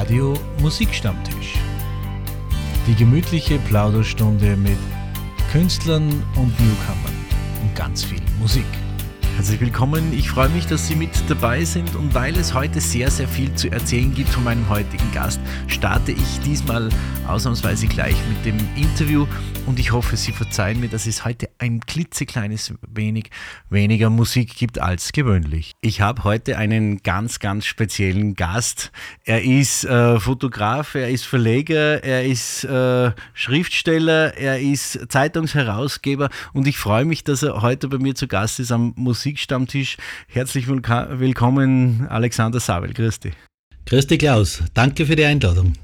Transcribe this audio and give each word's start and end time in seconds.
Radio 0.00 0.32
Musikstammtisch. 0.62 1.58
Die 2.86 2.94
gemütliche 2.94 3.58
Plauderstunde 3.58 4.56
mit 4.56 4.78
Künstlern 5.52 6.08
und 6.36 6.58
Newcomern 6.58 7.14
und 7.60 7.76
ganz 7.76 8.04
viel 8.04 8.22
Musik. 8.38 8.64
Herzlich 9.36 9.60
willkommen. 9.60 10.14
Ich 10.14 10.30
freue 10.30 10.48
mich, 10.48 10.64
dass 10.66 10.88
Sie 10.88 10.96
mit 10.96 11.10
dabei 11.28 11.64
sind 11.64 11.94
und 11.96 12.14
weil 12.14 12.34
es 12.38 12.54
heute 12.54 12.80
sehr, 12.80 13.10
sehr 13.10 13.28
viel 13.28 13.54
zu 13.56 13.70
erzählen 13.70 14.14
gibt 14.14 14.30
von 14.30 14.42
meinem 14.42 14.66
heutigen 14.70 15.12
Gast, 15.12 15.38
starte 15.66 16.12
ich 16.12 16.40
diesmal 16.46 16.88
ausnahmsweise 17.30 17.86
gleich 17.86 18.16
mit 18.28 18.44
dem 18.44 18.58
Interview 18.76 19.26
und 19.66 19.78
ich 19.78 19.92
hoffe, 19.92 20.16
Sie 20.16 20.32
verzeihen 20.32 20.80
mir, 20.80 20.88
dass 20.88 21.06
es 21.06 21.24
heute 21.24 21.48
ein 21.58 21.80
klitzekleines 21.80 22.74
wenig 22.86 23.30
weniger 23.68 24.10
Musik 24.10 24.56
gibt 24.56 24.78
als 24.78 25.12
gewöhnlich. 25.12 25.72
Ich 25.80 26.00
habe 26.00 26.24
heute 26.24 26.58
einen 26.58 27.02
ganz, 27.02 27.38
ganz 27.38 27.66
speziellen 27.66 28.34
Gast. 28.34 28.90
Er 29.24 29.42
ist 29.42 29.84
äh, 29.84 30.18
Fotograf, 30.20 30.94
er 30.96 31.08
ist 31.08 31.24
Verleger, 31.24 32.02
er 32.04 32.24
ist 32.24 32.64
äh, 32.64 33.12
Schriftsteller, 33.32 34.36
er 34.36 34.60
ist 34.60 34.98
Zeitungsherausgeber 35.08 36.28
und 36.52 36.66
ich 36.66 36.78
freue 36.78 37.04
mich, 37.04 37.24
dass 37.24 37.42
er 37.42 37.62
heute 37.62 37.88
bei 37.88 37.98
mir 37.98 38.14
zu 38.14 38.26
Gast 38.28 38.60
ist 38.60 38.72
am 38.72 38.92
Musik 38.96 39.20
Musikstammtisch. 39.30 39.96
Herzlich 40.28 40.66
willkommen, 40.66 42.06
Alexander 42.08 42.58
Sabel. 42.58 42.92
Grüß 42.92 43.20
dich. 43.20 43.34
Grüß 43.86 44.06
dich, 44.06 44.18
Klaus. 44.18 44.62
Danke 44.74 45.06
für 45.06 45.14
die 45.14 45.24
Einladung. 45.24 45.74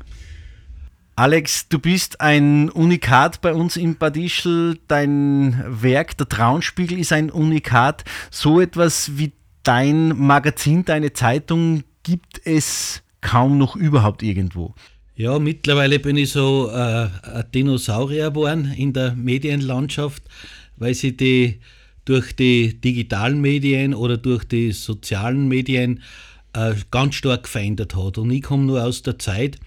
Alex, 1.19 1.71
du 1.71 1.79
bist 1.79 2.21
ein 2.21 2.69
Unikat 2.69 3.41
bei 3.41 3.55
uns 3.55 3.79
in 3.79 3.97
Bad 3.97 4.19
Ischl. 4.19 4.79
Dein 4.87 5.65
Werk, 5.67 6.19
der 6.19 6.29
Traunspiegel, 6.29 6.99
ist 6.99 7.11
ein 7.11 7.31
Unikat. 7.31 8.05
So 8.31 8.61
etwas 8.61 9.17
wie 9.17 9.33
dein 9.63 10.09
Magazin, 10.09 10.85
deine 10.85 11.15
Zeitung 11.15 11.85
gibt 12.03 12.43
es 12.45 13.03
kaum 13.23 13.57
noch 13.57 13.77
überhaupt 13.77 14.23
irgendwo. 14.23 14.75
Ja, 15.15 15.39
mittlerweile 15.39 16.01
bin 16.01 16.19
ich 16.19 16.33
so 16.33 16.69
äh, 16.71 17.09
ein 17.23 17.45
Dinosaurier 17.55 18.29
geworden 18.29 18.75
in 18.77 18.93
der 18.93 19.15
Medienlandschaft, 19.15 20.23
weil 20.77 20.93
sie 20.93 21.17
die 21.17 21.61
durch 22.05 22.37
die 22.37 22.79
digitalen 22.79 23.41
Medien 23.41 23.95
oder 23.95 24.19
durch 24.19 24.45
die 24.45 24.71
sozialen 24.71 25.49
Medien 25.49 26.03
äh, 26.53 26.75
ganz 26.91 27.15
stark 27.15 27.49
verändert 27.49 27.97
hat. 27.97 28.19
Und 28.19 28.31
ich 28.31 28.43
komme 28.43 28.65
nur 28.65 28.85
aus 28.85 29.01
der 29.01 29.19
Zeit, 29.19 29.59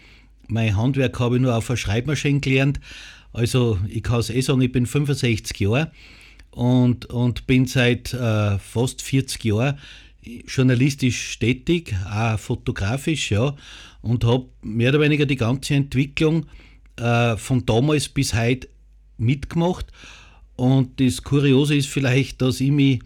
mein 0.50 0.76
Handwerk 0.76 1.20
habe 1.20 1.36
ich 1.36 1.42
nur 1.42 1.56
auf 1.56 1.70
einer 1.70 1.78
Schreibmaschine 1.78 2.40
gelernt. 2.40 2.80
Also 3.34 3.80
ich 3.88 4.04
kann 4.04 4.20
es 4.20 4.30
eh 4.30 4.42
sagen, 4.42 4.62
ich 4.62 4.72
bin 4.72 4.86
65 4.86 5.60
Jahre 5.60 5.92
und, 6.52 7.06
und 7.08 7.48
bin 7.48 7.66
seit 7.66 8.14
äh, 8.14 8.58
fast 8.58 9.02
40 9.02 9.44
Jahren 9.44 9.78
journalistisch 10.48 11.40
tätig, 11.40 11.96
auch 12.12 12.38
fotografisch, 12.38 13.32
ja, 13.32 13.56
und 14.02 14.26
habe 14.26 14.46
mehr 14.62 14.90
oder 14.90 15.02
weniger 15.02 15.26
die 15.26 15.36
ganze 15.36 15.76
Entwicklung 15.76 16.46
äh, 16.98 17.38
von 17.38 17.66
damals 17.66 18.10
bis 18.10 18.34
heute 18.34 18.68
mitgemacht 19.18 19.88
und 20.60 21.00
das 21.00 21.24
Kuriose 21.24 21.76
ist 21.76 21.88
vielleicht, 21.88 22.42
dass 22.42 22.60
ich 22.60 22.72
mich 22.72 23.00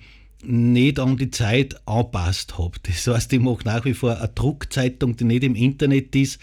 nicht 0.44 1.00
an 1.00 1.18
die 1.18 1.30
Zeit 1.30 1.88
angepasst 1.88 2.58
habe. 2.58 2.80
Das 2.82 3.06
heißt, 3.06 3.32
ich 3.32 3.40
mache 3.40 3.64
nach 3.64 3.86
wie 3.86 3.94
vor 3.94 4.18
eine 4.18 4.28
Druckzeitung, 4.30 5.16
die 5.18 5.24
nicht 5.24 5.44
im 5.44 5.54
Internet 5.54 6.16
ist. 6.16 6.40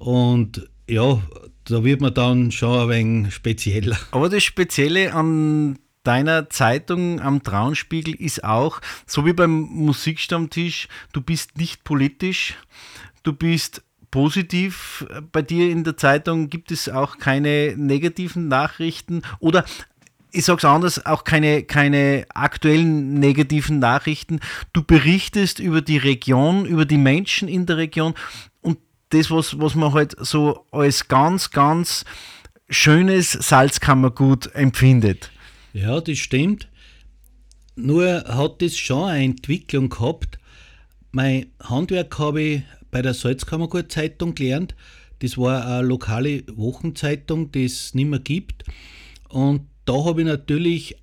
Und 0.00 0.66
ja, 0.88 1.22
da 1.66 1.84
wird 1.84 2.00
man 2.00 2.14
dann 2.14 2.50
schon 2.50 2.80
ein 2.80 2.88
wenig 2.88 3.34
spezieller. 3.34 3.98
Aber 4.12 4.30
das 4.30 4.42
Spezielle 4.42 5.12
an 5.12 5.78
deiner 6.04 6.48
Zeitung 6.48 7.20
am 7.20 7.42
Traunspiegel 7.42 8.14
ist 8.14 8.42
auch, 8.42 8.80
so 9.06 9.26
wie 9.26 9.34
beim 9.34 9.60
Musikstammtisch, 9.60 10.88
du 11.12 11.20
bist 11.20 11.58
nicht 11.58 11.84
politisch, 11.84 12.54
du 13.24 13.34
bist 13.34 13.82
positiv. 14.10 15.06
Bei 15.32 15.42
dir 15.42 15.70
in 15.70 15.84
der 15.84 15.98
Zeitung 15.98 16.48
gibt 16.48 16.72
es 16.72 16.88
auch 16.88 17.18
keine 17.18 17.74
negativen 17.76 18.48
Nachrichten 18.48 19.20
oder 19.38 19.66
ich 20.32 20.44
sage 20.44 20.58
es 20.58 20.64
anders, 20.64 21.06
auch 21.06 21.24
keine, 21.24 21.64
keine 21.64 22.24
aktuellen 22.32 23.14
negativen 23.14 23.80
Nachrichten. 23.80 24.40
Du 24.72 24.82
berichtest 24.82 25.58
über 25.58 25.82
die 25.82 25.98
Region, 25.98 26.64
über 26.66 26.84
die 26.84 26.98
Menschen 26.98 27.48
in 27.48 27.66
der 27.66 27.76
Region 27.76 28.14
das, 29.10 29.30
was, 29.30 29.58
was 29.58 29.74
man 29.74 29.92
halt 29.92 30.14
so 30.18 30.66
als 30.70 31.08
ganz, 31.08 31.50
ganz 31.50 32.04
schönes 32.68 33.32
Salzkammergut 33.32 34.54
empfindet. 34.54 35.30
Ja, 35.72 36.00
das 36.00 36.18
stimmt. 36.18 36.68
Nur 37.76 38.24
hat 38.26 38.62
das 38.62 38.76
schon 38.76 39.08
eine 39.08 39.24
Entwicklung 39.24 39.88
gehabt. 39.88 40.38
Mein 41.12 41.46
Handwerk 41.60 42.18
habe 42.18 42.42
ich 42.42 42.62
bei 42.90 43.02
der 43.02 43.14
Salzkammergut-Zeitung 43.14 44.34
gelernt. 44.34 44.74
Das 45.20 45.36
war 45.36 45.66
eine 45.66 45.86
lokale 45.86 46.44
Wochenzeitung, 46.54 47.52
die 47.52 47.64
es 47.64 47.94
nicht 47.94 48.08
mehr 48.08 48.20
gibt. 48.20 48.64
Und 49.28 49.66
da 49.84 50.04
habe 50.04 50.22
ich 50.22 50.26
natürlich 50.26 50.96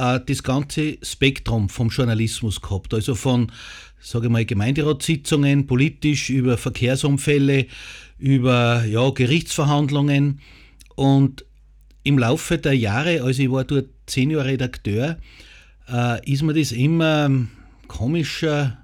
äh, 0.00 0.20
das 0.24 0.42
ganze 0.42 0.98
Spektrum 1.02 1.68
vom 1.68 1.90
Journalismus 1.90 2.60
gehabt. 2.60 2.94
Also 2.94 3.14
von, 3.14 3.52
sage 4.00 4.26
ich 4.26 4.32
mal, 4.32 4.44
Gemeinderatssitzungen, 4.44 5.66
politisch, 5.66 6.30
über 6.30 6.56
Verkehrsunfälle, 6.56 7.66
über 8.18 8.84
ja, 8.84 9.10
Gerichtsverhandlungen. 9.10 10.40
Und 10.96 11.44
im 12.02 12.18
Laufe 12.18 12.58
der 12.58 12.76
Jahre, 12.76 13.22
also 13.22 13.42
ich 13.42 13.50
war 13.50 13.64
dort 13.64 13.88
Senior 14.08 14.44
Redakteur, 14.44 15.18
äh, 15.88 16.30
ist 16.30 16.42
mir 16.42 16.54
das 16.54 16.72
immer 16.72 17.30
komischer, 17.86 18.78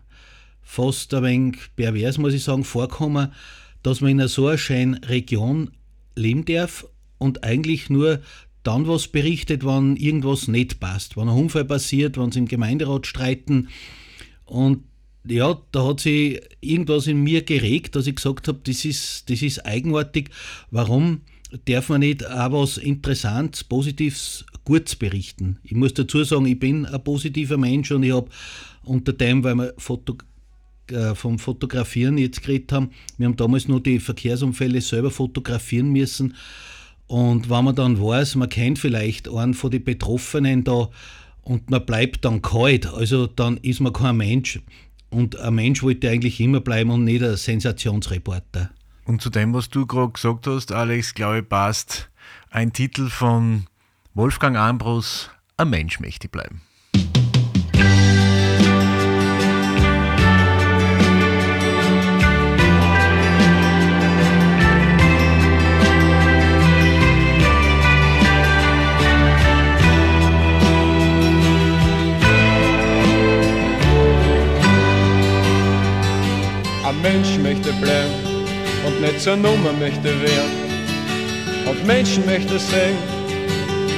fast 0.62 1.14
ein 1.14 1.22
wenig 1.22 1.56
pervers, 1.76 2.18
muss 2.18 2.34
ich 2.34 2.42
sagen, 2.42 2.64
vorkommen, 2.64 3.32
dass 3.82 4.00
man 4.00 4.18
in 4.18 4.28
so 4.28 4.48
einer 4.48 4.58
schönen 4.58 4.94
Region 5.04 5.70
leben 6.16 6.44
darf 6.44 6.86
und 7.18 7.44
eigentlich 7.44 7.88
nur 7.88 8.20
dann 8.66 8.88
was 8.88 9.08
berichtet, 9.08 9.64
wenn 9.64 9.96
irgendwas 9.96 10.48
nicht 10.48 10.80
passt, 10.80 11.16
wenn 11.16 11.28
ein 11.28 11.36
Unfall 11.36 11.64
passiert, 11.64 12.18
wenn 12.18 12.32
sie 12.32 12.40
im 12.40 12.48
Gemeinderat 12.48 13.06
streiten. 13.06 13.68
Und 14.44 14.82
ja, 15.24 15.60
da 15.72 15.86
hat 15.86 16.00
sich 16.00 16.40
irgendwas 16.60 17.06
in 17.06 17.22
mir 17.22 17.42
geregt, 17.42 17.96
dass 17.96 18.06
ich 18.06 18.16
gesagt 18.16 18.48
habe, 18.48 18.60
das 18.64 18.84
ist, 18.84 19.30
das 19.30 19.42
ist 19.42 19.64
eigenartig. 19.66 20.30
Warum 20.70 21.22
darf 21.64 21.88
man 21.88 22.00
nicht 22.00 22.28
auch 22.28 22.52
was 22.52 22.78
Interessantes, 22.78 23.64
Positives, 23.64 24.44
Gutes 24.64 24.96
berichten? 24.96 25.58
Ich 25.62 25.72
muss 25.72 25.94
dazu 25.94 26.22
sagen, 26.24 26.46
ich 26.46 26.58
bin 26.58 26.86
ein 26.86 27.04
positiver 27.04 27.56
Mensch 27.56 27.90
und 27.92 28.02
ich 28.02 28.12
habe 28.12 28.28
unter 28.84 29.12
dem, 29.12 29.44
weil 29.44 29.54
wir 29.56 29.74
Foto, 29.78 30.16
äh, 30.90 31.14
vom 31.14 31.38
Fotografieren 31.38 32.18
jetzt 32.18 32.42
geredet 32.42 32.72
haben, 32.72 32.90
wir 33.18 33.26
haben 33.26 33.36
damals 33.36 33.68
nur 33.68 33.80
die 33.80 34.00
Verkehrsunfälle 34.00 34.80
selber 34.80 35.10
fotografieren 35.10 35.90
müssen 35.90 36.34
und 37.06 37.48
wenn 37.48 37.64
man 37.64 37.74
dann 37.74 38.00
weiß, 38.00 38.34
man 38.36 38.48
kennt 38.48 38.78
vielleicht 38.78 39.28
einen 39.28 39.54
von 39.54 39.70
den 39.70 39.84
Betroffenen 39.84 40.64
da 40.64 40.88
und 41.42 41.70
man 41.70 41.86
bleibt 41.86 42.24
dann 42.24 42.42
kalt, 42.42 42.86
also 42.86 43.26
dann 43.26 43.56
ist 43.58 43.80
man 43.80 43.92
kein 43.92 44.16
Mensch. 44.16 44.60
Und 45.08 45.38
ein 45.38 45.54
Mensch 45.54 45.82
wollte 45.82 46.10
eigentlich 46.10 46.40
immer 46.40 46.60
bleiben 46.60 46.90
und 46.90 47.04
nicht 47.04 47.22
ein 47.22 47.36
Sensationsreporter. 47.36 48.70
Und 49.04 49.22
zu 49.22 49.30
dem, 49.30 49.54
was 49.54 49.70
du 49.70 49.86
gerade 49.86 50.12
gesagt 50.12 50.48
hast, 50.48 50.72
Alex, 50.72 51.14
glaube 51.14 51.38
ich, 51.38 51.48
passt 51.48 52.10
ein 52.50 52.72
Titel 52.72 53.08
von 53.08 53.66
Wolfgang 54.14 54.56
Ambros, 54.56 55.30
Ein 55.56 55.70
Mensch 55.70 56.00
möchte 56.00 56.28
bleiben. 56.28 56.62
Mensch 77.12 77.38
möchte 77.38 77.72
bleiben 77.74 78.14
und 78.84 79.00
nicht 79.00 79.20
zur 79.20 79.36
Nummer 79.36 79.72
möchte 79.78 80.10
werden. 80.20 80.56
Und 81.68 81.86
Menschen 81.86 82.26
möchte 82.26 82.58
sehen, 82.58 82.98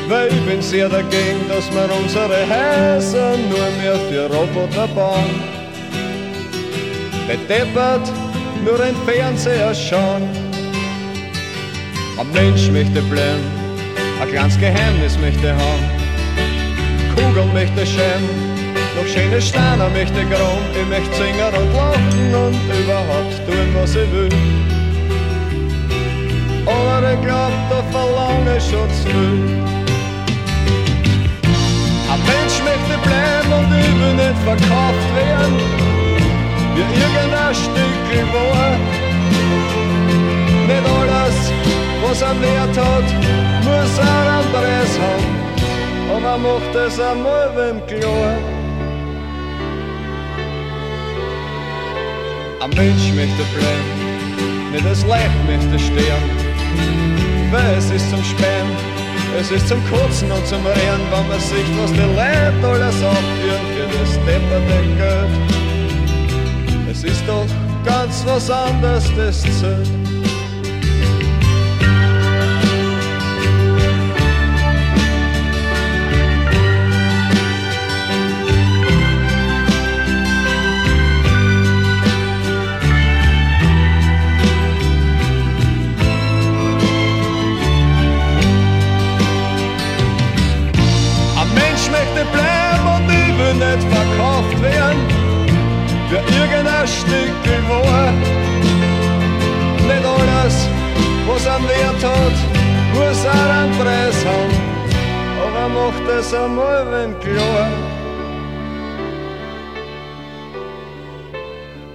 weil 0.09 0.29
ich 0.29 0.41
bin 0.43 0.61
sehr 0.61 0.91
dagegen, 0.91 1.41
dass 1.49 1.71
wir 1.73 1.89
unsere 2.03 2.41
Häuser 2.53 3.35
nur 3.49 3.69
mehr 3.81 3.97
für 4.11 4.27
Roboter 4.27 4.87
bauen. 4.89 5.41
Bedeppert 7.27 8.13
nur 8.63 8.79
ein 8.81 8.97
Fernseher 9.07 9.75
schauen. 9.75 10.29
Ein 12.19 12.31
Mensch 12.33 12.69
möchte 12.71 13.01
bleiben, 13.03 13.47
ein 14.21 14.29
kleines 14.29 14.59
Geheimnis 14.59 15.19
möchte 15.19 15.55
haben. 15.55 15.85
Kugeln 17.15 17.53
möchte 17.55 17.87
schämen 17.87 18.48
noch 18.99 19.07
schöne 19.07 19.41
Steine 19.41 19.89
möchte 19.91 20.25
grauen, 20.27 20.65
ich 20.75 20.89
möchte 20.89 21.15
singen 21.15 21.55
und 21.61 21.73
lachen 21.75 22.35
und 22.35 22.59
überhaupt 22.83 23.37
tun, 23.47 23.69
was 23.75 23.95
ich 23.95 24.11
will. 24.13 24.29
Aber 26.67 27.13
ich 27.13 27.21
glaub, 27.23 27.53
da 27.71 27.83
verlange 27.93 28.57
ich 28.57 28.65
schon 28.65 28.89
zu 28.91 29.09
viel. 29.09 29.39
Ein 32.11 32.21
Mensch 32.31 32.57
möchte 32.69 32.97
bleiben 33.07 33.53
und 33.59 33.71
ich 33.79 33.95
will 34.01 34.15
nicht 34.15 34.39
verkauft 34.45 35.09
werden, 35.15 35.57
wie 36.75 36.87
irgendein 37.01 37.55
Stückchen 37.55 38.33
war. 38.33 38.99
was 42.09 42.23
einen 42.23 42.41
Wert 42.41 42.77
hat, 42.77 43.05
muss 43.65 43.99
einen 43.99 44.45
Preis 44.53 44.93
haben. 44.99 45.29
Aber 46.15 46.39
macht 46.39 46.75
es 46.75 46.99
einmal 46.99 47.51
wem 47.55 47.87
klar. 47.87 48.58
Ein 52.61 52.71
Mensch 52.71 53.13
möchte 53.15 53.45
bleiben, 53.55 54.73
nicht 54.73 54.85
das 54.85 55.05
Leib 55.07 55.31
möchte 55.47 55.79
sterben. 55.79 56.31
Weil 57.53 57.75
es 57.79 57.89
ist 57.91 58.11
zum 58.11 58.23
Spähen, 58.25 58.67
es 59.39 59.53
ist 59.53 59.69
zum 59.69 59.79
Kotzen 59.89 60.31
und 60.33 60.45
zum 60.45 60.67
Rehren, 60.67 61.03
wenn 61.13 61.29
man 61.29 61.39
sieht, 61.39 61.71
was 61.81 61.93
die 61.93 62.01
Leute 62.01 62.67
alles 62.67 62.97
aufführen 63.05 63.65
für 63.75 63.87
das 63.97 64.13
depperte 64.27 64.83
Geld. 64.97 65.31
Es 66.91 67.05
ist 67.05 67.23
doch 67.29 67.47
ganz 67.85 68.25
was 68.27 68.51
anderes, 68.51 69.05
das 69.17 69.43
zählt. 69.61 70.08
Wem 106.33 107.19
klar. 107.21 107.69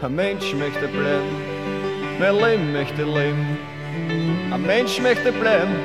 Ein 0.01 0.15
Mensch 0.15 0.53
möchte 0.53 0.88
bleiben, 0.88 1.35
mein 2.19 2.35
Leben 2.35 2.74
möchte 2.74 3.03
leben. 3.03 3.57
Ein 4.51 4.62
Mensch 4.62 5.00
möchte 5.00 5.31
bleiben 5.31 5.75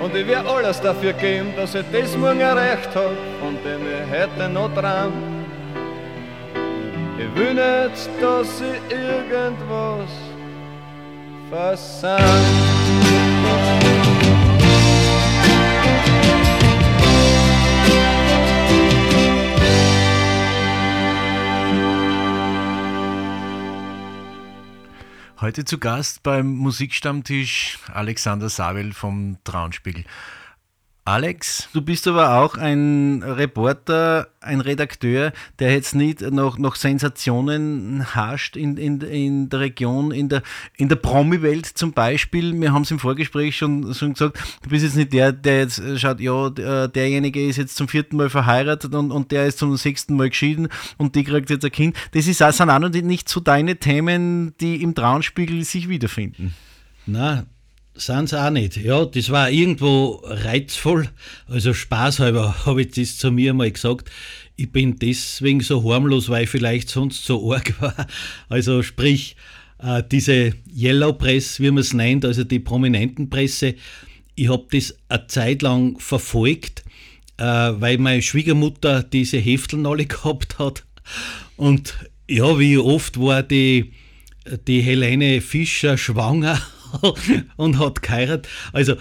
und 0.00 0.14
ich 0.14 0.26
werde 0.26 0.48
alles 0.48 0.80
dafür 0.80 1.12
geben, 1.12 1.54
dass 1.56 1.74
ich 1.74 1.84
das 1.92 2.16
morgen 2.16 2.40
erreicht 2.40 2.94
habe, 2.94 3.16
von 3.40 3.56
dem 3.64 3.80
ich 3.86 4.20
heute 4.20 4.48
noch 4.52 4.72
träum. 4.74 5.12
Ich 7.18 7.40
will 7.40 7.54
nicht, 7.54 8.08
dass 8.20 8.60
ich 8.60 8.96
irgendwas 8.96 10.10
versand. 11.50 12.71
Heute 25.42 25.64
zu 25.64 25.78
Gast 25.78 26.22
beim 26.22 26.54
Musikstammtisch 26.54 27.80
Alexander 27.92 28.48
Sabel 28.48 28.92
vom 28.92 29.38
Traunspiegel. 29.42 30.04
Alex, 31.04 31.68
du 31.72 31.82
bist 31.82 32.06
aber 32.06 32.38
auch 32.38 32.54
ein 32.54 33.24
Reporter, 33.24 34.28
ein 34.40 34.60
Redakteur, 34.60 35.32
der 35.58 35.72
jetzt 35.72 35.96
nicht 35.96 36.20
noch, 36.20 36.58
noch 36.58 36.76
Sensationen 36.76 38.14
hascht 38.14 38.56
in, 38.56 38.76
in, 38.76 39.00
in 39.00 39.48
der 39.48 39.58
Region, 39.58 40.12
in 40.12 40.28
der, 40.28 40.44
in 40.76 40.88
der 40.88 40.94
Promi-Welt 40.94 41.66
zum 41.66 41.92
Beispiel. 41.92 42.58
Wir 42.60 42.72
haben 42.72 42.82
es 42.82 42.92
im 42.92 43.00
Vorgespräch 43.00 43.56
schon, 43.56 43.92
schon 43.94 44.12
gesagt, 44.12 44.38
du 44.62 44.68
bist 44.68 44.84
jetzt 44.84 44.94
nicht 44.94 45.12
der, 45.12 45.32
der 45.32 45.58
jetzt 45.62 45.82
schaut, 45.98 46.20
ja, 46.20 46.50
derjenige 46.86 47.48
ist 47.48 47.56
jetzt 47.56 47.74
zum 47.74 47.88
vierten 47.88 48.16
Mal 48.16 48.30
verheiratet 48.30 48.94
und, 48.94 49.10
und 49.10 49.32
der 49.32 49.46
ist 49.48 49.58
zum 49.58 49.76
sechsten 49.76 50.14
Mal 50.14 50.30
geschieden 50.30 50.68
und 50.98 51.16
die 51.16 51.24
kriegt 51.24 51.50
jetzt 51.50 51.64
ein 51.64 51.72
Kind. 51.72 51.96
Das 52.12 52.28
ist, 52.28 52.38
sind 52.38 52.70
auch 52.70 52.78
nicht 52.78 53.28
so 53.28 53.40
deine 53.40 53.74
Themen, 53.74 54.54
die 54.60 54.80
im 54.80 54.94
Traunspiegel 54.94 55.64
sich 55.64 55.88
wiederfinden. 55.88 56.54
Na, 57.06 57.44
sind 57.94 58.28
sie 58.28 58.42
auch 58.42 58.50
nicht. 58.50 58.76
Ja, 58.76 59.04
das 59.04 59.30
war 59.30 59.50
irgendwo 59.50 60.22
reizvoll. 60.24 61.08
Also 61.46 61.74
spaßhalber 61.74 62.56
habe 62.66 62.82
ich 62.82 62.92
das 62.92 63.18
zu 63.18 63.30
mir 63.30 63.54
mal 63.54 63.70
gesagt. 63.70 64.10
Ich 64.56 64.70
bin 64.70 64.96
deswegen 64.96 65.60
so 65.60 65.90
harmlos, 65.90 66.28
weil 66.28 66.44
ich 66.44 66.50
vielleicht 66.50 66.88
sonst 66.88 67.24
so 67.24 67.52
arg 67.52 67.74
war. 67.80 68.06
Also 68.48 68.82
sprich, 68.82 69.36
äh, 69.78 70.02
diese 70.10 70.54
Yellow 70.74 71.12
Press, 71.12 71.60
wie 71.60 71.70
man 71.70 71.78
es 71.78 71.92
nennt, 71.92 72.24
also 72.24 72.44
die 72.44 72.60
prominenten 72.60 73.28
Presse, 73.28 73.74
ich 74.34 74.48
habe 74.48 74.66
das 74.70 74.96
eine 75.08 75.26
Zeit 75.26 75.62
lang 75.62 75.98
verfolgt, 75.98 76.84
äh, 77.36 77.44
weil 77.44 77.98
meine 77.98 78.22
Schwiegermutter 78.22 79.02
diese 79.02 79.38
Hefteln 79.38 79.86
alle 79.86 80.06
gehabt 80.06 80.58
hat. 80.58 80.84
Und 81.56 81.94
ja, 82.28 82.58
wie 82.58 82.78
oft 82.78 83.20
war 83.20 83.42
die, 83.42 83.92
die 84.66 84.80
Helene 84.80 85.40
Fischer 85.40 85.98
schwanger 85.98 86.60
und 87.56 87.78
hat 87.78 88.02
geheiratet. 88.02 88.48
Also, 88.72 88.96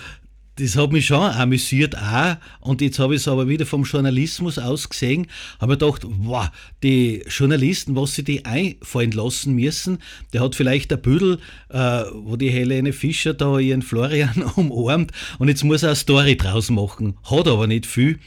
das 0.62 0.76
hat 0.76 0.92
mich 0.92 1.08
schon 1.08 1.22
amüsiert 1.22 1.98
auch. 1.98 2.36
Und 2.60 2.82
jetzt 2.82 3.00
habe 3.00 3.16
ich 3.16 3.22
es 3.22 3.28
aber 3.28 3.48
wieder 3.48 3.66
vom 3.66 3.84
Journalismus 3.84 4.60
aus 4.60 4.90
gesehen, 4.90 5.28
habe 5.60 5.74
mir 5.74 5.78
gedacht, 5.78 6.06
wow, 6.06 6.50
die 6.84 7.24
Journalisten, 7.28 7.96
was 7.96 8.16
sie 8.16 8.24
die 8.24 8.46
einfallen 8.46 9.12
lassen 9.12 9.56
müssen, 9.56 10.00
der 10.34 10.42
hat 10.42 10.56
vielleicht 10.56 10.92
ein 10.92 11.02
Büdel, 11.02 11.40
äh, 11.70 12.04
wo 12.14 12.36
die 12.36 12.52
Helene 12.52 12.94
Fischer 12.94 13.34
da 13.34 13.60
ihren 13.60 13.82
Florian 13.82 14.44
umarmt 14.56 15.12
und 15.40 15.48
jetzt 15.48 15.64
muss 15.64 15.84
er 15.84 15.90
eine 15.90 15.96
Story 15.96 16.38
draus 16.38 16.70
machen. 16.70 17.18
Hat 17.24 17.48
aber 17.48 17.68
nicht 17.68 17.86
viel. 17.86 18.20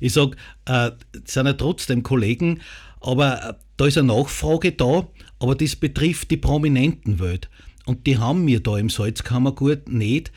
Ich 0.00 0.12
sage, 0.12 0.36
äh, 0.66 0.90
sind 1.24 1.46
ja 1.46 1.52
trotzdem 1.54 2.02
Kollegen, 2.02 2.60
aber 3.00 3.50
äh, 3.50 3.54
da 3.76 3.86
ist 3.86 3.98
eine 3.98 4.08
Nachfrage 4.08 4.72
da, 4.72 5.06
aber 5.38 5.54
das 5.54 5.76
betrifft 5.76 6.30
die 6.30 6.36
prominenten 6.36 7.20
Welt. 7.20 7.48
Und 7.88 8.06
die 8.06 8.18
haben 8.18 8.46
wir 8.46 8.60
da 8.60 8.76
im 8.76 8.90
Salzkammergut 8.90 9.88
nicht. 9.88 10.30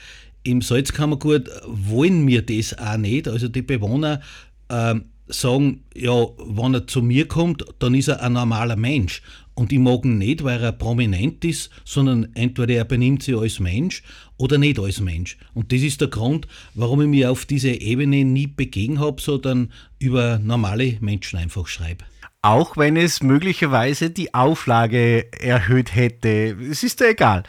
Im 0.44 0.62
Salzkammergut 0.62 1.50
wollen 1.68 2.26
wir 2.26 2.44
das 2.44 2.78
auch 2.78 2.96
nicht. 2.96 3.28
Also 3.28 3.50
die 3.50 3.62
Bewohner 3.62 4.22
äh, 4.70 4.96
sagen, 5.28 5.84
ja, 5.94 6.28
wenn 6.38 6.74
er 6.76 6.88
zu 6.88 7.02
mir 7.02 7.28
kommt, 7.28 7.66
dann 7.80 7.94
ist 7.94 8.08
er 8.08 8.22
ein 8.24 8.32
normaler 8.32 8.78
Mensch. 8.78 9.22
Und 9.54 9.74
ich 9.74 9.80
mag 9.80 10.06
ihn 10.06 10.18
nicht, 10.18 10.46
weil 10.46 10.64
er 10.64 10.72
prominent 10.72 11.44
ist, 11.44 11.72
sondern 11.84 12.30
entweder 12.36 12.74
er 12.74 12.86
benimmt 12.86 13.24
sich 13.24 13.36
als 13.36 13.60
Mensch 13.60 14.02
oder 14.38 14.58
nicht 14.58 14.80
als 14.80 15.02
Mensch. 15.02 15.38
Und 15.54 15.74
das 15.74 15.82
ist 15.82 16.00
der 16.00 16.08
Grund, 16.08 16.48
warum 16.74 17.02
ich 17.02 17.10
mich 17.10 17.26
auf 17.26 17.46
diese 17.46 17.72
Ebene 17.72 18.24
nie 18.24 18.48
begegnet 18.48 19.00
habe, 19.00 19.22
sondern 19.22 19.74
über 20.00 20.40
normale 20.40 21.00
Menschen 21.02 21.38
einfach 21.38 21.68
schreibe. 21.68 22.06
Auch 22.44 22.76
wenn 22.76 22.98
es 22.98 23.22
möglicherweise 23.22 24.10
die 24.10 24.34
Auflage 24.34 25.32
erhöht 25.32 25.94
hätte. 25.94 26.58
Es 26.70 26.82
ist 26.82 27.00
ja 27.00 27.08
egal. 27.08 27.44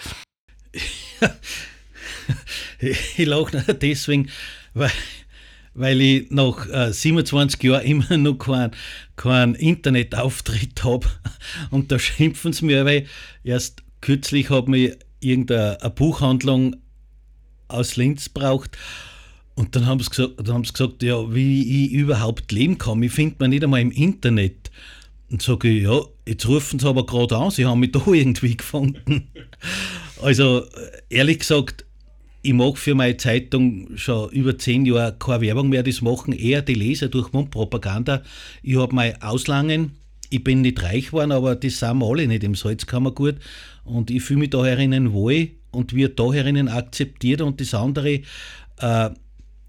ich 2.78 3.18
lache 3.18 3.74
deswegen, 3.74 4.28
weil, 4.74 4.90
weil 5.72 6.00
ich 6.00 6.30
nach 6.30 6.68
äh, 6.68 6.92
27 6.92 7.62
Jahren 7.62 7.86
immer 7.86 8.16
noch 8.18 8.34
keinen 8.34 8.72
kein 9.16 9.54
Internetauftritt 9.54 10.84
habe. 10.84 11.06
Und 11.70 11.90
da 11.90 11.98
schimpfen 11.98 12.52
sie 12.52 12.66
mir, 12.66 12.84
weil 12.84 13.06
erst 13.44 13.82
kürzlich 14.02 14.50
hat 14.50 14.68
mir 14.68 14.98
irgendeine 15.20 15.78
Buchhandlung 15.94 16.76
aus 17.68 17.96
Linz 17.96 18.28
braucht 18.28 18.76
und 19.54 19.76
dann 19.76 19.86
haben 19.86 20.00
sie 20.00 20.08
gesagt, 20.08 20.34
dann 20.38 20.54
haben 20.54 20.64
sie 20.64 20.72
gesagt 20.72 21.02
ja, 21.02 21.34
wie 21.34 21.86
ich 21.86 21.92
überhaupt 21.92 22.50
leben 22.52 22.78
kann. 22.78 23.02
Ich 23.02 23.12
finde 23.12 23.36
man 23.38 23.50
nicht 23.50 23.62
einmal 23.62 23.80
im 23.80 23.90
Internet. 23.90 24.70
Und 25.30 25.42
sage 25.42 25.68
ich, 25.68 25.84
ja, 25.84 26.00
jetzt 26.26 26.46
rufen 26.46 26.78
sie 26.78 26.86
aber 26.86 27.06
gerade 27.06 27.36
an, 27.36 27.50
sie 27.50 27.64
haben 27.64 27.80
mich 27.80 27.92
da 27.92 28.02
irgendwie 28.06 28.56
gefunden. 28.56 29.28
Also 30.22 30.64
ehrlich 31.08 31.40
gesagt, 31.40 31.84
ich 32.42 32.52
mag 32.52 32.76
für 32.76 32.94
meine 32.94 33.16
Zeitung 33.16 33.88
schon 33.96 34.30
über 34.30 34.58
zehn 34.58 34.84
Jahre 34.84 35.16
keine 35.18 35.42
Werbung 35.42 35.68
mehr 35.68 35.82
das 35.82 36.02
machen, 36.02 36.32
eher 36.32 36.60
die 36.62 36.74
Leser 36.74 37.08
durch 37.08 37.32
Mundpropaganda. 37.32 38.22
Ich 38.62 38.76
habe 38.76 38.94
mein 38.94 39.22
Auslangen, 39.22 39.92
ich 40.28 40.42
bin 40.42 40.62
nicht 40.62 40.82
reich 40.82 41.06
geworden, 41.06 41.32
aber 41.32 41.54
das 41.54 41.78
sind 41.78 41.98
wir 41.98 42.06
alle 42.06 42.26
nicht 42.26 42.42
im 42.42 42.54
Salzkammergut. 42.54 43.36
Und 43.84 44.10
ich 44.10 44.22
fühle 44.22 44.40
mich 44.40 44.50
da 44.50 44.64
herinnen 44.64 45.12
wohl 45.12 45.50
und 45.70 45.94
wird 45.94 46.18
da 46.18 46.32
herinnen 46.32 46.68
akzeptiert 46.68 47.40
und 47.42 47.60
das 47.60 47.74
andere, 47.74 48.22
äh, 48.78 49.10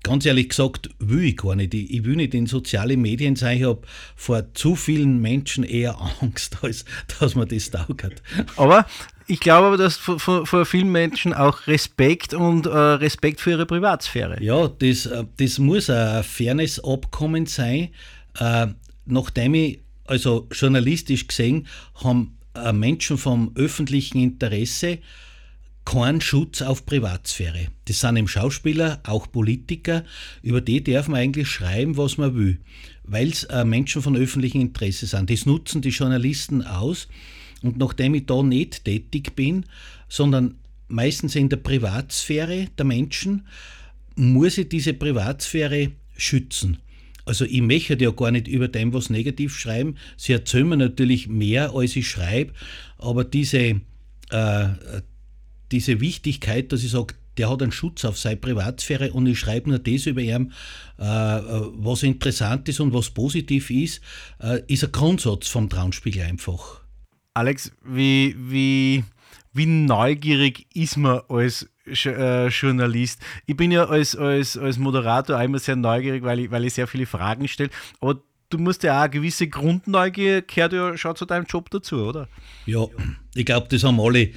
ganz 0.04 0.26
ehrlich 0.26 0.50
gesagt, 0.50 0.90
will 1.00 1.24
ich 1.24 1.38
gar 1.38 1.56
nicht. 1.56 1.74
Ich 1.74 2.04
will 2.04 2.18
nicht 2.18 2.34
in 2.34 2.46
sozialen 2.46 3.02
Medien 3.02 3.36
sein. 3.36 3.58
Ich 3.58 3.64
habe 3.64 3.82
vor 4.16 4.54
zu 4.54 4.76
vielen 4.76 5.22
Menschen 5.22 5.64
eher 5.64 5.98
Angst, 6.22 6.58
als 6.62 6.86
dass 7.20 7.36
man 7.36 7.48
das 7.48 7.72
taugt. 7.72 8.22
Aber 8.58 8.86
ich 9.28 9.40
glaube 9.40 9.68
aber, 9.68 9.78
dass 9.78 9.96
vor, 9.96 10.46
vor, 10.46 10.66
vielen 10.66 10.92
Menschen 10.92 11.34
auch 11.34 11.68
Respekt 11.68 12.34
und 12.34 12.66
äh, 12.66 12.70
Respekt 12.70 13.40
für 13.40 13.52
ihre 13.52 13.66
Privatsphäre. 13.66 14.44
Ja, 14.44 14.68
das, 14.68 15.06
äh, 15.06 15.24
das 15.38 15.60
muss 15.60 15.90
ein 15.90 16.24
Fairness-Abkommen 16.24 17.46
sein. 17.46 17.90
Äh, 18.38 18.68
nachdem 19.06 19.54
ich, 19.54 19.80
also 20.06 20.48
journalistisch 20.52 21.28
gesehen, 21.28 21.68
haben 22.04 22.38
äh, 22.56 22.74
Menschen 22.74 23.18
vom 23.18 23.52
öffentlichen 23.56 24.20
Interesse 24.20 25.00
keinen 25.86 26.22
Schutz 26.22 26.62
auf 26.62 26.86
Privatsphäre. 26.86 27.68
Das 27.86 28.00
sind 28.00 28.16
eben 28.16 28.28
Schauspieler, 28.28 29.02
auch 29.04 29.32
Politiker, 29.32 30.04
über 30.42 30.62
die 30.62 30.84
darf 30.84 31.08
man 31.08 31.20
eigentlich 31.20 31.50
schreiben, 31.50 31.98
was 31.98 32.18
man 32.18 32.36
will, 32.36 32.60
weil 33.04 33.30
es 33.30 33.44
äh, 33.46 33.66
Menschen 33.66 34.02
von 34.02 34.16
öffentlichem 34.16 34.62
Interesse 34.62 35.06
sind. 35.06 35.30
Das 35.30 35.46
nutzen 35.46 35.82
die 35.82 35.90
Journalisten 35.90 36.62
aus 36.62 37.08
und 37.62 37.78
nachdem 37.78 38.14
ich 38.14 38.26
da 38.26 38.44
nicht 38.44 38.86
tätig 38.86 39.36
bin, 39.36 39.66
sondern 40.08 40.56
meistens 40.88 41.36
in 41.36 41.50
der 41.50 41.58
Privatsphäre 41.58 42.68
der 42.78 42.86
Menschen, 42.86 43.48
muss 44.16 44.58
ich 44.58 44.70
diese 44.70 44.94
Privatsphäre 44.94 45.92
schützen. 46.16 46.78
Also 47.26 47.46
ich 47.46 47.62
möchte 47.62 47.98
ja 48.00 48.12
gar 48.12 48.32
nicht 48.32 48.48
über 48.48 48.68
dem 48.68 48.94
was 48.94 49.10
negativ 49.10 49.58
schreiben. 49.58 49.96
Sie 50.18 50.34
erzählen 50.34 50.68
mir 50.68 50.78
natürlich 50.78 51.28
mehr, 51.28 51.74
als 51.74 51.96
ich 51.96 52.08
schreibe, 52.08 52.54
aber 52.98 53.24
diese, 53.24 53.58
äh, 53.58 54.68
diese 55.74 56.00
Wichtigkeit, 56.00 56.72
dass 56.72 56.84
ich 56.84 56.92
sage, 56.92 57.16
der 57.38 57.50
hat 57.50 57.62
einen 57.62 57.72
Schutz 57.72 58.06
auf 58.06 58.18
seine 58.18 58.38
Privatsphäre 58.38 59.12
und 59.12 59.26
ich 59.26 59.40
schreibe 59.40 59.70
nur 59.70 59.80
das 59.80 60.06
über 60.06 60.22
ihn, 60.22 60.54
äh, 60.98 61.04
was 61.04 62.04
interessant 62.04 62.70
ist 62.70 62.80
und 62.80 62.94
was 62.94 63.10
positiv 63.10 63.70
ist, 63.72 64.02
äh, 64.40 64.62
ist 64.68 64.84
ein 64.84 64.92
Grundsatz 64.92 65.48
vom 65.48 65.68
Traunspiegel 65.68 66.24
einfach. 66.24 66.82
Alex, 67.34 67.72
wie, 67.84 68.36
wie, 68.38 69.04
wie 69.54 69.66
neugierig 69.66 70.68
ist 70.76 70.98
man 70.98 71.22
als 71.28 71.68
äh, 71.88 72.48
Journalist? 72.50 73.20
Ich 73.48 73.58
bin 73.58 73.72
ja 73.72 73.86
als, 73.86 74.16
als, 74.16 74.56
als 74.56 74.78
Moderator 74.78 75.38
auch 75.40 75.44
immer 75.44 75.60
sehr 75.60 75.76
neugierig, 75.76 76.24
weil 76.24 76.40
ich, 76.40 76.52
weil 76.52 76.66
ich 76.66 76.76
sehr 76.76 76.88
viele 76.88 77.08
Fragen 77.08 77.48
stelle. 77.48 77.72
Aber 78.00 78.22
du 78.54 78.60
musst 78.60 78.84
ja 78.84 79.00
auch 79.00 79.04
eine 79.04 79.10
gewisse 79.10 79.48
Grundneugier, 79.48 80.44
gehört 80.44 80.74
ja 80.74 80.96
schon 80.98 81.16
zu 81.16 81.26
deinem 81.26 81.46
Job 81.46 81.72
dazu, 81.72 81.98
oder? 81.98 82.28
Ja, 82.68 82.86
ich 83.34 83.46
glaube, 83.46 83.68
das 83.70 83.84
haben 83.84 84.00
alle 84.00 84.22
äh, 84.22 84.32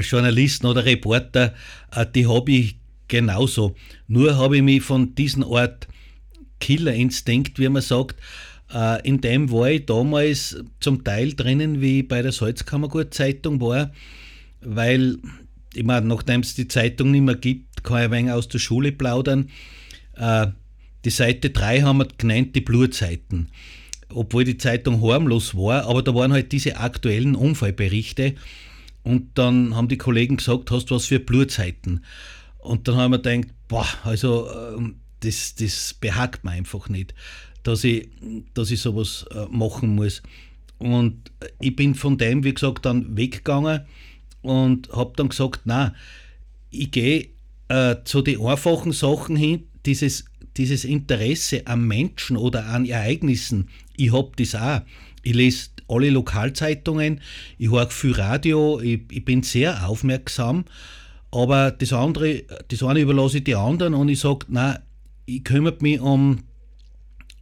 Journalisten 0.00 0.66
oder 0.66 0.84
Reporter, 0.84 1.54
äh, 1.94 2.06
die 2.14 2.26
habe 2.26 2.50
ich 2.50 2.76
genauso. 3.08 3.74
Nur 4.08 4.36
habe 4.36 4.56
ich 4.56 4.62
mich 4.62 4.82
von 4.82 5.14
diesem 5.14 5.44
Art 5.44 5.86
Killerinstinkt, 6.60 7.58
wie 7.58 7.68
man 7.68 7.82
sagt, 7.82 8.20
äh, 8.72 9.06
in 9.06 9.20
dem 9.20 9.50
war 9.52 9.70
ich 9.70 9.86
damals 9.86 10.56
zum 10.80 11.04
Teil 11.04 11.34
drinnen, 11.34 11.80
wie 11.80 12.00
ich 12.00 12.08
bei 12.08 12.22
der 12.22 12.32
Salzkammergut-Zeitung 12.32 13.60
war, 13.60 13.92
weil, 14.60 15.18
ich 15.74 15.84
meine, 15.84 16.06
nachdem 16.06 16.40
es 16.40 16.54
die 16.54 16.66
Zeitung 16.66 17.10
nicht 17.12 17.22
mehr 17.22 17.36
gibt, 17.36 17.84
kann 17.84 17.98
ich 17.98 18.04
ein 18.04 18.10
wenig 18.10 18.32
aus 18.32 18.48
der 18.48 18.58
Schule 18.58 18.90
plaudern. 18.90 19.50
Die 21.04 21.10
Seite 21.10 21.50
3 21.50 21.82
haben 21.82 21.98
wir 21.98 22.08
genannt, 22.18 22.56
die 22.56 22.62
Blutseiten. 22.62 23.48
Obwohl 24.08 24.44
die 24.44 24.58
Zeitung 24.58 25.02
harmlos 25.02 25.54
war, 25.54 25.84
aber 25.86 26.02
da 26.02 26.14
waren 26.14 26.32
halt 26.32 26.50
diese 26.50 26.78
aktuellen 26.78 27.36
Unfallberichte. 27.36 28.34
Und 29.06 29.38
dann 29.38 29.76
haben 29.76 29.86
die 29.86 29.98
Kollegen 29.98 30.38
gesagt, 30.38 30.72
hast 30.72 30.86
du 30.86 30.96
was 30.96 31.06
für 31.06 31.20
Blutzeiten? 31.20 32.04
Und 32.58 32.88
dann 32.88 32.96
haben 32.96 33.12
wir 33.12 33.20
gedacht, 33.20 33.54
boah, 33.68 33.86
also 34.02 34.48
ähm, 34.50 34.96
das, 35.20 35.54
das 35.54 35.94
behagt 35.94 36.42
mir 36.42 36.50
einfach 36.50 36.88
nicht, 36.88 37.14
dass 37.62 37.84
ich, 37.84 38.08
dass 38.52 38.72
ich 38.72 38.80
sowas 38.80 39.24
äh, 39.30 39.46
machen 39.48 39.94
muss. 39.94 40.24
Und 40.78 41.30
ich 41.60 41.76
bin 41.76 41.94
von 41.94 42.18
dem, 42.18 42.42
wie 42.42 42.52
gesagt, 42.52 42.84
dann 42.84 43.16
weggegangen 43.16 43.82
und 44.42 44.88
habe 44.92 45.12
dann 45.14 45.28
gesagt, 45.28 45.60
na, 45.66 45.94
ich 46.70 46.90
gehe 46.90 47.28
äh, 47.68 47.94
zu 48.02 48.22
den 48.22 48.40
einfachen 48.40 48.90
Sachen 48.90 49.36
hin, 49.36 49.68
dieses 49.86 50.24
dieses 50.56 50.84
Interesse 50.84 51.66
am 51.66 51.86
Menschen 51.86 52.36
oder 52.36 52.66
an 52.66 52.86
Ereignissen, 52.86 53.68
ich 53.96 54.12
habe 54.12 54.32
das 54.36 54.54
auch. 54.54 54.80
Ich 55.26 55.34
lese 55.34 55.70
alle 55.88 56.10
Lokalzeitungen, 56.10 57.20
ich 57.58 57.68
höre 57.68 57.90
viel 57.90 58.12
Radio, 58.12 58.80
ich, 58.80 59.00
ich, 59.10 59.24
bin 59.24 59.42
sehr 59.42 59.88
aufmerksam, 59.88 60.66
aber 61.32 61.72
das 61.72 61.92
andere, 61.92 62.44
das 62.68 62.84
eine 62.84 63.00
überlasse 63.00 63.38
ich 63.38 63.44
die 63.44 63.56
anderen 63.56 63.94
und 63.94 64.08
ich 64.08 64.20
sage, 64.20 64.46
nein, 64.48 64.78
ich 65.24 65.42
kümmere 65.42 65.78
mich 65.80 66.00
um, 66.00 66.44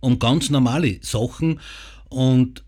um 0.00 0.18
ganz 0.18 0.48
normale 0.48 0.96
Sachen 1.02 1.60
und 2.08 2.64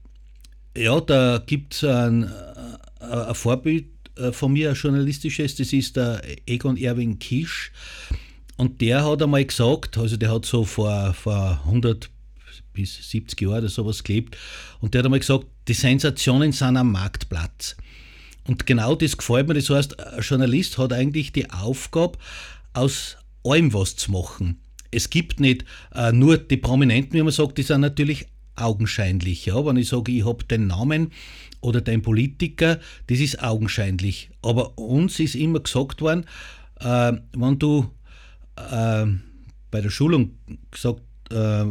ja, 0.77 1.01
da 1.01 1.43
gibt 1.45 1.73
es 1.77 1.85
ein, 1.85 2.25
äh, 2.25 3.07
ein 3.07 3.35
Vorbild 3.35 3.87
äh, 4.17 4.33
von 4.33 4.53
mir, 4.53 4.69
ein 4.69 4.77
journalistisches, 4.77 5.57
das 5.57 5.73
ist 5.73 5.97
der 5.97 6.21
Egon 6.45 6.77
Erwin 6.77 7.19
Kisch. 7.19 7.73
Und 8.59 8.83
der 8.83 9.03
hat 9.03 9.23
einmal 9.23 9.47
gesagt, 9.47 9.97
also 9.97 10.19
der 10.19 10.31
hat 10.31 10.45
so 10.45 10.65
vor, 10.65 11.15
vor 11.15 11.63
100 11.65 12.11
bis 12.77 13.11
70 13.11 13.41
Jahren 13.41 13.59
oder 13.59 13.69
sowas 13.69 14.05
gelebt, 14.05 14.37
und 14.81 14.95
der 14.95 15.01
hat 15.01 15.07
einmal 15.07 15.21
gesagt, 15.21 15.47
die 15.67 15.75
Sensationen 15.75 16.53
sind 16.53 16.77
am 16.77 16.93
Marktplatz. 16.93 17.77
Und 18.47 18.67
genau 18.67 18.95
das 18.95 19.17
gefällt 19.17 19.49
mir. 19.49 19.55
Das 19.55 19.71
heißt, 19.71 19.99
ein 19.99 20.23
Journalist 20.23 20.79
hat 20.79 20.93
eigentlich 20.93 21.33
die 21.33 21.51
Aufgabe, 21.51 22.19
aus 22.73 23.17
allem 23.45 23.73
was 23.73 23.97
zu 23.97 24.13
machen. 24.13 24.61
Es 24.91 25.11
gibt 25.11 25.41
nicht 25.41 25.65
äh, 25.95 26.13
nur 26.13 26.39
die 26.39 26.57
Prominenten, 26.57 27.15
wie 27.15 27.23
man 27.23 27.33
sagt, 27.33 27.59
die 27.59 27.63
sind 27.63 27.81
natürlich 27.81 28.27
augenscheinlich. 28.55 29.47
Ja? 29.47 29.65
Wenn 29.65 29.77
ich 29.77 29.89
sage, 29.89 30.13
ich 30.13 30.25
habe 30.25 30.45
den 30.45 30.69
Namen 30.69 31.13
oder 31.61 31.81
den 31.81 32.03
Politiker, 32.03 32.79
das 33.09 33.19
ist 33.19 33.43
augenscheinlich. 33.43 34.31
Aber 34.43 34.79
uns 34.79 35.19
ist 35.21 35.35
immer 35.35 35.61
gesagt 35.61 36.01
worden, 36.01 36.25
äh, 36.81 37.13
wenn 37.37 37.59
du 37.59 37.91
äh, 38.57 39.07
bei 39.71 39.81
der 39.81 39.91
Schulung 39.91 40.39
gesagt, 40.71 41.03
äh, 41.31 41.65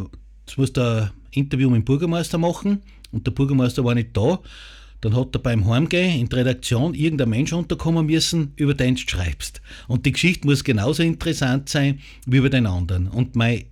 jetzt 0.46 0.58
musst 0.58 0.78
du 0.78 0.82
ein 0.82 1.12
Interview 1.32 1.70
mit 1.70 1.82
dem 1.82 1.86
Bürgermeister 1.86 2.38
machen 2.38 2.82
und 3.12 3.25
der 3.25 3.32
Bürgermeister 3.32 3.84
war 3.84 3.96
nicht 3.96 4.16
da. 4.16 4.40
Dann 5.02 5.16
hat 5.16 5.36
er 5.36 5.40
beim 5.40 5.68
Heimgehen 5.70 6.20
in 6.20 6.30
der 6.30 6.40
Redaktion 6.40 6.94
irgendein 6.94 7.30
Mensch 7.30 7.54
unterkommen 7.54 8.06
müssen, 8.06 8.54
über 8.56 8.74
den 8.74 8.96
du 8.96 9.02
schreibst. 9.02 9.62
Und 9.88 10.06
die 10.06 10.14
Geschichte 10.14 10.48
muss 10.48 10.64
genauso 10.64 11.04
interessant 11.04 11.70
sein 11.70 12.00
wie 12.25 12.38
über 12.38 12.50
den 12.50 12.66
anderen. 12.66 13.08
Und 13.08 13.36
mein 13.36 13.66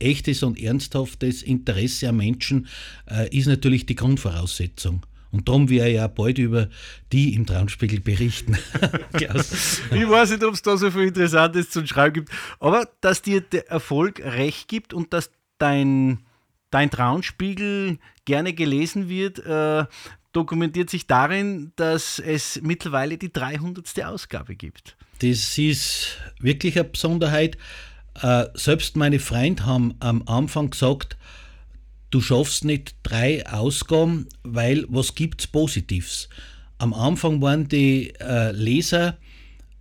echtes 0.00 0.42
und 0.42 0.58
ernsthaftes 0.58 1.42
Interesse 1.42 2.08
am 2.08 2.16
Menschen 2.16 2.66
äh, 3.08 3.28
ist 3.36 3.46
natürlich 3.46 3.86
die 3.86 3.94
Grundvoraussetzung. 3.94 5.06
Und 5.30 5.48
darum 5.48 5.70
werde 5.70 5.90
ich 5.90 5.96
ja 5.96 6.08
bald 6.08 6.38
über 6.38 6.68
die 7.10 7.34
im 7.34 7.46
Traumspiegel 7.46 8.00
berichten. 8.00 8.58
ich 9.18 10.08
weiß 10.10 10.30
nicht, 10.32 10.44
ob 10.44 10.52
es 10.52 10.62
da 10.62 10.76
so 10.76 10.90
viel 10.90 11.04
Interessantes 11.04 11.70
zu 11.70 11.86
schreiben 11.86 12.14
gibt, 12.14 12.32
aber 12.60 12.86
dass 13.00 13.22
dir 13.22 13.40
der 13.40 13.70
Erfolg 13.70 14.20
recht 14.20 14.68
gibt 14.68 14.92
und 14.92 15.12
dass 15.14 15.30
dein, 15.62 16.18
dein 16.70 16.90
Traumspiegel 16.90 17.98
gerne 18.24 18.52
gelesen 18.52 19.08
wird, 19.08 19.38
äh, 19.38 19.84
dokumentiert 20.32 20.90
sich 20.90 21.06
darin, 21.06 21.72
dass 21.76 22.18
es 22.18 22.60
mittlerweile 22.62 23.18
die 23.18 23.32
300. 23.32 24.04
Ausgabe 24.04 24.56
gibt. 24.56 24.96
Das 25.20 25.56
ist 25.56 26.18
wirklich 26.40 26.76
eine 26.76 26.88
Besonderheit. 26.88 27.56
Äh, 28.20 28.46
selbst 28.54 28.96
meine 28.96 29.20
Freunde 29.20 29.64
haben 29.66 29.94
am 30.00 30.22
Anfang 30.26 30.70
gesagt, 30.70 31.16
du 32.10 32.20
schaffst 32.20 32.64
nicht 32.64 32.96
drei 33.02 33.46
Ausgaben, 33.46 34.26
weil 34.42 34.84
was 34.88 35.14
gibt's 35.14 35.46
Positives? 35.46 36.28
Am 36.78 36.92
Anfang 36.92 37.40
waren 37.40 37.68
die 37.68 38.12
äh, 38.18 38.50
Leser 38.50 39.16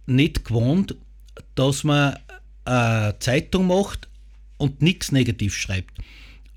nicht 0.05 0.45
gewohnt, 0.45 0.95
dass 1.55 1.83
man 1.83 2.17
eine 2.65 3.15
Zeitung 3.19 3.67
macht 3.67 4.10
und 4.61 4.81
nichts 4.81 5.11
negativ 5.11 5.55
schreibt. 5.55 5.97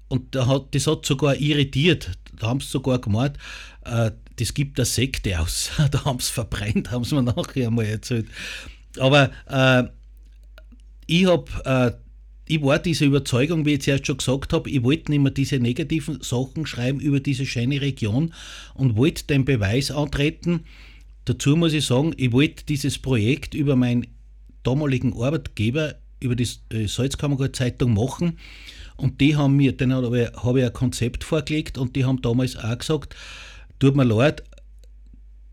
Und 0.08 0.34
da 0.34 0.46
hat, 0.46 0.75
das 0.75 0.87
hat 0.87 1.06
sogar 1.06 1.37
irritiert. 1.37 2.12
Da 2.38 2.49
haben 2.49 2.61
sie 2.61 2.68
sogar 2.68 3.00
gemeint, 3.00 3.38
äh, 3.84 4.11
das 4.37 4.54
gibt 4.54 4.78
eine 4.78 4.87
Sekte 4.87 5.40
aus. 5.40 5.70
da 5.90 6.04
haben 6.04 6.20
sie 6.20 6.32
verbrennt, 6.32 6.90
haben 6.90 7.04
sie 7.04 7.14
mir 7.14 7.23
nachher 7.23 7.68
einmal 7.68 7.87
erzählt. 7.87 8.26
Aber 8.99 9.30
äh, 9.49 9.84
ich 11.06 11.26
habe 11.26 11.50
äh, 11.64 12.04
ich 12.46 12.62
war 12.62 12.78
diese 12.78 13.06
Überzeugung, 13.06 13.64
wie 13.64 13.75
ich 13.75 13.82
zuerst 13.82 14.06
schon 14.06 14.18
gesagt 14.18 14.52
habe, 14.52 14.68
ich 14.68 14.82
wollte 14.82 15.11
nicht 15.11 15.23
mehr 15.23 15.32
diese 15.32 15.58
negativen 15.58 16.20
Sachen 16.20 16.66
schreiben 16.66 17.00
über 17.00 17.20
diese 17.20 17.46
schöne 17.46 17.80
Region 17.80 18.34
und 18.75 18.96
wollte 18.96 19.25
den 19.25 19.46
Beweis 19.46 19.90
antreten. 19.90 20.64
Dazu 21.25 21.56
muss 21.56 21.73
ich 21.73 21.87
sagen, 21.87 22.12
ich 22.18 22.32
wollte 22.32 22.66
dieses 22.66 22.99
Projekt 22.99 23.54
über 23.54 23.76
meinen 23.76 24.06
damaligen 24.62 25.14
Arbeitgeber, 25.14 25.94
über 26.25 26.35
die 26.35 26.49
äh, 26.71 26.87
Salzkammergut 26.87 27.54
Zeitung 27.54 27.95
machen. 27.95 28.38
Und 28.97 29.21
die 29.21 29.37
haben 29.37 29.57
mir, 29.57 29.76
dann 29.76 29.93
habe 29.93 30.23
ich, 30.23 30.43
habe 30.43 30.61
ich 30.61 30.66
ein 30.66 30.73
Konzept 30.73 31.25
vorgelegt 31.25 31.78
und 31.78 31.97
die 31.97 32.04
haben 32.04 32.23
damals 32.23 32.57
auch 32.57 32.78
gesagt, 32.78 33.14
tut 33.78 33.97
mir 33.97 34.04
leid, 34.04 34.43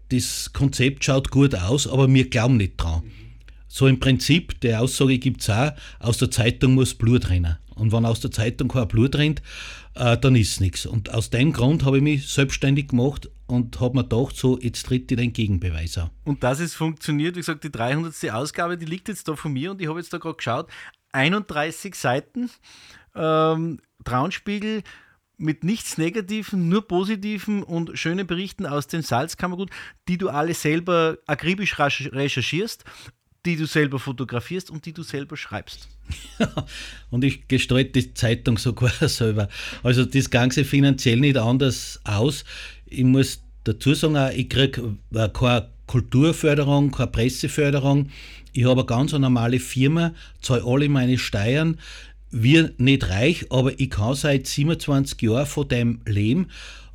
das 0.10 0.52
Konzept 0.54 1.04
schaut 1.04 1.32
gut 1.32 1.56
aus, 1.56 1.88
aber 1.88 2.12
wir 2.14 2.30
glauben 2.30 2.58
nicht 2.58 2.78
dran. 2.78 3.04
So 3.68 3.88
im 3.88 4.00
Prinzip, 4.00 4.60
die 4.62 4.76
Aussage 4.76 5.18
gibt 5.18 5.42
es 5.42 5.50
auch, 5.50 5.72
aus 6.00 6.18
der 6.18 6.30
Zeitung 6.30 6.74
muss 6.74 6.94
Blut 6.94 7.30
rennen. 7.30 7.58
Und 7.76 7.92
wenn 7.94 8.06
aus 8.06 8.20
der 8.20 8.32
Zeitung 8.32 8.68
kein 8.68 8.88
Blut 8.88 9.16
rennt, 9.16 9.42
äh, 9.96 10.18
dann 10.18 10.36
ist 10.36 10.62
nichts. 10.62 10.86
Und 10.86 11.14
aus 11.14 11.30
dem 11.30 11.54
Grund 11.54 11.86
habe 11.86 11.98
ich 11.98 12.04
mich 12.04 12.30
selbstständig 12.30 12.90
gemacht 12.90 13.30
und 13.48 13.80
habe 13.80 13.98
mir 13.98 14.04
gedacht, 14.04 14.36
so, 14.36 14.60
jetzt 14.60 14.86
tritt 14.86 15.12
ich 15.12 15.18
den 15.18 15.34
Gegenbeweis 15.34 15.98
an. 15.98 16.10
Und 16.24 16.44
dass 16.44 16.60
es 16.60 16.74
funktioniert, 16.74 17.36
wie 17.36 17.40
gesagt, 17.40 17.64
die 17.64 17.72
300. 17.72 18.32
Ausgabe, 18.32 18.78
die 18.78 18.86
liegt 18.86 19.10
jetzt 19.10 19.28
da 19.28 19.36
von 19.36 19.54
mir 19.54 19.72
und 19.72 19.82
ich 19.82 19.88
habe 19.88 20.00
jetzt 20.00 20.14
da 20.14 20.18
gerade 20.18 20.38
geschaut, 20.38 20.70
31 21.12 21.96
Seiten, 21.96 22.50
ähm, 23.16 23.80
Traunspiegel, 24.04 24.84
mit 25.42 25.64
nichts 25.64 25.98
Negativen, 25.98 26.70
nur 26.70 26.88
Positiven 26.88 27.64
und 27.64 27.98
schönen 27.98 28.28
Berichten 28.28 28.66
aus 28.66 28.88
dem 28.88 29.02
Salzkammergut, 29.02 29.72
die 30.08 30.18
du 30.18 30.30
alle 30.30 30.54
selber 30.54 31.18
akribisch 31.26 31.80
recherchierst, 31.80 32.86
die 33.46 33.56
du 33.56 33.66
selber 33.66 34.00
fotografierst 34.00 34.70
und 34.70 34.86
die 34.86 34.94
du 34.94 35.04
selber 35.04 35.36
schreibst. 35.36 35.88
und 37.10 37.24
ich 37.24 37.48
gestalte 37.48 38.02
die 38.02 38.14
Zeitung 38.14 38.58
sogar 38.58 38.92
selber. 39.08 39.50
Also 39.84 40.06
das 40.06 40.30
Ganze 40.30 40.64
finanziell 40.64 41.20
nicht 41.20 41.38
anders 41.38 42.00
aus. 42.04 42.46
Ich 42.86 43.04
muss 43.04 43.42
dazu 43.64 43.94
sagen, 43.94 44.38
ich 44.38 44.50
kriege 44.50 44.96
äh, 45.14 45.30
keine 45.30 45.70
Kulturförderung, 45.88 46.92
keine 46.92 47.08
Presseförderung. 47.08 48.10
Ich 48.54 48.66
habe 48.66 48.82
eine 48.82 48.86
ganz 48.86 49.14
normale 49.14 49.60
Firma, 49.60 50.14
zahle 50.42 50.64
alle 50.66 50.90
meine 50.90 51.18
Steuern. 51.18 51.80
Wir 52.30 52.74
nicht 52.78 53.10
reich, 53.10 53.46
aber 53.50 53.78
ich 53.80 53.90
kann 53.90 54.16
seit 54.16 54.48
27 54.48 55.22
Jahren 55.22 55.46
von 55.46 55.68
dem 55.68 56.02
leben 56.06 56.48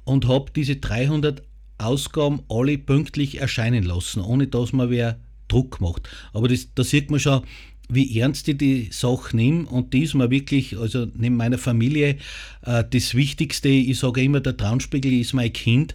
und 0.05 0.29
habe 0.29 0.51
diese 0.55 0.77
300 0.77 1.43
Ausgaben 1.79 2.43
alle 2.49 2.79
pünktlich 2.79 3.41
erscheinen 3.41 3.85
lassen, 3.85 4.21
ohne 4.21 4.47
dass 4.47 4.73
man 4.73 4.89
wer 4.89 5.19
Druck 5.49 5.81
macht. 5.81 6.09
Aber 6.33 6.49
das, 6.49 6.69
da 6.75 6.85
sieht 6.85 7.11
man 7.11 7.21
schon, 7.21 7.43
wie 7.89 8.19
ernst 8.19 8.49
ich 8.49 8.59
die 8.59 8.89
Sache 8.91 9.37
nehme 9.37 9.67
und 9.67 9.93
die 9.93 10.03
ist 10.03 10.15
mir 10.15 10.31
wirklich, 10.31 10.77
also 10.77 11.07
neben 11.15 11.37
meiner 11.37 11.59
Familie, 11.59 12.17
äh, 12.63 12.85
das 12.89 13.15
Wichtigste. 13.15 13.69
Ich 13.69 13.99
sage 13.99 14.23
immer, 14.23 14.41
der 14.41 14.57
Traunspiegel 14.57 15.13
ist 15.13 15.35
mein 15.35 15.53
Kind 15.53 15.95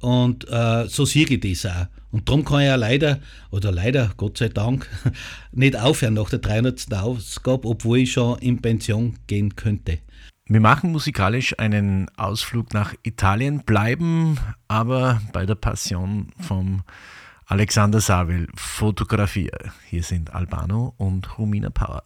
und 0.00 0.48
äh, 0.48 0.86
so 0.88 1.04
sehe 1.04 1.26
ich 1.26 1.40
das 1.40 1.70
auch. 1.70 1.86
Und 2.10 2.28
darum 2.28 2.44
kann 2.44 2.60
ich 2.60 2.66
ja 2.66 2.76
leider, 2.76 3.20
oder 3.50 3.70
leider, 3.70 4.12
Gott 4.16 4.38
sei 4.38 4.48
Dank, 4.48 4.88
nicht 5.52 5.76
aufhören 5.76 6.14
nach 6.14 6.30
der 6.30 6.38
300. 6.38 6.92
Ausgabe, 6.94 7.68
obwohl 7.68 7.98
ich 7.98 8.12
schon 8.12 8.38
in 8.38 8.62
Pension 8.62 9.16
gehen 9.26 9.56
könnte. 9.56 9.98
Wir 10.46 10.60
machen 10.60 10.92
musikalisch 10.92 11.58
einen 11.58 12.08
Ausflug 12.16 12.72
nach 12.72 12.94
Italien, 13.02 13.64
bleiben 13.66 14.38
aber 14.66 15.20
bei 15.34 15.44
der 15.44 15.56
Passion 15.56 16.32
vom 16.40 16.82
Alexander 17.50 18.02
Savil, 18.02 18.46
Fotografie. 18.56 19.50
Hier 19.86 20.02
sind 20.02 20.34
Albano 20.34 20.92
und 20.98 21.38
Romina 21.38 21.70
Power. 21.70 22.02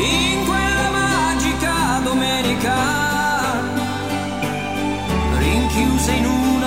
In 0.00 0.44
quella 0.46 0.90
magica 0.90 2.00
domenica, 2.04 2.76
rinchiuse 5.38 6.12
in 6.12 6.24
un 6.24 6.57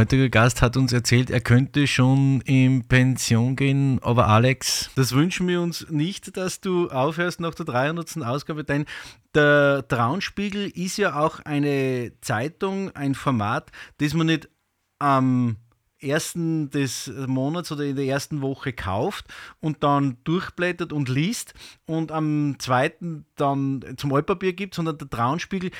heutiger 0.00 0.30
Gast 0.30 0.62
hat 0.62 0.78
uns 0.78 0.94
erzählt, 0.94 1.28
er 1.28 1.42
könnte 1.42 1.86
schon 1.86 2.40
in 2.46 2.88
Pension 2.88 3.54
gehen, 3.54 3.98
aber 4.02 4.28
Alex, 4.28 4.90
das 4.96 5.12
wünschen 5.12 5.46
wir 5.46 5.60
uns 5.60 5.90
nicht, 5.90 6.38
dass 6.38 6.62
du 6.62 6.88
aufhörst 6.88 7.38
nach 7.38 7.54
der 7.54 7.66
300. 7.66 8.22
Ausgabe, 8.22 8.64
denn 8.64 8.86
der 9.34 9.84
Traunspiegel 9.86 10.68
ist 10.68 10.96
ja 10.96 11.20
auch 11.20 11.40
eine 11.40 12.12
Zeitung, 12.22 12.90
ein 12.96 13.14
Format, 13.14 13.70
das 13.98 14.14
man 14.14 14.28
nicht 14.28 14.48
am 15.00 15.58
ersten 16.02 16.70
des 16.70 17.12
Monats 17.26 17.70
oder 17.70 17.84
in 17.84 17.96
der 17.96 18.06
ersten 18.06 18.40
Woche 18.40 18.72
kauft 18.72 19.26
und 19.60 19.82
dann 19.82 20.16
durchblättert 20.24 20.94
und 20.94 21.10
liest 21.10 21.52
und 21.84 22.10
am 22.10 22.56
zweiten 22.58 23.26
dann 23.36 23.84
zum 23.96 24.12
Altpapier 24.14 24.54
gibt, 24.54 24.74
sondern 24.74 24.96
der 24.98 25.10
Traunspiegel 25.10 25.70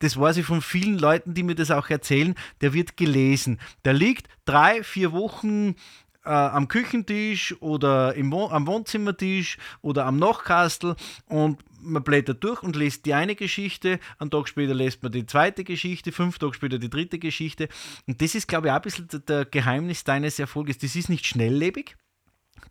das 0.00 0.18
weiß 0.18 0.38
ich 0.38 0.46
von 0.46 0.60
vielen 0.60 0.98
Leuten, 0.98 1.34
die 1.34 1.42
mir 1.42 1.54
das 1.54 1.70
auch 1.70 1.88
erzählen, 1.88 2.34
der 2.60 2.72
wird 2.72 2.96
gelesen. 2.96 3.60
Der 3.84 3.92
liegt 3.92 4.28
drei, 4.44 4.82
vier 4.82 5.12
Wochen 5.12 5.76
äh, 6.24 6.30
am 6.30 6.68
Küchentisch 6.68 7.54
oder 7.60 8.14
im 8.14 8.32
Wo 8.32 8.48
am 8.48 8.66
Wohnzimmertisch 8.66 9.58
oder 9.82 10.06
am 10.06 10.16
Nachkastel 10.16 10.96
und 11.26 11.58
man 11.82 12.02
blättert 12.02 12.44
durch 12.44 12.62
und 12.62 12.76
liest 12.76 13.06
die 13.06 13.14
eine 13.14 13.34
Geschichte, 13.34 14.00
einen 14.18 14.30
Tag 14.30 14.48
später 14.48 14.74
liest 14.74 15.02
man 15.02 15.12
die 15.12 15.26
zweite 15.26 15.64
Geschichte, 15.64 16.12
fünf 16.12 16.38
Tage 16.38 16.54
später 16.54 16.78
die 16.78 16.90
dritte 16.90 17.18
Geschichte. 17.18 17.68
Und 18.06 18.20
das 18.20 18.34
ist, 18.34 18.48
glaube 18.48 18.68
ich, 18.68 18.72
auch 18.72 18.76
ein 18.76 18.82
bisschen 18.82 19.08
der 19.26 19.44
Geheimnis 19.46 20.04
deines 20.04 20.38
Erfolges. 20.38 20.78
Das 20.78 20.94
ist 20.96 21.08
nicht 21.08 21.26
schnelllebig. 21.26 21.96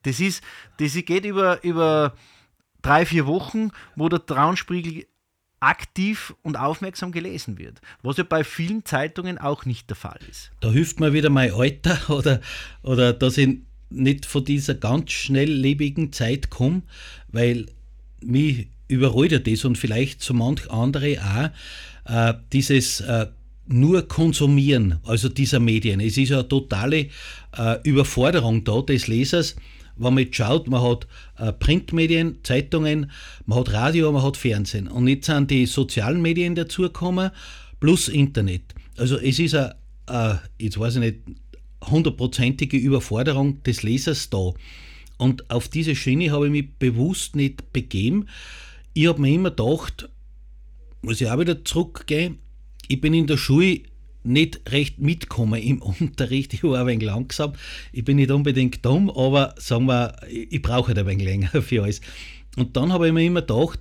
Das 0.04 0.20
ist, 0.20 0.44
das 0.78 0.94
geht 0.94 1.26
über, 1.26 1.64
über 1.64 2.16
drei, 2.82 3.06
vier 3.06 3.26
Wochen, 3.26 3.72
wo 3.96 4.10
der 4.10 4.26
Traunspiegel 4.26 5.08
aktiv 5.60 6.34
und 6.42 6.58
aufmerksam 6.58 7.12
gelesen 7.12 7.58
wird, 7.58 7.82
was 8.02 8.18
ja 8.18 8.24
bei 8.24 8.44
vielen 8.44 8.86
Zeitungen 8.86 9.38
auch 9.38 9.66
nicht 9.66 9.90
der 9.90 9.96
Fall 9.96 10.20
ist. 10.30 10.52
Da 10.62 10.72
hilft 10.72 11.00
mir 11.00 11.14
wieder 11.14 11.30
mein 11.30 11.54
Alter 11.54 11.98
oder, 12.10 12.42
oder 12.84 13.14
dass 13.14 13.38
ich 13.38 13.60
nicht 13.90 14.26
von 14.26 14.46
dieser 14.46 14.76
ganz 14.76 15.12
schnelllebigen 15.12 16.14
Zeit 16.14 16.50
komme, 16.50 16.84
weil 17.30 17.66
mich 18.22 18.68
überrollt 18.88 19.32
ja 19.32 19.40
das 19.40 19.66
und 19.66 19.78
vielleicht 19.78 20.22
so 20.22 20.34
manch 20.34 20.70
andere 20.70 21.18
auch, 22.06 22.32
äh, 22.32 22.34
dieses 22.52 23.02
äh, 23.02 23.28
nur 23.68 24.08
konsumieren, 24.08 25.00
also 25.06 25.30
dieser 25.30 25.60
Medien. 25.60 26.00
Es 26.00 26.18
ist 26.18 26.30
ja 26.30 26.40
eine 26.40 26.48
totale 26.48 27.10
äh, 27.56 27.82
Überforderung 27.84 28.64
da 28.64 28.82
des 28.82 29.08
Lesers, 29.08 29.56
wenn 30.00 30.14
man 30.14 30.24
jetzt 30.24 30.36
schaut, 30.36 30.68
man 30.68 30.82
hat 30.82 31.08
äh, 31.38 31.52
Printmedien, 31.52 32.40
Zeitungen, 32.44 33.12
man 33.46 33.60
hat 33.60 33.74
Radio, 33.74 34.12
man 34.12 34.24
hat 34.24 34.38
Fernsehen. 34.38 34.88
Und 34.88 35.08
jetzt 35.08 35.26
sind 35.26 35.52
die 35.52 35.66
sozialen 35.66 36.22
Medien 36.22 36.56
dazugekommen, 36.56 37.32
plus 37.80 38.08
Internet. 38.08 38.64
Also 38.98 39.18
es 39.18 39.40
ist 39.40 39.56
eine, 39.56 39.76
eine 40.08 40.42
jetzt 40.58 40.80
weiß 40.80 40.96
ich 40.96 41.02
nicht, 41.02 41.18
hundertprozentige 41.86 42.78
Überforderung 42.78 43.62
des 43.64 43.84
Lesers 43.84 44.30
da. 44.30 44.54
Und 45.18 45.50
auf 45.52 45.68
diese 45.68 45.96
Schiene 45.96 46.32
habe 46.32 46.46
ich 46.46 46.52
mich 46.52 46.74
bewusst 46.80 47.36
nicht 47.36 47.74
begeben. 47.74 48.28
Ich 48.94 49.08
habe 49.08 49.22
mir 49.22 49.34
immer 49.34 49.52
gedacht, 49.52 50.10
muss 51.02 51.20
ich 51.22 51.30
auch 51.30 51.40
wieder 51.40 51.64
zurückgehen, 51.64 52.40
ich 52.88 53.00
bin 53.00 53.14
in 53.14 53.28
der 53.28 53.38
Schule 53.38 53.82
nicht 54.24 54.62
recht 54.72 55.00
mitkommen 55.00 55.62
im 55.62 55.82
Unterricht. 56.00 56.54
Ich 56.54 56.64
war 56.64 56.82
ein 56.82 56.88
wenig 56.88 57.06
langsam. 57.06 57.54
Ich 57.92 58.04
bin 58.04 58.18
nicht 58.18 58.32
unbedingt 58.32 58.86
dumm, 58.86 59.10
aber 59.10 59.56
sagen 59.58 59.86
wir, 59.86 60.16
ich 60.30 60.62
brauche 60.62 60.90
halt 60.90 61.00
ein 61.00 61.08
wenig 61.08 61.26
länger 61.26 61.50
für 61.62 61.84
alles. 61.84 62.02
Und 62.58 62.76
dann 62.76 62.92
habe 62.92 63.08
ich 63.08 63.14
mir 63.14 63.26
immer 63.26 63.42
gedacht, 63.42 63.80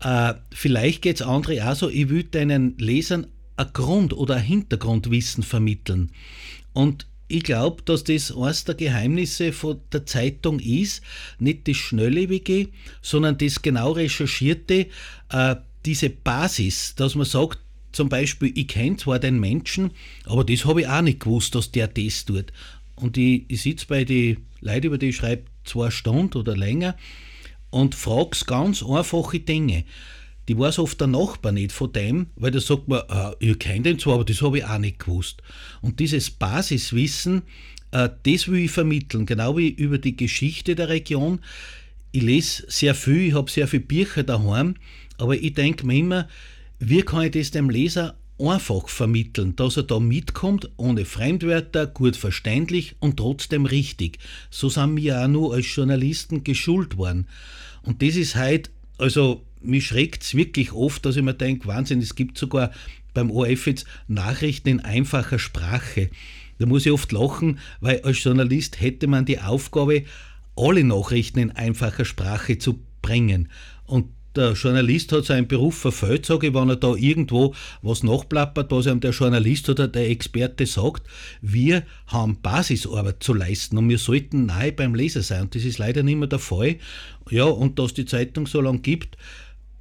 äh, 0.00 0.34
vielleicht 0.52 1.02
geht 1.02 1.16
es 1.16 1.22
andere 1.22 1.68
auch 1.68 1.74
so, 1.74 1.88
ich 1.88 2.08
will 2.08 2.24
deinen 2.24 2.76
Lesern 2.78 3.26
ein 3.56 3.72
Grund- 3.72 4.12
oder 4.12 4.36
ein 4.36 4.42
Hintergrundwissen 4.42 5.42
vermitteln. 5.42 6.12
Und 6.72 7.06
ich 7.28 7.42
glaube, 7.42 7.82
dass 7.82 8.04
das 8.04 8.30
eines 8.36 8.64
der 8.64 8.76
Geheimnisse 8.76 9.52
von 9.52 9.80
der 9.92 10.06
Zeitung 10.06 10.60
ist, 10.60 11.02
nicht 11.38 11.66
das 11.66 11.76
Schnelllebige, 11.76 12.68
sondern 13.02 13.38
das 13.38 13.62
genau 13.62 13.92
Recherchierte, 13.92 14.86
äh, 15.30 15.56
diese 15.84 16.10
Basis, 16.10 16.94
dass 16.94 17.14
man 17.14 17.26
sagt, 17.26 17.58
zum 17.96 18.08
Beispiel, 18.10 18.52
ich 18.54 18.68
kenne 18.68 18.98
zwar 18.98 19.18
den 19.18 19.40
Menschen, 19.40 19.90
aber 20.26 20.44
das 20.44 20.66
habe 20.66 20.82
ich 20.82 20.88
auch 20.88 21.00
nicht 21.00 21.20
gewusst, 21.20 21.54
dass 21.54 21.72
der 21.72 21.88
das 21.88 22.26
tut. 22.26 22.52
Und 22.94 23.16
ich, 23.16 23.44
ich 23.48 23.62
sitze 23.62 23.86
bei 23.86 24.04
den 24.04 24.46
Leuten, 24.60 24.86
über 24.86 24.98
die 24.98 25.08
ich 25.08 25.16
schreibe, 25.16 25.44
zwei 25.64 25.90
Stunden 25.90 26.36
oder 26.38 26.56
länger 26.56 26.94
und 27.70 27.94
frage 27.94 28.36
ganz 28.46 28.82
einfache 28.82 29.40
Dinge. 29.40 29.84
Die 30.48 30.58
weiß 30.58 30.78
oft 30.78 31.00
der 31.00 31.08
Nachbar 31.08 31.52
nicht 31.52 31.72
von 31.72 31.92
dem, 31.92 32.26
weil 32.36 32.50
da 32.50 32.60
sagt 32.60 32.86
man, 32.86 33.00
äh, 33.08 33.32
ich 33.40 33.58
kenne 33.58 33.82
den 33.82 33.98
zwar, 33.98 34.14
aber 34.14 34.24
das 34.24 34.42
habe 34.42 34.58
ich 34.58 34.64
auch 34.64 34.78
nicht 34.78 35.00
gewusst. 35.00 35.42
Und 35.80 35.98
dieses 35.98 36.30
Basiswissen, 36.30 37.42
äh, 37.90 38.10
das 38.22 38.46
will 38.48 38.60
ich 38.60 38.70
vermitteln, 38.70 39.26
genau 39.26 39.56
wie 39.56 39.70
über 39.70 39.98
die 39.98 40.16
Geschichte 40.16 40.74
der 40.74 40.90
Region. 40.90 41.40
Ich 42.12 42.22
lese 42.22 42.64
sehr 42.68 42.94
viel, 42.94 43.28
ich 43.28 43.34
habe 43.34 43.50
sehr 43.50 43.66
viele 43.66 43.82
Bücher 43.82 44.22
daheim, 44.22 44.76
aber 45.18 45.34
ich 45.34 45.54
denke 45.54 45.84
mir 45.86 45.98
immer, 45.98 46.28
wie 46.78 47.02
kann 47.02 47.24
ich 47.24 47.32
das 47.32 47.50
dem 47.50 47.70
Leser 47.70 48.16
einfach 48.38 48.88
vermitteln, 48.88 49.56
dass 49.56 49.76
er 49.76 49.84
da 49.84 49.98
mitkommt, 49.98 50.70
ohne 50.76 51.04
Fremdwörter, 51.04 51.86
gut 51.86 52.16
verständlich 52.16 52.96
und 53.00 53.16
trotzdem 53.16 53.64
richtig. 53.64 54.18
So 54.50 54.68
sind 54.68 54.96
wir 54.96 55.22
auch 55.22 55.28
nur 55.28 55.54
als 55.54 55.74
Journalisten 55.74 56.44
geschult 56.44 56.98
worden. 56.98 57.28
Und 57.82 58.02
das 58.02 58.16
ist 58.16 58.36
halt, 58.36 58.70
also 58.98 59.44
mich 59.62 59.86
schreckt 59.86 60.22
es 60.22 60.34
wirklich 60.34 60.72
oft, 60.72 61.04
dass 61.06 61.16
ich 61.16 61.22
mir 61.22 61.34
denke, 61.34 61.66
Wahnsinn, 61.66 62.00
es 62.00 62.14
gibt 62.14 62.36
sogar 62.36 62.72
beim 63.14 63.30
ORF 63.30 63.66
jetzt 63.66 63.86
Nachrichten 64.06 64.68
in 64.68 64.80
einfacher 64.80 65.38
Sprache. 65.38 66.10
Da 66.58 66.66
muss 66.66 66.86
ich 66.86 66.92
oft 66.92 67.12
lachen, 67.12 67.58
weil 67.80 68.00
als 68.02 68.22
Journalist 68.22 68.80
hätte 68.80 69.06
man 69.06 69.24
die 69.24 69.40
Aufgabe, 69.40 70.04
alle 70.56 70.84
Nachrichten 70.84 71.38
in 71.38 71.50
einfacher 71.50 72.04
Sprache 72.04 72.58
zu 72.58 72.80
bringen. 73.02 73.48
Und 73.84 74.08
der 74.36 74.52
Journalist 74.52 75.12
hat 75.12 75.24
seinen 75.24 75.48
Beruf 75.48 75.78
verfehlt, 75.78 76.26
sage 76.26 76.48
ich, 76.48 76.54
wenn 76.54 76.68
er 76.68 76.76
da 76.76 76.94
irgendwo 76.94 77.54
was 77.82 78.02
nachplappert, 78.02 78.70
was 78.70 78.86
ihm 78.86 79.00
der 79.00 79.12
Journalist 79.12 79.68
oder 79.68 79.88
der 79.88 80.10
Experte 80.10 80.66
sagt. 80.66 81.06
Wir 81.40 81.82
haben 82.06 82.40
Basisarbeit 82.42 83.22
zu 83.22 83.34
leisten 83.34 83.78
und 83.78 83.88
wir 83.88 83.98
sollten 83.98 84.46
nahe 84.46 84.72
beim 84.72 84.94
Leser 84.94 85.22
sein. 85.22 85.42
Und 85.42 85.54
das 85.54 85.64
ist 85.64 85.78
leider 85.78 86.02
nicht 86.02 86.16
mehr 86.16 86.28
der 86.28 86.38
Fall. 86.38 86.76
Ja, 87.30 87.44
und 87.44 87.78
dass 87.78 87.94
die 87.94 88.04
Zeitung 88.04 88.46
so 88.46 88.60
lange 88.60 88.80
gibt, 88.80 89.16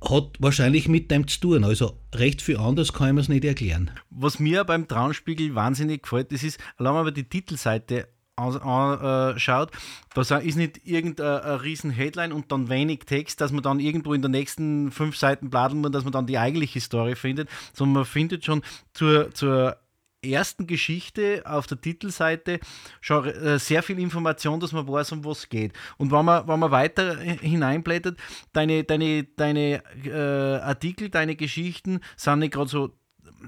hat 0.02 0.38
wahrscheinlich 0.40 0.88
mit 0.88 1.12
dem 1.12 1.28
zu 1.28 1.40
tun. 1.40 1.64
Also 1.64 2.00
recht 2.14 2.42
viel 2.42 2.58
anders 2.58 2.94
kann 2.94 3.10
ich 3.10 3.14
mir 3.14 3.22
es 3.22 3.30
nicht 3.30 3.46
erklären. 3.46 3.92
Was 4.10 4.40
mir 4.40 4.64
beim 4.64 4.88
Traunspiegel 4.88 5.56
wahnsinnig 5.56 6.04
gefällt, 6.04 6.32
das 6.32 6.44
ist, 6.44 6.60
allein 6.78 6.94
mal 6.94 7.12
die 7.12 7.28
Titelseite 7.28 8.08
anschaut, 8.38 9.72
da 10.14 10.38
ist 10.38 10.56
nicht 10.56 10.82
irgendein 10.86 11.60
riesen 11.60 11.90
Headline 11.92 12.34
und 12.34 12.52
dann 12.52 12.70
wenig 12.70 13.00
Text, 13.06 13.40
dass 13.42 13.52
man 13.52 13.64
dann 13.64 13.80
irgendwo 13.80 14.14
in 14.14 14.22
den 14.22 14.32
nächsten 14.32 14.92
fünf 14.92 15.18
Seiten 15.18 15.50
bladeln 15.50 15.82
muss, 15.82 15.92
dass 15.92 16.04
man 16.04 16.14
dann 16.14 16.28
die 16.28 16.38
eigentliche 16.38 16.82
Story 16.82 17.16
findet, 17.16 17.50
sondern 17.74 17.94
man 17.94 18.06
findet 18.06 18.46
schon 18.46 18.62
zur, 18.94 19.34
zur 19.34 19.78
ersten 20.22 20.68
Geschichte 20.68 21.44
auf 21.46 21.68
der 21.68 21.80
Titelseite 21.80 22.60
schon 23.02 23.26
äh, 23.26 23.60
sehr 23.60 23.84
viel 23.84 24.00
Information, 24.00 24.60
dass 24.60 24.74
man 24.74 24.88
weiß, 24.88 25.12
um 25.14 25.24
was 25.24 25.40
es 25.40 25.50
geht. 25.50 25.74
Und 25.98 26.12
wenn 26.12 26.26
man, 26.26 26.48
wenn 26.48 26.60
man 26.60 26.72
weiter 26.72 27.18
hineinblättert, 27.18 28.18
deine, 28.54 28.84
deine, 28.84 29.24
deine 29.24 29.84
äh, 30.04 30.62
Artikel, 30.62 31.10
deine 31.10 31.36
Geschichten 31.36 32.02
sind 32.18 32.40
nicht 32.40 32.54
gerade 32.54 32.70
so 32.70 32.92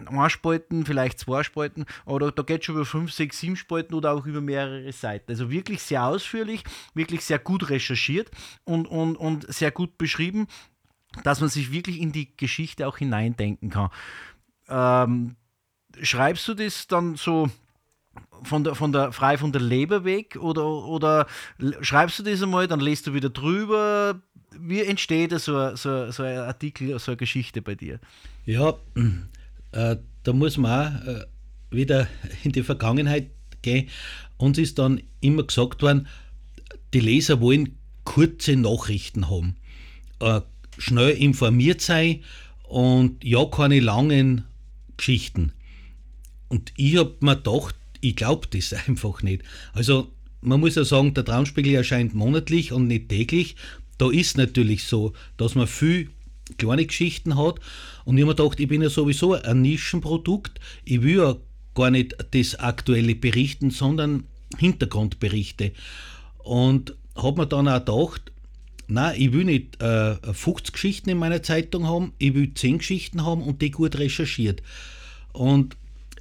ein 0.09 0.29
Spalten, 0.29 0.85
vielleicht 0.85 1.19
zwei 1.19 1.43
Spalten, 1.43 1.85
aber 2.05 2.31
da 2.31 2.43
geht 2.43 2.61
es 2.61 2.65
schon 2.65 2.75
über 2.75 2.85
fünf, 2.85 3.11
sechs, 3.11 3.39
sieben 3.39 3.55
Spalten 3.55 3.93
oder 3.93 4.13
auch 4.13 4.25
über 4.25 4.41
mehrere 4.41 4.91
Seiten. 4.91 5.31
Also 5.31 5.49
wirklich 5.49 5.81
sehr 5.81 6.05
ausführlich, 6.05 6.63
wirklich 6.93 7.23
sehr 7.23 7.39
gut 7.39 7.69
recherchiert 7.69 8.29
und, 8.63 8.87
und, 8.87 9.15
und 9.15 9.51
sehr 9.53 9.71
gut 9.71 9.97
beschrieben, 9.97 10.47
dass 11.23 11.41
man 11.41 11.49
sich 11.49 11.71
wirklich 11.71 11.99
in 11.99 12.11
die 12.11 12.35
Geschichte 12.35 12.87
auch 12.87 12.97
hineindenken 12.97 13.69
kann. 13.69 13.89
Ähm, 14.69 15.35
schreibst 16.01 16.47
du 16.47 16.53
das 16.53 16.87
dann 16.87 17.15
so 17.15 17.49
von 18.43 18.63
der, 18.63 18.75
von 18.75 18.91
der, 18.91 19.11
frei 19.11 19.37
von 19.37 19.51
der 19.51 19.61
Leber 19.61 20.03
weg 20.03 20.37
oder, 20.39 20.65
oder 20.65 21.27
schreibst 21.81 22.19
du 22.19 22.23
das 22.23 22.41
einmal, 22.41 22.67
dann 22.67 22.79
lest 22.79 23.07
du 23.07 23.13
wieder 23.13 23.29
drüber? 23.29 24.21
Wie 24.59 24.81
entsteht 24.81 25.31
so, 25.39 25.75
so, 25.75 26.11
so 26.11 26.23
ein 26.23 26.37
Artikel, 26.37 26.97
so 26.99 27.11
eine 27.11 27.17
Geschichte 27.17 27.61
bei 27.61 27.75
dir? 27.75 27.99
Ja, 28.45 28.73
äh, 29.71 29.97
da 30.23 30.33
muss 30.33 30.57
man 30.57 30.97
auch 30.97 31.07
äh, 31.07 31.25
wieder 31.71 32.07
in 32.43 32.51
die 32.51 32.63
Vergangenheit 32.63 33.31
gehen. 33.61 33.89
Uns 34.37 34.57
ist 34.57 34.79
dann 34.79 35.01
immer 35.19 35.43
gesagt 35.43 35.81
worden, 35.81 36.07
die 36.93 36.99
Leser 36.99 37.41
wollen 37.41 37.77
kurze 38.03 38.55
Nachrichten 38.55 39.29
haben, 39.29 39.57
äh, 40.19 40.41
schnell 40.77 41.11
informiert 41.11 41.81
sein 41.81 42.23
und 42.63 43.23
ja 43.23 43.43
keine 43.45 43.79
langen 43.79 44.45
Geschichten. 44.95 45.53
Und 46.49 46.71
ich 46.77 46.97
habe 46.97 47.15
mir 47.19 47.35
gedacht, 47.35 47.75
ich 48.01 48.15
glaube 48.15 48.47
das 48.49 48.73
einfach 48.87 49.23
nicht. 49.23 49.43
Also 49.73 50.11
man 50.41 50.59
muss 50.59 50.75
ja 50.75 50.85
sagen, 50.85 51.13
der 51.13 51.25
Traumspiegel 51.25 51.75
erscheint 51.75 52.13
monatlich 52.13 52.71
und 52.71 52.87
nicht 52.87 53.09
täglich. 53.09 53.55
Da 53.97 54.11
ist 54.11 54.37
natürlich 54.37 54.85
so, 54.85 55.13
dass 55.37 55.55
man 55.55 55.67
viel 55.67 56.09
kleine 56.57 56.85
Geschichten 56.85 57.37
hat. 57.37 57.59
Und 58.05 58.17
ich 58.17 58.23
habe 58.23 58.33
mir 58.33 58.35
gedacht, 58.35 58.59
ich 58.59 58.67
bin 58.67 58.81
ja 58.81 58.89
sowieso 58.89 59.33
ein 59.33 59.61
Nischenprodukt. 59.61 60.59
Ich 60.85 61.01
will 61.01 61.17
ja 61.17 61.35
gar 61.75 61.91
nicht 61.91 62.15
das 62.31 62.55
aktuelle 62.55 63.15
Berichten, 63.15 63.69
sondern 63.69 64.23
Hintergrundberichte. 64.57 65.71
Und 66.39 66.95
habe 67.15 67.41
mir 67.41 67.47
dann 67.47 67.67
auch 67.67 67.79
gedacht, 67.79 68.31
na, 68.87 69.13
ich 69.13 69.33
will 69.33 69.43
nicht 69.43 69.81
äh, 69.81 70.15
50 70.15 70.73
Geschichten 70.73 71.09
in 71.09 71.17
meiner 71.17 71.43
Zeitung 71.43 71.87
haben, 71.87 72.13
ich 72.19 72.33
will 72.33 72.53
10 72.53 72.77
Geschichten 72.77 73.25
haben 73.25 73.43
und 73.43 73.61
die 73.61 73.71
gut 73.71 73.97
recherchiert. 73.97 74.63
Und 75.33 75.75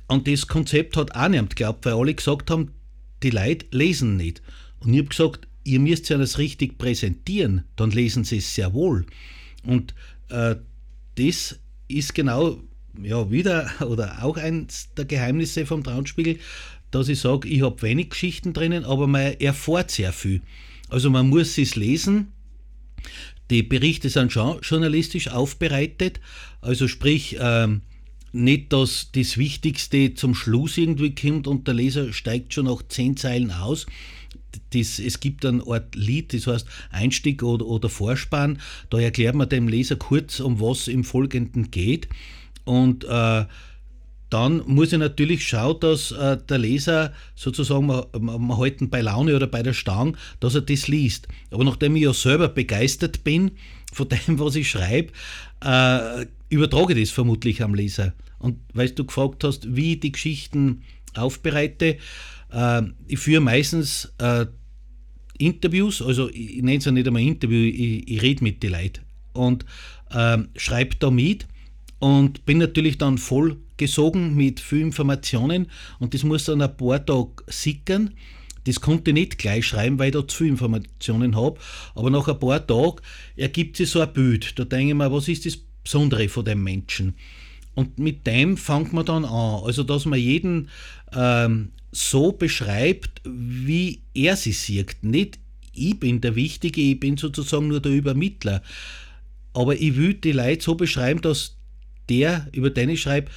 an 0.09 0.25
das 0.25 0.47
Konzept 0.47 0.97
hat 0.97 1.15
auch 1.15 1.29
niemand 1.29 1.57
geglaubt, 1.57 1.85
weil 1.85 1.95
alle 1.95 2.15
gesagt 2.15 2.51
haben, 2.51 2.73
die 3.23 3.31
Leute 3.31 3.67
lesen 3.71 4.17
nicht. 4.17 4.43
Und 4.81 4.93
ich 4.93 4.99
habe 4.99 5.09
gesagt, 5.09 5.49
ihr 5.65 5.81
müsst 5.81 6.09
ja 6.09 6.19
das 6.19 6.39
richtig 6.39 6.79
präsentieren, 6.79 7.65
dann 7.77 7.91
lesen 7.91 8.25
sie 8.25 8.39
es 8.39 8.55
sehr 8.55 8.73
wohl. 8.75 9.07
Und 9.65 9.95
das 10.29 11.59
ist 11.89 12.15
genau 12.15 12.61
ja, 13.03 13.31
wieder 13.31 13.71
oder 13.87 14.23
auch 14.23 14.37
eins 14.37 14.89
der 14.97 15.05
Geheimnisse 15.05 15.67
vom 15.67 15.85
Traunspiegel, 15.85 16.39
dass 16.91 17.09
ich 17.09 17.21
sage, 17.21 17.49
ich 17.49 17.63
habe 17.63 17.83
wenig 17.83 18.11
Geschichten 18.11 18.53
drinnen, 18.53 18.85
aber 18.85 19.07
man 19.07 19.35
erfährt 19.35 19.91
sehr 19.91 20.13
viel. 20.13 20.43
Also 20.89 21.11
man 21.11 21.29
muss 21.29 21.59
es 21.59 21.77
lesen. 21.77 22.33
Die 23.51 23.63
Berichte 23.63 24.09
sind 24.09 24.33
schon 24.33 24.61
journalistisch 24.63 25.29
aufbereitet, 25.29 26.21
also 26.61 26.89
sprich, 26.89 27.37
ähm, 27.39 27.83
nicht, 28.33 28.73
dass 28.73 29.11
das 29.13 29.39
Wichtigste 29.39 30.15
zum 30.15 30.35
Schluss 30.35 30.77
irgendwie 30.77 31.15
kommt 31.15 31.47
und 31.47 31.67
der 31.67 31.75
Leser 31.75 32.13
steigt 32.13 32.53
schon 32.53 32.67
nach 32.67 32.83
zehn 32.89 33.17
Zeilen 33.17 33.51
aus. 33.51 33.87
Das, 34.71 34.99
es 34.99 35.21
gibt 35.21 35.45
ein 35.45 35.67
Art 35.67 35.95
Lied, 35.95 36.33
das 36.33 36.47
heißt 36.47 36.67
Einstieg 36.91 37.43
oder, 37.43 37.67
oder 37.67 37.89
Vorspann. 37.89 38.59
Da 38.91 38.99
erklärt 38.99 39.35
man 39.35 39.49
dem 39.49 39.69
Leser 39.69 39.97
kurz, 39.97 40.41
um 40.41 40.61
was 40.61 40.89
im 40.89 41.05
Folgenden 41.05 41.71
geht. 41.71 42.09
Und 42.65 43.05
äh, 43.05 43.45
dann 44.31 44.63
muss 44.67 44.93
ich 44.93 44.99
natürlich 44.99 45.47
schauen, 45.47 45.79
dass 45.81 46.11
äh, 46.11 46.37
der 46.49 46.59
Leser 46.59 47.13
sozusagen, 47.37 47.87
man, 47.87 48.91
bei 48.91 49.01
Laune 49.01 49.37
oder 49.37 49.47
bei 49.47 49.63
der 49.63 49.73
Stange, 49.73 50.15
dass 50.41 50.55
er 50.55 50.63
das 50.63 50.89
liest. 50.89 51.29
Aber 51.51 51.65
nachdem 51.65 51.95
ich 51.97 52.03
ja 52.03 52.13
selber 52.13 52.49
begeistert 52.49 53.23
bin 53.23 53.53
von 53.93 54.09
dem, 54.09 54.39
was 54.39 54.57
ich 54.57 54.69
schreibe, 54.69 55.13
äh, 55.65 56.27
übertrage 56.49 56.95
ich 56.95 57.09
das 57.09 57.15
vermutlich 57.15 57.63
am 57.63 57.75
Leser. 57.75 58.15
Und 58.39 58.59
weil 58.75 58.91
du 58.91 59.05
gefragt 59.05 59.45
hast, 59.45 59.77
wie 59.77 59.95
ich 59.95 60.01
die 60.01 60.13
Geschichten 60.13 60.83
aufbereite, 61.15 61.97
ich 63.09 63.19
führe 63.19 63.41
meistens 63.41 64.13
äh, 64.19 64.47
Interviews, 65.39 66.01
also 66.01 66.29
ich, 66.31 66.63
nenne 66.63 66.79
es 66.79 66.85
ja 66.85 66.93
nicht 66.93 67.07
einmal 67.07 67.23
Interview, 67.23 67.59
ich, 67.59 68.09
ich 68.09 68.23
rede 68.23 68.43
mit 68.43 68.63
den 68.63 68.73
Leuten 68.73 69.03
und 69.33 69.65
äh, 70.11 70.39
schreibe 70.57 70.97
da 70.97 71.11
mit 71.11 71.47
und 71.99 72.47
bin 72.47 72.59
natürlich 72.59 72.99
dann 72.99 73.19
voll 73.19 73.57
gesogen 73.77 74.35
mit 74.35 74.61
vielen 74.61 74.87
Informationen 74.87 75.71
und 75.99 76.15
das 76.15 76.25
muss 76.25 76.45
dann 76.45 76.63
ein 76.63 76.77
paar 76.77 77.05
Tage 77.05 77.31
sickern. 77.49 78.15
Das 78.65 78.81
konnte 78.81 79.11
ich 79.11 79.15
nicht 79.15 79.39
gleich 79.39 79.67
schreiben, 79.67 79.99
weil 79.99 80.09
ich 80.09 80.15
da 80.15 80.27
zu 80.27 80.39
viele 80.39 80.51
Informationen 80.51 81.37
habe. 81.37 81.61
Aber 81.95 82.11
nach 82.11 82.27
ein 82.27 82.39
paar 82.41 82.67
Tagen 82.67 82.97
ergibt 83.37 83.77
sich 83.77 83.89
so 83.91 84.01
ein 84.01 84.13
Bild. 84.13 84.59
Da 84.59 84.65
denke 84.65 84.89
ich 84.89 84.95
mir, 84.95 85.13
was 85.13 85.29
ist 85.29 85.47
das 85.47 85.57
Besondere 85.85 86.29
von 86.29 86.45
dem 86.45 86.65
Menschen? 86.65 87.15
Und 87.77 88.01
mit 88.01 88.27
dem 88.27 88.57
fängt 88.57 88.93
man 88.93 89.07
dann 89.07 89.25
an. 89.25 89.63
Also, 89.63 89.85
dass 89.85 90.05
man 90.05 90.19
jeden 90.19 90.69
ähm, 91.15 91.71
so 91.97 92.33
beschreibt, 92.33 93.23
wie 93.25 94.03
er 94.15 94.37
sie 94.37 94.53
sieht. 94.53 94.97
Nicht 95.03 95.39
ich 95.77 96.01
bin 96.01 96.21
der 96.21 96.35
Wichtige, 96.35 96.81
ich 96.81 96.99
bin 96.99 97.17
sozusagen 97.17 97.69
nur 97.69 97.81
der 97.81 97.93
Übermittler. 97.93 98.63
Aber 99.53 99.75
ich 99.75 99.97
will 99.97 100.15
die 100.15 100.33
Leute 100.33 100.63
so 100.63 100.75
beschreiben, 100.75 101.21
dass 101.21 101.57
der, 102.09 102.49
über 102.53 102.71
den 102.71 102.91
ich 102.91 103.03
schreibe, 103.03 103.31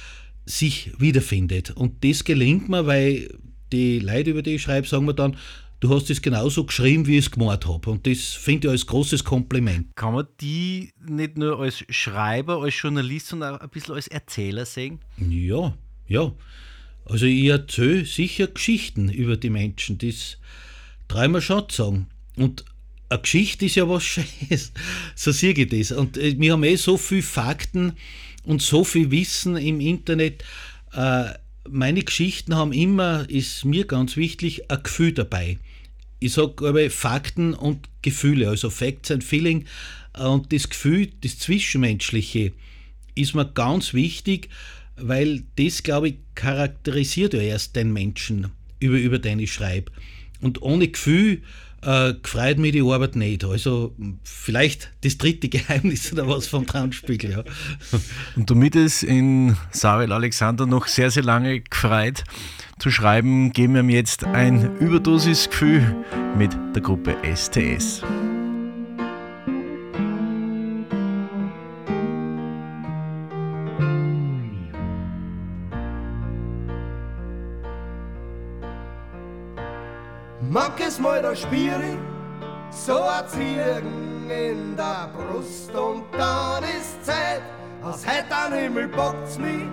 sich 0.46 0.92
wiederfindet. 0.98 1.70
Und 1.70 2.04
das 2.04 2.24
gelingt 2.24 2.68
mir, 2.68 2.86
weil 2.86 3.28
die 3.72 3.98
Leute, 3.98 4.30
über 4.30 4.42
die 4.42 4.56
ich 4.56 4.62
schreibe, 4.62 4.86
sagen 4.86 5.04
mir 5.04 5.14
dann, 5.14 5.36
du 5.80 5.94
hast 5.94 6.10
es 6.10 6.20
genauso 6.20 6.64
geschrieben, 6.64 7.06
wie 7.06 7.18
ich 7.18 7.26
es 7.26 7.30
gemacht 7.30 7.66
habe. 7.66 7.90
Und 7.90 8.06
das 8.06 8.20
finde 8.28 8.68
ich 8.68 8.72
als 8.72 8.86
großes 8.86 9.24
Kompliment. 9.24 9.94
Kann 9.94 10.14
man 10.14 10.26
die 10.40 10.92
nicht 11.08 11.38
nur 11.38 11.58
als 11.60 11.84
Schreiber, 11.88 12.62
als 12.62 12.80
Journalist, 12.80 13.28
sondern 13.28 13.56
auch 13.56 13.60
ein 13.60 13.70
bisschen 13.70 13.94
als 13.94 14.08
Erzähler 14.08 14.66
sehen? 14.66 15.00
Ja, 15.18 15.76
ja. 16.06 16.32
Also 17.10 17.26
ich 17.26 17.46
erzähle 17.46 18.04
sicher 18.04 18.46
Geschichten 18.46 19.08
über 19.08 19.36
die 19.36 19.50
Menschen. 19.50 19.98
Das 19.98 20.38
mir 21.28 21.42
schon 21.42 21.68
zu 21.68 21.82
sagen. 21.82 22.06
Und 22.36 22.64
eine 23.08 23.20
Geschichte 23.20 23.66
ist 23.66 23.74
ja 23.74 23.88
was 23.88 24.04
Schönes. 24.04 24.72
So 25.16 25.32
sehe 25.32 25.52
ich 25.52 25.68
das. 25.68 25.90
Und 25.90 26.16
äh, 26.16 26.38
wir 26.38 26.52
haben 26.52 26.62
eh 26.62 26.76
so 26.76 26.96
viele 26.96 27.22
Fakten 27.22 27.94
und 28.44 28.62
so 28.62 28.84
viel 28.84 29.10
Wissen 29.10 29.56
im 29.56 29.80
Internet. 29.80 30.44
Äh, 30.92 31.30
meine 31.68 32.02
Geschichten 32.02 32.54
haben 32.54 32.72
immer, 32.72 33.28
ist 33.28 33.64
mir 33.64 33.86
ganz 33.86 34.16
wichtig, 34.16 34.70
ein 34.70 34.82
Gefühl 34.82 35.12
dabei. 35.12 35.58
Ich 36.20 36.34
sage 36.34 36.68
aber 36.68 36.88
Fakten 36.90 37.54
und 37.54 37.88
Gefühle, 38.02 38.48
also 38.48 38.70
Facts 38.70 39.10
and 39.10 39.24
Feeling. 39.24 39.66
Und 40.16 40.52
das 40.52 40.68
Gefühl, 40.68 41.10
das 41.22 41.40
Zwischenmenschliche, 41.40 42.52
ist 43.16 43.34
mir 43.34 43.46
ganz 43.46 43.94
wichtig, 43.94 44.48
weil 45.02 45.44
das, 45.56 45.82
glaube 45.82 46.08
ich, 46.08 46.14
charakterisiert 46.34 47.34
ja 47.34 47.40
erst 47.40 47.76
den 47.76 47.92
Menschen, 47.92 48.48
über, 48.78 48.98
über 48.98 49.18
den 49.18 49.38
ich 49.38 49.52
schreibe. 49.52 49.92
Und 50.40 50.62
ohne 50.62 50.88
Gefühl 50.88 51.42
äh, 51.82 52.14
gefreut 52.22 52.58
mich 52.58 52.72
die 52.72 52.82
Arbeit 52.82 53.16
nicht. 53.16 53.44
Also 53.44 53.94
vielleicht 54.22 54.90
das 55.02 55.18
dritte 55.18 55.48
Geheimnis 55.50 56.12
oder 56.12 56.28
was 56.28 56.46
vom 56.46 56.66
Traumspiegel. 56.66 57.30
Ja. 57.30 57.44
Und 58.36 58.50
damit 58.50 58.76
es 58.76 59.02
in 59.02 59.56
Sarel 59.70 60.12
Alexander 60.12 60.66
noch 60.66 60.86
sehr, 60.86 61.10
sehr 61.10 61.24
lange 61.24 61.60
gefreut 61.60 62.24
zu 62.78 62.90
schreiben, 62.90 63.52
geben 63.52 63.74
wir 63.74 63.80
ihm 63.80 63.90
jetzt 63.90 64.24
ein 64.24 64.76
Überdosisgefühl 64.78 65.96
mit 66.36 66.52
der 66.74 66.82
Gruppe 66.82 67.16
STS. 67.34 68.02
Da 81.30 81.36
spüre 81.36 81.96
so 82.70 83.02
ein 83.02 83.28
Ziegen 83.28 84.28
in 84.28 84.76
der 84.76 85.08
Brust 85.14 85.72
und 85.72 86.02
dann 86.18 86.64
ist 86.64 87.06
Zeit, 87.06 87.42
als 87.84 88.04
hätte 88.04 88.36
ein 88.36 88.52
Himmel 88.52 88.88
bockt's 88.88 89.38
mich 89.38 89.68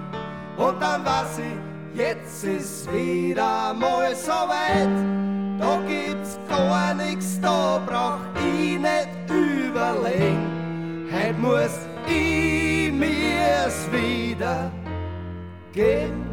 und 0.56 0.80
dann 0.80 1.04
weiß 1.04 1.40
ich, 1.40 2.00
jetzt 2.00 2.44
ist 2.44 2.94
wieder 2.94 3.74
mal 3.74 4.16
so 4.16 4.30
weit. 4.30 5.60
Da 5.60 5.82
gibt's 5.88 6.38
gar 6.48 6.94
nichts, 6.94 7.42
da 7.42 7.82
brauch 7.88 8.20
ich 8.36 8.78
nicht 8.78 9.28
überlegen. 9.28 11.10
Heut 11.12 11.40
muss 11.40 11.80
ich 12.08 12.92
mir's 12.92 13.90
wieder 13.92 14.72
geben. 15.74 16.27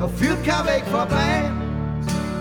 Da 0.00 0.08
führt 0.08 0.42
kein 0.44 0.64
Weg 0.66 0.84
vorbei. 0.90 1.50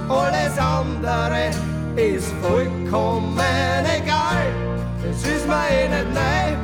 Alles 0.08 0.58
andere 0.58 1.52
ist 1.96 2.34
vollkommen 2.42 3.38
egal. 3.86 4.48
Das 5.04 5.18
ist 5.24 5.46
mir 5.46 5.68
eh 5.70 5.90
nicht 5.90 6.14
neu. 6.14 6.56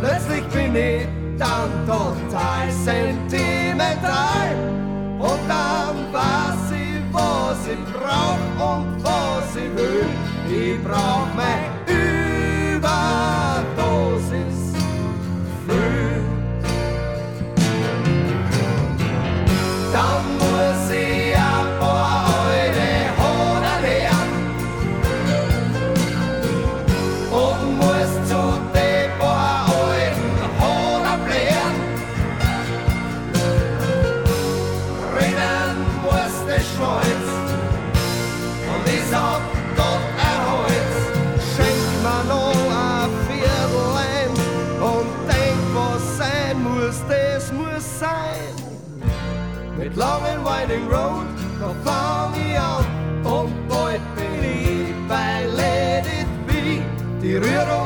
Plötzlich 0.00 0.44
bin 0.48 0.74
ich 0.74 1.06
dann 1.38 1.70
total 1.86 2.70
sentimental. 2.84 4.56
Und 5.18 5.40
dann 5.48 6.12
weiß 6.12 6.72
ich, 6.72 7.02
was 7.12 7.58
ich 7.68 7.78
brauch 7.92 8.76
und 8.76 9.04
was 9.04 9.56
ich 9.56 9.70
will. 9.76 10.06
Ich 10.48 10.82
brauch 10.82 11.28
mein 11.36 11.68
Überdosis. 11.86 13.47
Die 57.38 57.77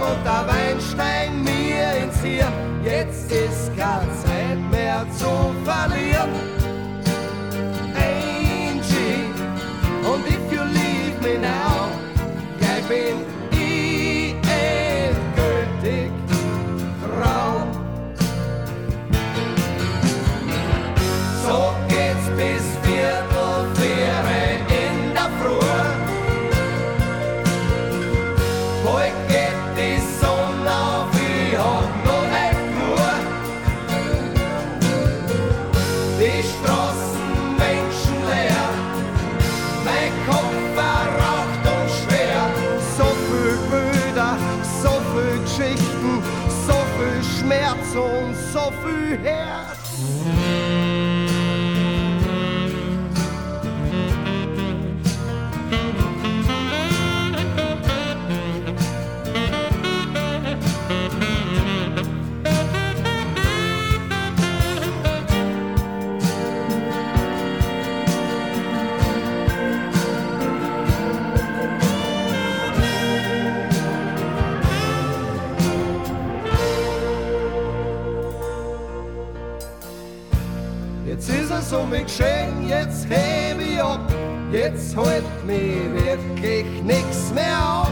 jetzt 84.93 84.97
halt 84.97 85.25
mich 85.47 86.05
wirklich 86.05 86.83
nix 86.83 87.33
mehr 87.35 87.83
auf. 87.83 87.91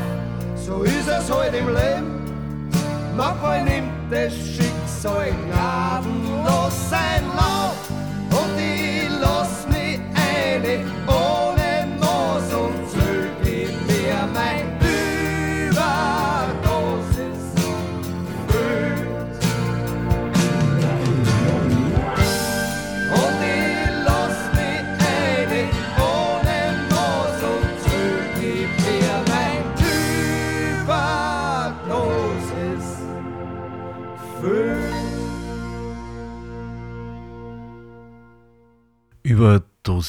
So 0.56 0.82
ist 0.82 1.08
es 1.08 1.30
halt 1.30 1.54
im 1.54 1.68
Leben, 1.68 1.89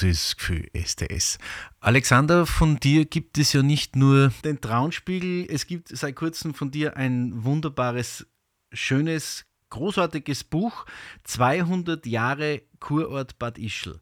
Überdosisgefühl 0.02 0.70
STS. 0.74 1.38
Alexander, 1.80 2.46
von 2.46 2.80
dir 2.80 3.06
gibt 3.06 3.38
es 3.38 3.54
ja 3.54 3.62
nicht 3.62 3.96
nur 3.96 4.32
den 4.44 4.60
Traunspiegel, 4.60 5.46
es 5.50 5.68
gibt 5.68 5.90
seit 5.90 6.16
kurzem 6.16 6.54
von 6.54 6.72
dir 6.72 6.98
ein 6.98 7.44
wunderbares, 7.44 8.26
schönes, 8.74 9.46
großartiges 9.70 10.44
Buch, 10.44 10.86
200 11.24 12.06
Jahre 12.06 12.64
Kurort 12.80 13.38
Bad 13.38 13.58
Ischl. 13.58 14.00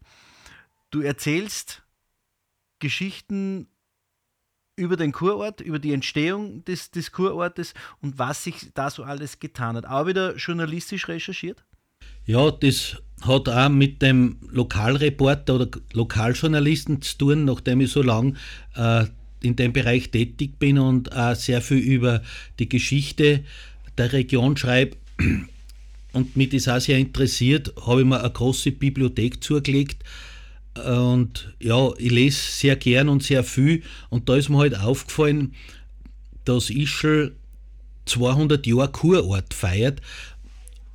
Du 0.90 1.02
erzählst 1.02 1.82
Geschichten 2.78 3.68
über 4.76 4.96
den 4.96 5.12
Kurort, 5.12 5.60
über 5.60 5.78
die 5.78 5.92
Entstehung 5.92 6.64
des, 6.64 6.90
des 6.90 7.12
Kurortes 7.12 7.74
und 8.00 8.18
was 8.18 8.44
sich 8.44 8.70
da 8.72 8.90
so 8.90 9.04
alles 9.04 9.38
getan 9.38 9.76
hat. 9.76 9.84
Auch 9.86 10.06
wieder 10.06 10.36
journalistisch 10.36 11.08
recherchiert? 11.08 11.62
Ja, 12.30 12.52
das 12.52 12.96
hat 13.22 13.48
auch 13.48 13.68
mit 13.68 14.02
dem 14.02 14.36
Lokalreporter 14.52 15.56
oder 15.56 15.68
Lokaljournalisten 15.94 17.02
zu 17.02 17.18
tun, 17.18 17.44
nachdem 17.44 17.80
ich 17.80 17.90
so 17.90 18.02
lange 18.02 18.34
äh, 18.76 19.06
in 19.40 19.56
dem 19.56 19.72
Bereich 19.72 20.12
tätig 20.12 20.60
bin 20.60 20.78
und 20.78 21.12
auch 21.12 21.34
sehr 21.34 21.60
viel 21.60 21.78
über 21.78 22.22
die 22.60 22.68
Geschichte 22.68 23.42
der 23.98 24.12
Region 24.12 24.56
schreibe 24.56 24.96
und 26.12 26.36
mich 26.36 26.50
das 26.50 26.68
auch 26.68 26.78
sehr 26.78 26.98
interessiert, 26.98 27.74
habe 27.84 28.02
ich 28.02 28.06
mir 28.06 28.20
eine 28.20 28.30
große 28.30 28.70
Bibliothek 28.70 29.42
zugelegt. 29.42 30.04
Und 30.76 31.52
ja, 31.58 31.90
ich 31.98 32.12
lese 32.12 32.38
sehr 32.38 32.76
gern 32.76 33.08
und 33.08 33.24
sehr 33.24 33.42
viel. 33.42 33.82
Und 34.08 34.28
da 34.28 34.36
ist 34.36 34.50
mir 34.50 34.58
halt 34.58 34.78
aufgefallen, 34.78 35.56
dass 36.44 36.70
Ischl 36.70 37.34
200 38.06 38.66
Jahre 38.66 38.90
Kurort 38.90 39.54
feiert. 39.54 40.00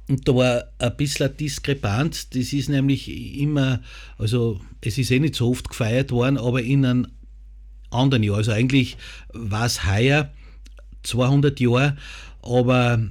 Und 0.08 0.28
da 0.28 0.36
war 0.36 0.64
ein 0.78 0.98
bisschen 0.98 1.28
eine 1.28 1.36
Diskrepanz. 1.36 2.30
Das 2.30 2.54
ist 2.54 2.70
nämlich 2.70 3.40
immer, 3.40 3.82
also 4.18 4.60
es 4.82 4.98
ist 4.98 5.12
eh 5.12 5.20
nicht 5.20 5.36
so 5.36 5.50
oft 5.50 5.70
gefeiert 5.70 6.12
worden, 6.12 6.38
aber 6.38 6.62
in 6.62 6.86
einem 6.86 7.08
anderen 7.90 8.24
Jahr. 8.24 8.38
Also 8.38 8.52
eigentlich 8.52 8.98
war 9.34 9.66
es 9.66 9.86
heuer 9.86 10.32
200 11.04 11.60
Jahre, 11.60 11.98
aber 12.42 13.02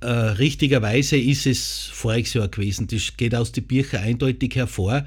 äh, 0.00 0.08
richtigerweise 0.08 1.16
ist 1.16 1.46
es 1.46 1.90
voriges 1.92 2.34
Jahr 2.34 2.48
gewesen. 2.48 2.86
Das 2.88 3.16
geht 3.16 3.34
aus 3.34 3.52
den 3.52 3.64
Büchern 3.64 4.02
eindeutig 4.02 4.56
hervor. 4.56 5.04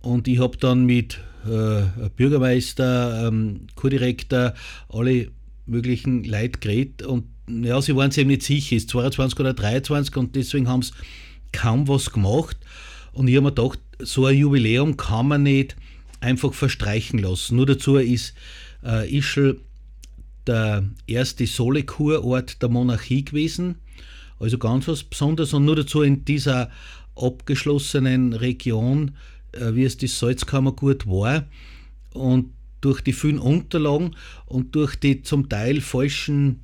Und 0.00 0.26
ich 0.26 0.40
habe 0.40 0.56
dann 0.56 0.84
mit 0.84 1.20
äh, 1.44 1.82
Bürgermeister, 2.16 3.28
ähm, 3.28 3.66
Kurdirektor, 3.74 4.54
alle 4.88 5.28
möglichen 5.66 6.24
Leute 6.24 6.58
geredet 6.58 7.02
und 7.02 7.24
ja, 7.48 7.80
sie 7.82 7.96
waren 7.96 8.10
sich 8.10 8.22
eben 8.22 8.30
nicht 8.30 8.42
sicher, 8.42 8.76
ist 8.76 8.90
22 8.90 9.38
oder 9.40 9.54
23 9.54 10.16
und 10.16 10.36
deswegen 10.36 10.68
haben 10.68 10.82
sie 10.82 10.92
kaum 11.52 11.88
was 11.88 12.10
gemacht. 12.10 12.56
Und 13.12 13.28
ich 13.28 13.36
habe 13.36 13.44
mir 13.44 13.52
gedacht, 13.52 13.78
so 13.98 14.26
ein 14.26 14.36
Jubiläum 14.36 14.96
kann 14.96 15.28
man 15.28 15.42
nicht 15.42 15.76
einfach 16.20 16.54
verstreichen 16.54 17.18
lassen. 17.18 17.56
Nur 17.56 17.66
dazu 17.66 17.96
ist 17.96 18.34
äh, 18.84 19.16
Ischl 19.16 19.60
der 20.46 20.84
erste 21.06 21.46
Solekurort 21.46 22.62
der 22.62 22.68
Monarchie 22.68 23.24
gewesen. 23.24 23.76
Also 24.38 24.58
ganz 24.58 24.88
was 24.88 25.04
Besonderes. 25.04 25.52
Und 25.52 25.64
nur 25.64 25.76
dazu 25.76 26.02
in 26.02 26.24
dieser 26.24 26.70
abgeschlossenen 27.14 28.32
Region, 28.32 29.12
äh, 29.52 29.74
wie 29.74 29.84
es 29.84 29.96
das 29.96 30.18
Salzkammergut 30.18 31.06
war. 31.06 31.44
Und 32.12 32.52
durch 32.80 33.00
die 33.00 33.12
vielen 33.12 33.38
Unterlagen 33.38 34.16
und 34.46 34.74
durch 34.74 34.96
die 34.96 35.22
zum 35.22 35.48
Teil 35.48 35.80
falschen 35.80 36.62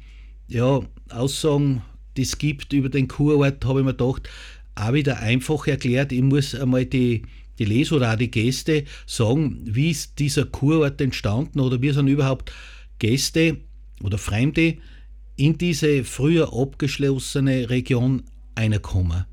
ja, 0.49 0.81
Aussagen, 1.11 1.83
die 2.17 2.23
es 2.23 2.39
gibt 2.39 2.73
über 2.73 2.89
den 2.89 3.09
Kurort, 3.09 3.65
habe 3.65 3.81
ich 3.81 3.87
mir 3.87 3.95
gedacht, 3.95 4.29
auch 4.75 4.93
wieder 4.93 5.19
einfach 5.19 5.67
erklärt, 5.67 6.13
ich 6.13 6.23
muss 6.23 6.55
einmal 6.55 6.87
die, 6.87 7.23
die 7.59 7.65
Leser 7.65 7.97
oder 7.97 8.13
auch 8.13 8.17
die 8.17 8.31
Gäste 8.31 8.85
sagen, 9.07 9.61
wie 9.65 9.91
ist 9.91 10.19
dieser 10.19 10.47
Kurort 10.47 11.01
entstanden 11.01 11.61
oder 11.61 11.81
wie 11.83 11.91
sind 11.91 12.09
überhaupt 12.09 12.53
Gäste 12.99 13.59
oder 14.03 14.19
Fremde 14.19 14.77
in 15.37 15.59
diese 15.59 16.05
früher 16.05 16.53
abgeschlossene 16.53 17.71
Region 17.71 18.25
reinkommen. 18.59 19.25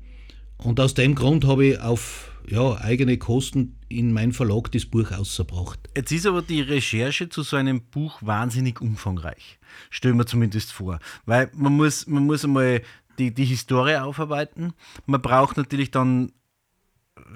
Und 0.58 0.80
aus 0.80 0.94
dem 0.94 1.14
Grund 1.14 1.44
habe 1.44 1.66
ich 1.66 1.80
auf 1.80 2.32
ja, 2.48 2.76
eigene 2.80 3.18
Kosten 3.18 3.78
in 3.88 4.12
mein 4.12 4.32
Verlag 4.32 4.70
das 4.72 4.86
Buch 4.86 5.10
ausgebracht. 5.12 5.78
Jetzt 5.96 6.12
ist 6.12 6.26
aber 6.26 6.42
die 6.42 6.60
Recherche 6.60 7.28
zu 7.28 7.42
so 7.42 7.56
einem 7.56 7.82
Buch 7.82 8.18
wahnsinnig 8.20 8.80
umfangreich. 8.80 9.58
Stellen 9.90 10.16
wir 10.16 10.26
zumindest 10.26 10.72
vor. 10.72 10.98
Weil 11.24 11.50
man 11.54 11.74
muss, 11.74 12.06
man 12.06 12.24
muss 12.24 12.44
einmal 12.44 12.82
die, 13.18 13.34
die 13.34 13.44
Historie 13.44 13.96
aufarbeiten. 13.96 14.74
Man 15.06 15.22
braucht 15.22 15.56
natürlich 15.56 15.90
dann 15.90 16.32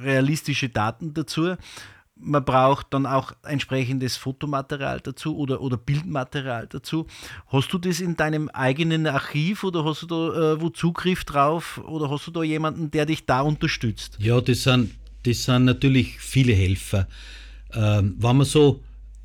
realistische 0.03 0.69
Daten 0.69 1.15
dazu. 1.15 1.57
Man 2.23 2.45
braucht 2.45 2.89
dann 2.93 3.07
auch 3.07 3.33
entsprechendes 3.43 4.19
Fotomaterial 4.19 5.01
dazu 5.01 5.39
oder, 5.39 5.63
oder 5.63 5.79
Bildmaterial 5.79 6.67
dazu. 6.67 7.07
Hast 7.47 7.73
du 7.73 7.79
das 7.79 8.01
in 8.01 8.15
deinem 8.15 8.51
eigenen 8.51 9.07
Archiv 9.07 9.65
oder 9.65 9.87
hast 9.87 10.03
du 10.03 10.07
da 10.07 10.53
äh, 10.53 10.61
wo 10.61 10.69
Zugriff 10.69 11.25
drauf 11.25 11.81
oder 11.87 12.11
hast 12.11 12.27
du 12.27 12.31
da 12.31 12.43
jemanden, 12.43 12.91
der 12.91 13.07
dich 13.07 13.25
da 13.25 13.41
unterstützt? 13.41 14.19
Ja, 14.21 14.39
das 14.43 14.65
sind, 14.65 15.00
das 15.23 15.45
sind 15.45 15.65
natürlich 15.65 16.19
viele 16.19 16.53
Helfer. 16.53 17.07
Ähm, 17.73 18.17
wenn 18.19 18.37
man 18.37 18.47
so 18.47 18.83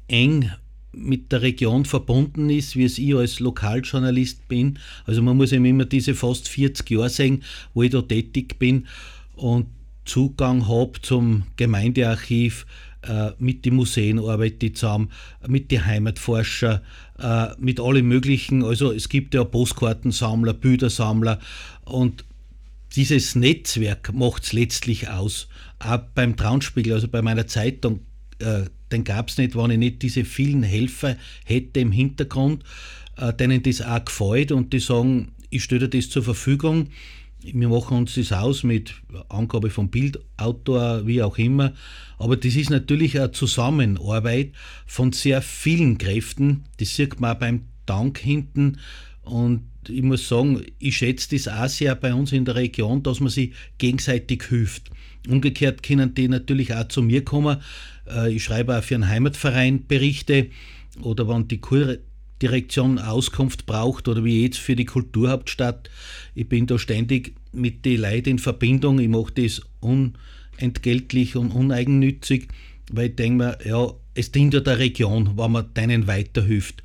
eng 0.07 0.51
mit 0.91 1.31
der 1.31 1.41
Region 1.41 1.85
verbunden 1.85 2.49
ist, 2.49 2.75
wie 2.75 2.85
es 2.85 2.97
ich 2.97 3.15
als 3.15 3.39
Lokaljournalist 3.39 4.47
bin, 4.47 4.79
also 5.05 5.21
man 5.21 5.37
muss 5.37 5.51
eben 5.51 5.65
immer 5.65 5.85
diese 5.85 6.15
fast 6.15 6.47
40 6.47 6.89
Jahre 6.91 7.09
sehen, 7.09 7.43
wo 7.73 7.83
ich 7.83 7.91
da 7.91 8.01
tätig 8.01 8.57
bin 8.59 8.87
und 9.35 9.67
Zugang 10.05 10.67
habe 10.67 11.01
zum 11.01 11.43
Gemeindearchiv, 11.57 12.65
äh, 13.01 13.31
mit 13.39 13.65
den 13.65 13.75
Museen 13.75 14.19
arbeite 14.19 14.67
ich 14.67 14.75
zusammen, 14.75 15.09
mit 15.47 15.71
den 15.71 15.85
Heimatforscher, 15.85 16.81
äh, 17.19 17.47
mit 17.59 17.79
allen 17.79 18.05
möglichen, 18.05 18.63
also 18.63 18.91
es 18.91 19.09
gibt 19.09 19.33
ja 19.33 19.43
Postkartensammler, 19.43 20.53
Bildersammler 20.53 21.39
und 21.83 22.23
dieses 22.93 23.35
Netzwerk 23.35 24.13
macht 24.13 24.43
es 24.43 24.53
letztlich 24.53 25.09
aus. 25.09 25.47
Auch 25.79 25.99
beim 26.13 26.35
Traunspiegel, 26.37 26.93
also 26.93 27.07
bei 27.07 27.21
meiner 27.21 27.47
Zeitung, 27.47 28.01
äh, 28.39 28.63
den 28.91 29.03
gab 29.03 29.29
es 29.29 29.37
nicht, 29.37 29.55
wenn 29.55 29.71
ich 29.71 29.77
nicht 29.77 30.01
diese 30.01 30.25
vielen 30.25 30.63
Helfer 30.63 31.17
hätte 31.43 31.79
im 31.79 31.91
Hintergrund, 31.91 32.63
äh, 33.17 33.33
denen 33.33 33.63
das 33.63 33.81
auch 33.81 34.05
gefällt 34.05 34.51
und 34.51 34.73
die 34.73 34.79
sagen, 34.79 35.31
ich 35.49 35.63
stelle 35.63 35.89
dir 35.89 35.99
das 35.99 36.09
zur 36.09 36.23
Verfügung. 36.23 36.89
Wir 37.41 37.69
machen 37.69 37.97
uns 37.97 38.15
das 38.15 38.31
aus 38.31 38.63
mit 38.63 38.95
Angabe 39.29 39.69
vom 39.69 39.89
Bildautor, 39.89 41.05
wie 41.05 41.21
auch 41.21 41.37
immer. 41.37 41.73
Aber 42.17 42.37
das 42.37 42.55
ist 42.55 42.71
natürlich 42.71 43.19
eine 43.19 43.31
Zusammenarbeit 43.31 44.51
von 44.87 45.11
sehr 45.11 45.41
vielen 45.41 45.97
Kräften. 45.97 46.63
Das 46.77 46.95
sieht 46.95 47.19
man 47.19 47.35
auch 47.35 47.39
beim 47.39 47.65
Dank 47.85 48.17
hinten. 48.17 48.79
Und 49.21 49.61
ich 49.89 50.01
muss 50.01 50.27
sagen, 50.27 50.61
ich 50.79 50.97
schätze 50.97 51.35
das 51.35 51.47
auch 51.47 51.67
sehr 51.67 51.95
bei 51.95 52.13
uns 52.13 52.31
in 52.31 52.45
der 52.45 52.55
Region, 52.55 53.03
dass 53.03 53.19
man 53.19 53.29
sich 53.29 53.53
gegenseitig 53.77 54.43
hilft. 54.49 54.91
Umgekehrt 55.27 55.83
können 55.83 56.13
die 56.13 56.27
natürlich 56.27 56.73
auch 56.73 56.87
zu 56.87 57.01
mir 57.01 57.23
kommen. 57.23 57.57
Äh, 58.07 58.33
Ich 58.33 58.43
schreibe 58.43 58.77
auch 58.77 58.83
für 58.83 58.95
einen 58.95 59.07
Heimatverein 59.07 59.85
Berichte 59.87 60.47
oder 61.01 61.27
wenn 61.27 61.47
die 61.47 61.59
Kurdirektion 61.59 62.99
Auskunft 62.99 63.65
braucht 63.65 64.07
oder 64.07 64.23
wie 64.23 64.43
jetzt 64.43 64.59
für 64.59 64.75
die 64.75 64.85
Kulturhauptstadt. 64.85 65.89
Ich 66.35 66.47
bin 66.47 66.67
da 66.67 66.77
ständig 66.77 67.35
mit 67.51 67.85
den 67.85 68.01
Leuten 68.01 68.29
in 68.29 68.39
Verbindung. 68.39 68.99
Ich 68.99 69.09
mache 69.09 69.33
das 69.33 69.61
unentgeltlich 69.79 71.35
und 71.35 71.51
uneigennützig, 71.51 72.47
weil 72.91 73.09
ich 73.09 73.15
denke 73.15 73.37
mir, 73.43 73.57
ja, 73.65 73.91
es 74.13 74.31
dient 74.31 74.53
ja 74.53 74.59
der 74.61 74.79
Region, 74.79 75.37
wenn 75.37 75.51
man 75.51 75.73
denen 75.73 76.07
weiterhilft. 76.07 76.83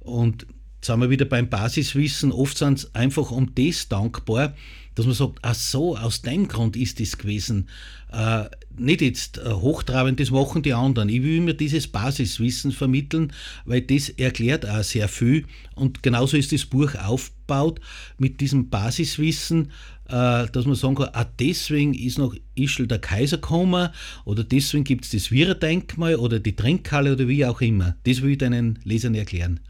Und 0.00 0.46
Jetzt 0.80 0.86
sind 0.86 1.00
wir 1.00 1.10
wieder 1.10 1.26
beim 1.26 1.50
Basiswissen. 1.50 2.32
Oft 2.32 2.56
sind 2.56 2.78
sie 2.78 2.94
einfach 2.94 3.30
um 3.30 3.54
das 3.54 3.90
dankbar, 3.90 4.54
dass 4.94 5.04
man 5.04 5.14
sagt, 5.14 5.38
ach 5.42 5.54
so, 5.54 5.94
aus 5.94 6.22
dem 6.22 6.48
Grund 6.48 6.74
ist 6.74 7.00
das 7.00 7.18
gewesen. 7.18 7.68
Äh, 8.10 8.44
nicht 8.78 9.02
jetzt 9.02 9.36
äh, 9.36 9.50
hochtrabend, 9.50 10.20
das 10.20 10.30
machen 10.30 10.62
die 10.62 10.72
anderen. 10.72 11.10
Ich 11.10 11.22
will 11.22 11.42
mir 11.42 11.52
dieses 11.52 11.86
Basiswissen 11.86 12.72
vermitteln, 12.72 13.30
weil 13.66 13.82
das 13.82 14.08
erklärt 14.08 14.66
auch 14.66 14.82
sehr 14.82 15.08
viel. 15.08 15.44
Und 15.74 16.02
genauso 16.02 16.38
ist 16.38 16.50
das 16.50 16.64
Buch 16.64 16.94
aufgebaut 16.94 17.78
mit 18.16 18.40
diesem 18.40 18.70
Basiswissen, 18.70 19.72
äh, 20.08 20.46
dass 20.46 20.64
man 20.64 20.76
sagen 20.76 20.94
kann, 20.94 21.10
ah, 21.12 21.26
deswegen 21.38 21.92
ist 21.92 22.16
noch 22.16 22.34
Ischl 22.54 22.86
der 22.86 23.00
Kaiser 23.00 23.36
gekommen 23.36 23.90
oder 24.24 24.44
deswegen 24.44 24.84
gibt 24.84 25.04
es 25.04 25.10
das 25.10 25.30
Wierer-Denkmal 25.30 26.14
oder 26.16 26.40
die 26.40 26.56
Trinkhalle 26.56 27.12
oder 27.12 27.28
wie 27.28 27.44
auch 27.44 27.60
immer. 27.60 27.96
Das 28.04 28.22
will 28.22 28.30
ich 28.30 28.38
deinen 28.38 28.78
Lesern 28.84 29.14
erklären. 29.14 29.60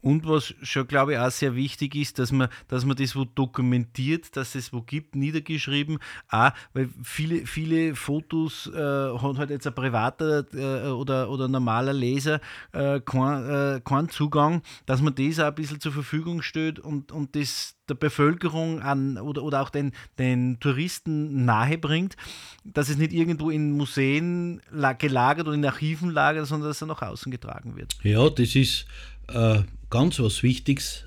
Und 0.00 0.26
was 0.26 0.54
schon, 0.62 0.86
glaube 0.86 1.12
ich, 1.12 1.18
auch 1.18 1.30
sehr 1.30 1.54
wichtig 1.54 1.94
ist, 1.96 2.18
dass 2.18 2.30
man, 2.30 2.48
dass 2.68 2.84
man 2.84 2.96
das 2.96 3.16
wo 3.16 3.24
dokumentiert, 3.24 4.36
dass 4.36 4.54
es 4.54 4.72
wo 4.72 4.82
gibt, 4.82 5.16
niedergeschrieben. 5.16 5.98
Auch, 6.28 6.50
weil 6.72 6.88
viele, 7.02 7.46
viele 7.46 7.94
Fotos 7.94 8.70
äh, 8.72 8.78
hat 8.78 9.38
halt 9.38 9.50
jetzt 9.50 9.66
ein 9.66 9.74
privater 9.74 10.46
äh, 10.54 10.90
oder, 10.90 11.30
oder 11.30 11.48
normaler 11.48 11.92
Leser 11.92 12.40
äh, 12.72 13.00
kein, 13.00 13.48
äh, 13.48 13.80
keinen 13.84 14.08
Zugang, 14.08 14.62
dass 14.86 15.02
man 15.02 15.14
das 15.14 15.40
auch 15.40 15.46
ein 15.46 15.54
bisschen 15.54 15.80
zur 15.80 15.92
Verfügung 15.92 16.42
stellt 16.42 16.78
und, 16.78 17.10
und 17.10 17.34
das 17.34 17.74
der 17.88 17.94
Bevölkerung 17.94 18.80
an 18.80 19.18
oder, 19.18 19.42
oder 19.42 19.62
auch 19.62 19.70
den, 19.70 19.92
den 20.18 20.60
Touristen 20.60 21.44
nahe 21.44 21.78
bringt, 21.78 22.16
dass 22.64 22.88
es 22.88 22.98
nicht 22.98 23.12
irgendwo 23.12 23.50
in 23.50 23.72
Museen 23.72 24.60
gelagert 24.98 25.46
oder 25.46 25.54
in 25.54 25.64
Archiven 25.64 26.10
lagert, 26.10 26.46
sondern 26.46 26.68
dass 26.68 26.82
er 26.82 26.86
nach 26.86 27.02
außen 27.02 27.32
getragen 27.32 27.76
wird. 27.76 27.96
Ja, 28.02 28.28
das 28.28 28.54
ist 28.54 28.86
äh, 29.28 29.62
ganz 29.90 30.18
was 30.20 30.42
Wichtiges, 30.42 31.04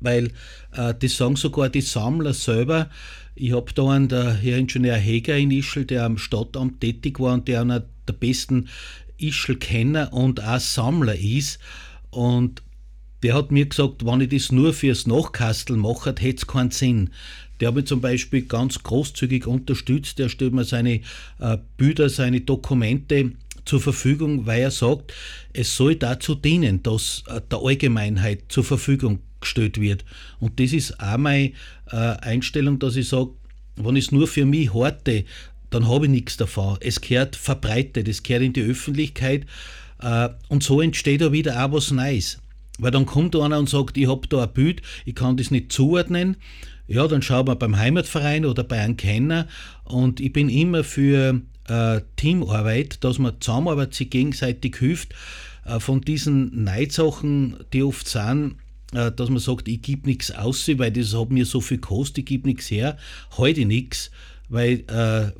weil 0.00 0.32
äh, 0.72 0.94
das 0.98 1.16
sagen 1.16 1.36
sogar 1.36 1.68
die 1.68 1.80
Sammler 1.80 2.34
selber. 2.34 2.90
Ich 3.34 3.52
habe 3.52 3.72
da 3.74 3.90
einen, 3.90 4.08
der 4.08 4.34
Herr 4.34 4.58
Ingenieur 4.58 4.96
Heger 4.96 5.36
in 5.36 5.50
Ischl, 5.50 5.84
der 5.84 6.04
am 6.04 6.18
Stadtamt 6.18 6.80
tätig 6.80 7.18
war 7.18 7.34
und 7.34 7.48
der 7.48 7.62
einer 7.62 7.84
der 8.06 8.12
besten 8.12 8.68
Ischl-Kenner 9.18 10.12
und 10.12 10.42
auch 10.42 10.60
Sammler 10.60 11.16
ist. 11.18 11.58
Und 12.10 12.62
der 13.22 13.34
hat 13.34 13.50
mir 13.50 13.66
gesagt, 13.66 14.04
wenn 14.04 14.20
ich 14.20 14.28
das 14.28 14.52
nur 14.52 14.72
fürs 14.74 15.06
Nachkasteln 15.06 15.80
mache, 15.80 16.10
hätte 16.10 16.36
es 16.36 16.46
keinen 16.46 16.70
Sinn. 16.70 17.10
Der 17.58 17.68
hat 17.68 17.76
mich 17.76 17.86
zum 17.86 18.00
Beispiel 18.00 18.42
ganz 18.42 18.82
großzügig 18.82 19.46
unterstützt. 19.46 20.18
Der 20.18 20.28
stellt 20.28 20.52
mir 20.52 20.64
seine 20.64 21.00
äh, 21.38 21.58
Bilder, 21.76 22.10
seine 22.10 22.40
Dokumente 22.40 23.32
zur 23.64 23.80
Verfügung, 23.80 24.46
weil 24.46 24.62
er 24.62 24.70
sagt, 24.70 25.12
es 25.52 25.76
soll 25.76 25.96
dazu 25.96 26.34
dienen, 26.34 26.82
dass 26.82 27.24
äh, 27.28 27.40
der 27.50 27.60
Allgemeinheit 27.62 28.44
zur 28.48 28.64
Verfügung 28.64 29.20
gestellt 29.40 29.80
wird. 29.80 30.04
Und 30.40 30.58
das 30.60 30.72
ist 30.72 31.00
auch 31.00 31.18
meine 31.18 31.52
äh, 31.90 31.96
Einstellung, 31.96 32.78
dass 32.78 32.96
ich 32.96 33.08
sage, 33.08 33.30
wenn 33.76 33.96
ich 33.96 34.06
es 34.06 34.12
nur 34.12 34.26
für 34.26 34.44
mich 34.46 34.72
horte, 34.72 35.24
dann 35.70 35.88
habe 35.88 36.06
ich 36.06 36.10
nichts 36.10 36.36
davon. 36.36 36.78
Es 36.80 37.00
gehört 37.00 37.36
verbreitet, 37.36 38.08
es 38.08 38.22
gehört 38.22 38.44
in 38.44 38.52
die 38.52 38.62
Öffentlichkeit 38.62 39.46
äh, 40.00 40.28
und 40.48 40.62
so 40.62 40.80
entsteht 40.80 41.20
da 41.20 41.32
wieder 41.32 41.64
auch 41.64 41.72
was 41.72 41.90
Neues. 41.90 42.40
Weil 42.78 42.90
dann 42.90 43.06
kommt 43.06 43.36
einer 43.36 43.58
und 43.58 43.68
sagt, 43.68 43.96
ich 43.96 44.08
habe 44.08 44.26
da 44.28 44.44
ein 44.44 44.52
Bild, 44.52 44.82
ich 45.04 45.14
kann 45.14 45.36
das 45.36 45.50
nicht 45.50 45.72
zuordnen. 45.72 46.36
Ja, 46.86 47.06
dann 47.06 47.22
schauen 47.22 47.46
wir 47.46 47.56
beim 47.56 47.78
Heimatverein 47.78 48.44
oder 48.44 48.62
bei 48.62 48.80
einem 48.80 48.96
Kenner 48.96 49.48
und 49.84 50.20
ich 50.20 50.32
bin 50.32 50.48
immer 50.48 50.84
für 50.84 51.40
äh, 51.68 52.00
Teamarbeit, 52.16 53.02
dass 53.02 53.18
man 53.18 53.40
zusammenarbeitet, 53.40 53.94
sich 53.94 54.10
gegenseitig 54.10 54.76
hilft. 54.76 55.14
Äh, 55.64 55.80
von 55.80 56.00
diesen 56.00 56.64
Neidsachen, 56.64 57.56
die 57.72 57.82
oft 57.82 58.08
sind, 58.08 58.56
äh, 58.92 59.10
dass 59.10 59.28
man 59.28 59.38
sagt, 59.38 59.68
ich 59.68 59.82
gebe 59.82 60.08
nichts 60.08 60.30
aus, 60.30 60.68
weil 60.68 60.92
das 60.92 61.14
hat 61.14 61.30
mir 61.30 61.46
so 61.46 61.60
viel 61.60 61.78
gekostet, 61.78 62.18
ich 62.18 62.26
gebe 62.26 62.48
nichts 62.48 62.70
her, 62.70 62.96
heute 63.36 63.64
nichts, 63.64 64.10
weil 64.48 64.84
äh, 64.88 65.32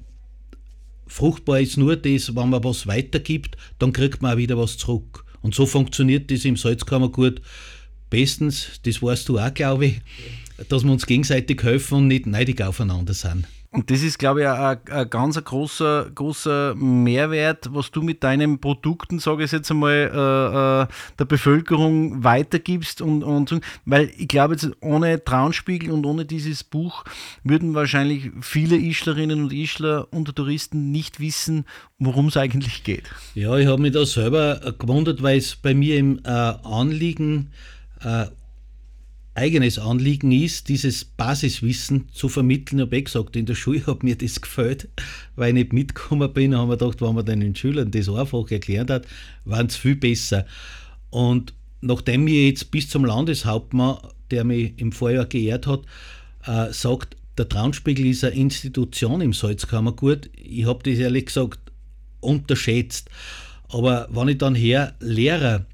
fruchtbar 1.06 1.60
ist 1.60 1.76
nur 1.76 1.96
das, 1.96 2.34
wenn 2.34 2.50
man 2.50 2.64
was 2.64 2.86
weitergibt, 2.86 3.56
dann 3.78 3.92
kriegt 3.92 4.22
man 4.22 4.34
auch 4.34 4.38
wieder 4.38 4.58
was 4.58 4.76
zurück. 4.76 5.24
Und 5.42 5.54
so 5.54 5.66
funktioniert 5.66 6.30
das 6.30 6.44
im 6.44 6.56
Salzkammergut 6.56 7.42
bestens, 8.08 8.80
das 8.84 9.02
weißt 9.02 9.28
du 9.28 9.38
auch, 9.38 9.52
glaube 9.52 9.86
ich, 9.86 10.00
dass 10.68 10.84
wir 10.84 10.92
uns 10.92 11.06
gegenseitig 11.06 11.62
helfen 11.62 11.98
und 11.98 12.08
nicht 12.08 12.26
neidig 12.26 12.62
aufeinander 12.62 13.12
sind. 13.12 13.46
Und 13.74 13.90
das 13.90 14.02
ist, 14.02 14.20
glaube 14.20 14.42
ich, 14.42 14.46
ein, 14.46 14.78
ein 14.88 15.10
ganz 15.10 15.42
großer, 15.42 16.08
großer 16.14 16.76
Mehrwert, 16.76 17.68
was 17.72 17.90
du 17.90 18.02
mit 18.02 18.22
deinen 18.22 18.60
Produkten, 18.60 19.18
sage 19.18 19.42
ich 19.42 19.50
jetzt 19.50 19.68
einmal, 19.68 19.92
äh, 19.92 20.82
äh, 20.82 20.86
der 21.18 21.24
Bevölkerung 21.24 22.22
weitergibst. 22.22 23.02
Und, 23.02 23.24
und, 23.24 23.60
weil 23.84 24.12
ich 24.16 24.28
glaube, 24.28 24.54
jetzt 24.54 24.70
ohne 24.80 25.24
Traunspiegel 25.24 25.90
und 25.90 26.06
ohne 26.06 26.24
dieses 26.24 26.62
Buch 26.62 27.04
würden 27.42 27.74
wahrscheinlich 27.74 28.30
viele 28.42 28.76
Ischlerinnen 28.76 29.42
und 29.42 29.52
Ischler 29.52 30.06
unter 30.12 30.32
Touristen 30.32 30.92
nicht 30.92 31.18
wissen, 31.18 31.64
worum 31.98 32.28
es 32.28 32.36
eigentlich 32.36 32.84
geht. 32.84 33.10
Ja, 33.34 33.56
ich 33.56 33.66
habe 33.66 33.82
mich 33.82 33.92
da 33.92 34.06
selber 34.06 34.60
gewundert, 34.78 35.20
weil 35.20 35.38
es 35.38 35.56
bei 35.56 35.74
mir 35.74 35.98
im 35.98 36.20
äh, 36.24 36.28
Anliegen 36.28 37.50
äh, 38.04 38.26
eigenes 39.34 39.78
Anliegen 39.78 40.30
ist, 40.32 40.68
dieses 40.68 41.04
Basiswissen 41.04 42.08
zu 42.12 42.28
vermitteln. 42.28 42.78
Ich 42.78 42.86
habe 42.86 42.96
eh 42.96 43.02
gesagt, 43.02 43.36
in 43.36 43.46
der 43.46 43.54
Schule 43.54 43.86
hat 43.86 44.02
mir 44.02 44.16
das 44.16 44.40
gefällt, 44.40 44.88
weil 45.34 45.48
ich 45.48 45.54
nicht 45.54 45.72
mitgekommen 45.72 46.32
bin. 46.32 46.56
haben 46.56 46.68
wir 46.68 46.76
gedacht, 46.76 47.00
wenn 47.00 47.14
man 47.14 47.26
den 47.26 47.54
Schülern 47.56 47.90
das 47.90 48.08
einfach 48.08 48.50
erklärt 48.50 48.90
hat, 48.90 49.06
waren 49.44 49.66
es 49.66 49.76
viel 49.76 49.96
besser. 49.96 50.46
Und 51.10 51.52
nachdem 51.80 52.24
mir 52.24 52.46
jetzt 52.48 52.70
bis 52.70 52.88
zum 52.88 53.04
Landeshauptmann, 53.04 53.98
der 54.30 54.44
mich 54.44 54.74
im 54.76 54.92
Vorjahr 54.92 55.26
geehrt 55.26 55.66
hat, 55.66 55.82
äh, 56.46 56.72
sagt, 56.72 57.16
der 57.36 57.48
Traunspiegel 57.48 58.06
ist 58.06 58.24
eine 58.24 58.36
Institution 58.36 59.20
im 59.20 59.32
Salzkammergut, 59.32 60.30
ich 60.36 60.66
habe 60.66 60.88
das 60.88 60.98
ehrlich 61.00 61.26
gesagt 61.26 61.58
unterschätzt. 62.20 63.10
Aber 63.68 64.08
wenn 64.10 64.28
ich 64.28 64.38
dann 64.38 64.54
her, 64.54 64.94
Lehrer 65.00 65.66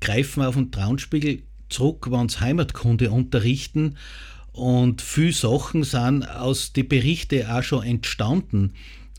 greifen 0.00 0.42
auf 0.42 0.54
den 0.54 0.70
Traunspiegel, 0.70 1.42
zurück, 1.72 2.08
wenn 2.10 2.28
sie 2.28 2.40
Heimatkunde 2.40 3.10
unterrichten. 3.10 3.96
Und 4.52 5.00
viele 5.00 5.32
Sachen 5.32 5.82
sind 5.82 6.24
aus 6.24 6.72
den 6.72 6.88
Berichten 6.88 7.46
auch 7.46 7.62
schon 7.62 7.84
entstanden. 7.84 8.74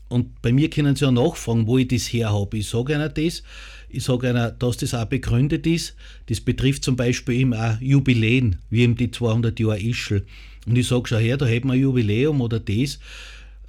Und 0.08 0.40
bei 0.42 0.52
mir 0.52 0.70
können 0.70 0.94
sie 0.94 1.04
ja 1.04 1.10
nachfragen, 1.10 1.66
wo 1.66 1.78
ich 1.78 1.88
das 1.88 2.12
her 2.12 2.32
habe. 2.32 2.58
Ich 2.58 2.68
sage 2.68 2.94
ihnen 2.94 3.10
das. 3.12 3.42
Ich 3.88 4.04
sage 4.04 4.30
ihnen, 4.30 4.52
dass 4.58 4.76
das 4.76 4.94
auch 4.94 5.06
begründet 5.06 5.66
ist. 5.66 5.96
Das 6.26 6.40
betrifft 6.40 6.84
zum 6.84 6.96
Beispiel 6.96 7.40
eben 7.40 7.54
auch 7.54 7.80
Jubiläen, 7.80 8.56
wie 8.70 8.82
eben 8.82 8.96
die 8.96 9.10
200 9.10 9.58
Jahre 9.58 9.80
Ischl. 9.80 10.24
Und 10.66 10.76
ich 10.76 10.86
sage 10.86 11.08
schon 11.08 11.18
her, 11.18 11.36
da 11.36 11.46
hätten 11.46 11.68
wir 11.68 11.74
ein 11.74 11.80
Jubiläum 11.80 12.40
oder 12.40 12.60
das. 12.60 12.98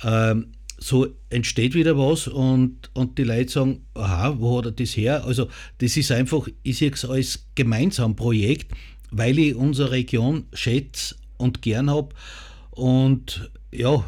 Ähm, 0.04 0.48
so 0.78 1.08
entsteht 1.30 1.74
wieder 1.74 1.98
was 1.98 2.28
und, 2.28 2.90
und 2.94 3.18
die 3.18 3.24
Leute 3.24 3.52
sagen, 3.52 3.86
aha, 3.94 4.36
wo 4.40 4.58
hat 4.58 4.66
er 4.66 4.72
das 4.72 4.98
her? 4.98 5.26
Also 5.26 5.48
das 5.78 5.98
ist 5.98 6.12
einfach, 6.12 6.48
ich 6.64 6.78
sehe 6.78 6.92
es 6.92 7.06
als 7.06 7.48
gemeinsam 7.56 8.16
Projekt, 8.16 8.72
weil 9.12 9.40
ich 9.40 9.56
unsere 9.56 9.92
Region 9.92 10.46
schätze 10.54 11.16
und 11.38 11.62
gern 11.62 11.90
habe. 11.90 12.10
Und 12.72 13.52
ja, 13.72 14.04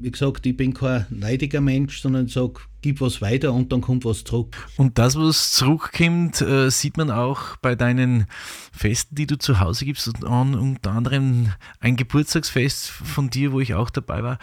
wie 0.00 0.10
gesagt, 0.10 0.46
ich 0.46 0.56
bin 0.56 0.74
kein 0.74 1.06
neidiger 1.10 1.60
Mensch, 1.60 2.00
sondern 2.00 2.28
sage, 2.28 2.60
gib 2.82 3.00
was 3.00 3.20
weiter 3.20 3.52
und 3.52 3.72
dann 3.72 3.80
kommt 3.80 4.04
was 4.04 4.24
zurück. 4.24 4.56
Und 4.76 4.98
das, 4.98 5.16
was 5.16 5.52
zurückkommt, 5.52 6.40
äh, 6.40 6.70
sieht 6.70 6.96
man 6.96 7.10
auch 7.10 7.56
bei 7.56 7.74
deinen 7.74 8.26
Festen, 8.72 9.14
die 9.14 9.26
du 9.26 9.38
zu 9.38 9.60
Hause 9.60 9.84
gibst. 9.84 10.06
Und 10.22 10.54
unter 10.54 10.92
anderem 10.92 11.52
ein 11.80 11.96
Geburtstagsfest 11.96 12.88
von 12.88 13.30
dir, 13.30 13.52
wo 13.52 13.60
ich 13.60 13.74
auch 13.74 13.90
dabei 13.90 14.22
war, 14.22 14.38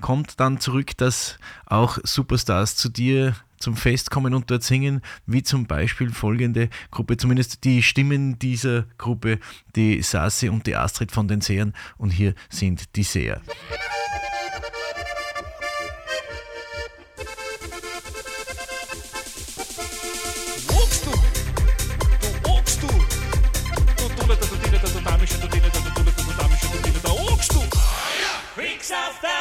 kommt 0.00 0.40
dann 0.40 0.60
zurück, 0.60 0.96
dass 0.96 1.38
auch 1.66 1.98
Superstars 2.02 2.76
zu 2.76 2.88
dir 2.88 3.34
zum 3.58 3.76
Fest 3.76 4.10
kommen 4.10 4.34
und 4.34 4.50
dort 4.50 4.62
singen, 4.62 5.00
wie 5.26 5.42
zum 5.42 5.66
Beispiel 5.66 6.10
folgende 6.10 6.68
Gruppe, 6.90 7.16
zumindest 7.16 7.64
die 7.64 7.82
Stimmen 7.82 8.38
dieser 8.38 8.82
Gruppe, 8.98 9.38
die 9.74 10.02
Sassi 10.02 10.48
und 10.48 10.66
die 10.66 10.76
Astrid 10.76 11.12
von 11.12 11.28
den 11.28 11.40
Sehern. 11.40 11.72
Und 11.96 12.10
hier 12.10 12.34
sind 12.50 12.94
die 12.96 13.02
Seher. 13.02 13.40
South 28.86 29.35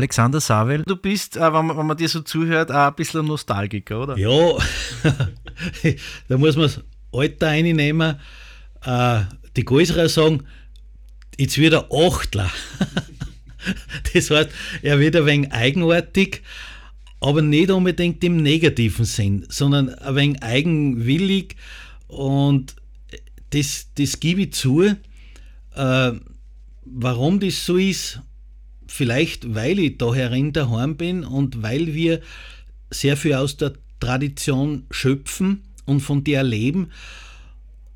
Alexander 0.00 0.40
Savel, 0.40 0.82
du 0.86 0.96
bist, 0.96 1.36
äh, 1.36 1.52
wenn, 1.52 1.66
man, 1.66 1.86
man 1.86 1.94
dir 1.94 2.08
so 2.08 2.22
zuhört, 2.22 2.70
ein 2.70 2.94
bisschen 2.94 3.26
Nostalgiker, 3.26 4.02
oder? 4.02 4.16
Ja, 4.16 4.56
da 6.28 6.38
muss 6.38 6.56
man 6.56 6.64
das 6.64 6.80
Alter 7.12 7.48
reinnehmen. 7.48 8.16
Äh, 8.82 9.20
die 9.56 9.64
Größere 9.66 10.08
sagen, 10.08 10.44
jetzt 11.36 11.58
wird 11.58 11.74
er 11.74 11.88
Achtler. 11.92 12.50
das 14.14 14.30
heißt, 14.30 14.48
er 14.80 14.98
wird 15.00 15.16
ein 15.16 15.26
wenig 15.26 15.52
eigenartig, 15.52 16.44
aber 17.20 17.42
nicht 17.42 17.70
unbedingt 17.70 18.24
im 18.24 18.38
negativen 18.38 19.04
Sinn, 19.04 19.44
sondern 19.50 19.90
ein 19.90 20.16
wenig 20.16 20.42
eigenwillig 20.42 21.56
und 22.06 22.74
das, 23.50 23.88
das 23.96 24.18
gebe 24.18 24.42
ich 24.42 24.54
zu. 24.54 24.82
Äh, 24.82 26.12
warum 26.86 27.38
das 27.38 27.66
so 27.66 27.76
ist, 27.76 28.20
vielleicht 28.90 29.54
weil 29.54 29.78
ich 29.78 29.98
da 29.98 30.12
herin 30.12 30.52
daheim 30.52 30.96
bin 30.96 31.24
und 31.24 31.62
weil 31.62 31.94
wir 31.94 32.20
sehr 32.90 33.16
viel 33.16 33.34
aus 33.34 33.56
der 33.56 33.74
Tradition 34.00 34.84
schöpfen 34.90 35.62
und 35.86 36.00
von 36.00 36.24
der 36.24 36.42
leben 36.42 36.90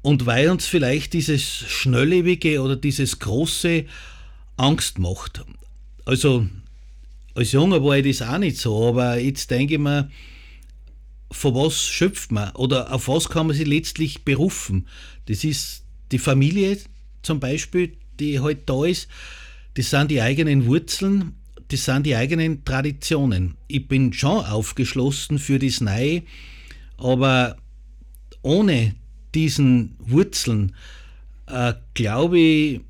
und 0.03 0.25
weil 0.27 0.51
uns 0.51 0.67
vielleicht 0.67 1.13
dieses 1.13 1.43
Schnelllebige 1.43 2.63
oder 2.63 2.77
dieses 2.77 3.19
Große 3.19 3.87
Angst 4.57 5.01
macht. 5.01 5.45
Also 6.05 6.47
als 7.35 7.51
Junger 7.51 7.83
war 7.83 7.99
ich 7.99 8.17
das 8.17 8.29
auch 8.29 8.39
nicht 8.39 8.59
so, 8.59 8.89
aber 8.89 9.19
jetzt 9.19 9.51
denke 9.51 9.75
ich 9.75 9.81
mir, 9.81 10.11
von 11.33 11.57
was 11.57 11.83
schöpft 11.83 12.31
man 12.31 12.53
oder 12.53 12.93
auf 12.93 13.09
was 13.09 13.29
kann 13.29 13.49
man 13.49 13.57
sich 13.57 13.67
letztlich 13.67 14.25
berufen? 14.25 14.87
Das 15.27 15.43
ist 15.43 15.83
die 16.13 16.21
Familie 16.21 16.79
zum 17.23 17.41
Beispiel, 17.41 17.97
die 18.21 18.39
halt 18.39 18.69
da 18.69 18.85
ist. 18.85 19.09
Das 19.75 19.91
sind 19.91 20.11
die 20.11 20.21
eigenen 20.21 20.67
Wurzeln, 20.67 21.35
das 21.69 21.85
sind 21.85 22.07
die 22.07 22.15
eigenen 22.15 22.65
Traditionen. 22.65 23.57
Ich 23.67 23.89
bin 23.89 24.13
schon 24.13 24.45
aufgeschlossen 24.45 25.39
für 25.39 25.59
das 25.59 25.81
Neue, 25.81 26.23
aber 26.97 27.57
ohne 28.43 28.95
diesen 29.35 29.97
Wurzeln 29.99 30.75
äh, 31.47 31.75
glaube 31.95 32.39
ich, 32.39 32.81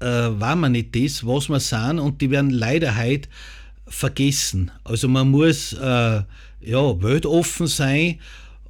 äh, 0.00 0.06
war 0.06 0.56
man 0.56 0.72
nicht 0.72 0.94
das, 0.96 1.26
was 1.26 1.48
wir 1.48 1.60
sind 1.60 1.98
und 1.98 2.20
die 2.20 2.30
werden 2.30 2.50
leider 2.50 2.96
heute 2.96 3.28
vergessen. 3.86 4.70
Also 4.84 5.08
man 5.08 5.30
muss 5.30 5.72
äh, 5.72 6.22
ja, 6.60 7.02
weltoffen 7.02 7.66
sein 7.66 8.20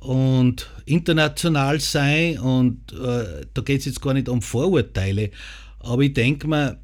und 0.00 0.70
international 0.84 1.80
sein 1.80 2.38
und 2.38 2.92
äh, 2.92 3.46
da 3.54 3.62
geht 3.62 3.80
es 3.80 3.86
jetzt 3.86 4.02
gar 4.02 4.14
nicht 4.14 4.28
um 4.28 4.42
Vorurteile, 4.42 5.30
aber 5.78 6.02
ich 6.02 6.12
denke 6.12 6.46
mal, 6.46 6.78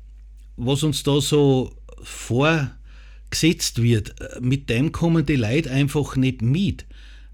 was 0.60 0.82
uns 0.82 1.02
da 1.02 1.20
so 1.20 1.72
vorgesetzt 2.02 3.82
wird, 3.82 4.14
mit 4.40 4.68
dem 4.70 4.92
kommen 4.92 5.24
die 5.26 5.36
Leute 5.36 5.70
einfach 5.70 6.16
nicht 6.16 6.42
mit. 6.42 6.86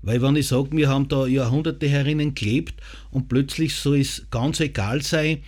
Weil 0.02 0.22
wenn 0.22 0.36
ich 0.36 0.46
sage, 0.48 0.70
wir 0.72 0.88
haben 0.88 1.08
da 1.08 1.26
Jahrhunderte 1.26 1.88
herinnen 1.88 2.34
gelebt 2.34 2.74
und 3.10 3.28
plötzlich 3.28 3.74
soll 3.74 4.00
es 4.00 4.26
ganz 4.30 4.60
egal 4.60 5.02
sein, 5.02 5.38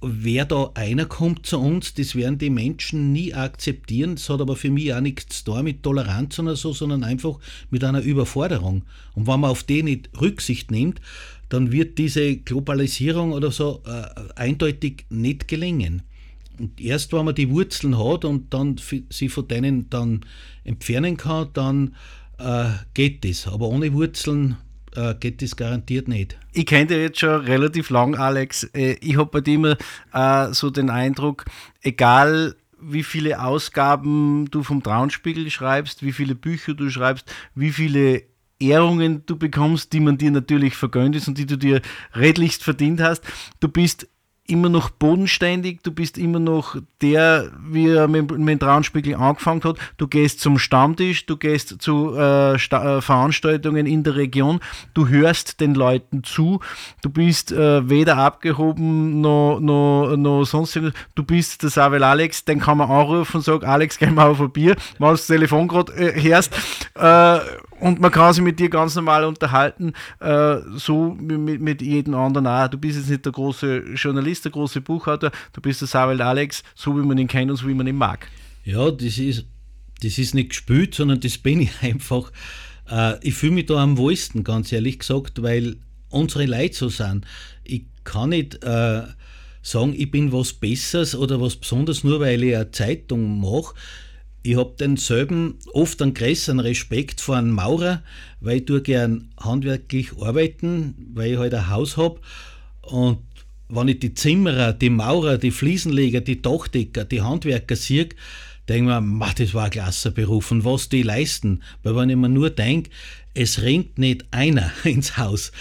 wer 0.00 0.44
da 0.44 0.70
einer 0.74 1.06
kommt 1.06 1.46
zu 1.46 1.58
uns, 1.58 1.94
das 1.94 2.14
werden 2.14 2.38
die 2.38 2.50
Menschen 2.50 3.12
nie 3.12 3.34
akzeptieren. 3.34 4.14
Das 4.14 4.28
hat 4.28 4.40
aber 4.40 4.54
für 4.54 4.70
mich 4.70 4.94
auch 4.94 5.00
nichts 5.00 5.42
tun 5.42 5.64
mit 5.64 5.82
Toleranz 5.82 6.38
oder 6.38 6.54
so, 6.54 6.72
sondern 6.72 7.02
einfach 7.02 7.38
mit 7.70 7.82
einer 7.82 8.02
Überforderung. 8.02 8.82
Und 9.14 9.26
wenn 9.26 9.40
man 9.40 9.50
auf 9.50 9.64
die 9.64 9.82
nicht 9.82 10.10
Rücksicht 10.20 10.70
nimmt, 10.70 11.00
dann 11.48 11.72
wird 11.72 11.98
diese 11.98 12.36
Globalisierung 12.36 13.32
oder 13.32 13.50
so 13.50 13.82
äh, 13.86 14.04
eindeutig 14.36 15.06
nicht 15.10 15.48
gelingen. 15.48 16.02
Und 16.62 16.80
erst 16.80 17.12
wenn 17.12 17.24
man 17.24 17.34
die 17.34 17.50
Wurzeln 17.50 17.98
hat 17.98 18.24
und 18.24 18.54
dann 18.54 18.76
sie 19.10 19.28
von 19.28 19.48
denen 19.48 19.90
dann 19.90 20.20
entfernen 20.62 21.16
kann, 21.16 21.48
dann 21.54 21.96
äh, 22.38 22.66
geht 22.94 23.24
das. 23.24 23.48
Aber 23.48 23.66
ohne 23.66 23.92
Wurzeln 23.92 24.56
äh, 24.94 25.16
geht 25.16 25.42
das 25.42 25.56
garantiert 25.56 26.06
nicht. 26.06 26.38
Ich 26.52 26.66
kenne 26.66 26.86
dich 26.86 26.98
jetzt 26.98 27.18
schon 27.18 27.40
relativ 27.40 27.90
lang, 27.90 28.14
Alex. 28.14 28.62
Äh, 28.74 28.92
ich 29.00 29.16
habe 29.16 29.28
bei 29.28 29.40
dir 29.40 29.54
immer 29.54 29.76
äh, 30.12 30.52
so 30.52 30.70
den 30.70 30.88
Eindruck, 30.88 31.46
egal 31.80 32.54
wie 32.80 33.02
viele 33.02 33.42
Ausgaben 33.42 34.48
du 34.52 34.62
vom 34.62 34.84
Traunspiegel 34.84 35.50
schreibst, 35.50 36.04
wie 36.04 36.12
viele 36.12 36.36
Bücher 36.36 36.74
du 36.74 36.88
schreibst, 36.90 37.28
wie 37.56 37.72
viele 37.72 38.22
Ehrungen 38.60 39.26
du 39.26 39.36
bekommst, 39.36 39.92
die 39.92 40.00
man 40.00 40.16
dir 40.16 40.30
natürlich 40.30 40.76
vergönnt 40.76 41.16
ist 41.16 41.26
und 41.26 41.38
die 41.38 41.46
du 41.46 41.58
dir 41.58 41.82
redlichst 42.14 42.62
verdient 42.62 43.00
hast. 43.00 43.24
Du 43.58 43.66
bist 43.66 44.06
immer 44.46 44.68
noch 44.68 44.90
bodenständig, 44.90 45.80
du 45.82 45.92
bist 45.92 46.18
immer 46.18 46.40
noch 46.40 46.76
der, 47.00 47.52
wie 47.60 47.88
er 47.88 48.08
mit, 48.08 48.30
mit 48.30 48.48
dem 48.48 48.58
Traunspiegel 48.58 49.14
angefangen 49.14 49.62
hat. 49.62 49.76
Du 49.98 50.08
gehst 50.08 50.40
zum 50.40 50.58
Stammtisch, 50.58 51.26
du 51.26 51.36
gehst 51.36 51.80
zu 51.80 52.14
äh, 52.16 52.54
äh, 52.54 53.00
Veranstaltungen 53.00 53.86
in 53.86 54.02
der 54.02 54.16
Region, 54.16 54.60
du 54.94 55.08
hörst 55.08 55.60
den 55.60 55.74
Leuten 55.74 56.24
zu, 56.24 56.60
du 57.02 57.10
bist 57.10 57.52
äh, 57.52 57.88
weder 57.88 58.18
abgehoben 58.18 59.20
noch, 59.20 59.60
noch, 59.60 60.16
noch 60.16 60.44
sonst 60.44 60.74
irgendwas. 60.74 61.00
Du 61.14 61.22
bist 61.22 61.62
der 61.62 61.70
Savel 61.70 62.02
Alex, 62.02 62.44
den 62.44 62.58
kann 62.58 62.78
man 62.78 62.90
anrufen 62.90 63.36
und 63.36 63.42
sagen, 63.42 63.64
Alex, 63.64 63.98
geh 63.98 64.06
mal 64.06 64.28
auf 64.28 64.40
ein 64.40 64.50
Bier, 64.50 64.76
wenn 64.98 65.08
du 65.08 65.12
das 65.12 65.26
Telefon 65.28 65.68
gerade 65.68 65.92
äh, 65.92 66.20
hörst. 66.20 66.52
Und 67.82 67.98
man 67.98 68.12
kann 68.12 68.32
sich 68.32 68.44
mit 68.44 68.60
dir 68.60 68.70
ganz 68.70 68.94
normal 68.94 69.24
unterhalten, 69.24 69.92
äh, 70.20 70.58
so 70.76 71.16
mit, 71.20 71.60
mit 71.60 71.82
jedem 71.82 72.14
anderen 72.14 72.46
auch. 72.46 72.68
Du 72.68 72.78
bist 72.78 72.96
jetzt 72.96 73.10
nicht 73.10 73.24
der 73.24 73.32
große 73.32 73.94
Journalist, 73.96 74.44
der 74.44 74.52
große 74.52 74.80
Buchhalter, 74.80 75.32
du 75.52 75.60
bist 75.60 75.80
der 75.80 75.88
Savel 75.88 76.22
Alex, 76.22 76.62
so 76.76 76.96
wie 76.96 77.04
man 77.04 77.18
ihn 77.18 77.26
kennt 77.26 77.50
und 77.50 77.56
so 77.56 77.66
wie 77.66 77.74
man 77.74 77.88
ihn 77.88 77.96
mag. 77.96 78.28
Ja, 78.64 78.88
das 78.88 79.18
ist, 79.18 79.46
das 80.00 80.16
ist 80.16 80.32
nicht 80.32 80.50
gespielt, 80.50 80.94
sondern 80.94 81.18
das 81.18 81.38
bin 81.38 81.62
ich 81.62 81.72
einfach. 81.82 82.30
Äh, 82.88 83.18
ich 83.26 83.34
fühle 83.34 83.54
mich 83.54 83.66
da 83.66 83.82
am 83.82 83.96
wohlsten, 83.96 84.44
ganz 84.44 84.70
ehrlich 84.70 85.00
gesagt, 85.00 85.42
weil 85.42 85.74
unsere 86.08 86.46
Leute 86.46 86.76
so 86.76 86.88
sind. 86.88 87.26
Ich 87.64 87.86
kann 88.04 88.28
nicht 88.28 88.62
äh, 88.62 89.02
sagen, 89.60 89.92
ich 89.96 90.08
bin 90.08 90.30
was 90.30 90.52
Besseres 90.52 91.16
oder 91.16 91.40
was 91.40 91.56
Besonderes, 91.56 92.04
nur 92.04 92.20
weil 92.20 92.44
ich 92.44 92.54
eine 92.54 92.70
Zeitung 92.70 93.40
mache 93.40 93.74
ich 94.42 94.56
habe 94.56 94.74
denselben 94.78 95.58
oft 95.72 96.02
einen 96.02 96.14
größeren 96.14 96.60
Respekt 96.60 97.20
vor 97.20 97.36
einem 97.36 97.52
Maurer, 97.52 98.02
weil 98.40 98.58
ich 98.58 98.64
tue 98.64 98.82
gern 98.82 99.28
handwerklich 99.38 100.10
arbeiten, 100.20 100.94
weil 101.14 101.32
ich 101.32 101.38
halt 101.38 101.54
ein 101.54 101.70
Haus 101.70 101.96
habe. 101.96 102.20
Und 102.82 103.18
wenn 103.68 103.88
ich 103.88 104.00
die 104.00 104.14
Zimmerer, 104.14 104.72
die 104.72 104.90
Maurer, 104.90 105.38
die 105.38 105.52
Fliesenleger, 105.52 106.20
die 106.20 106.42
Dachdecker, 106.42 107.04
die 107.04 107.22
Handwerker 107.22 107.76
sehe, 107.76 108.08
denke 108.68 108.96
ich 108.96 109.00
mir, 109.00 109.32
das 109.36 109.54
war 109.54 109.64
ein 109.66 109.70
klasse 109.70 110.10
Beruf 110.10 110.50
und 110.50 110.64
was 110.64 110.88
die 110.88 111.02
leisten. 111.02 111.62
Weil 111.82 111.96
wenn 111.96 112.10
ich 112.10 112.16
mir 112.16 112.28
nur 112.28 112.50
denke, 112.50 112.90
es 113.34 113.62
ringt 113.62 113.98
nicht 113.98 114.24
einer 114.32 114.72
ins 114.84 115.16
Haus. 115.16 115.52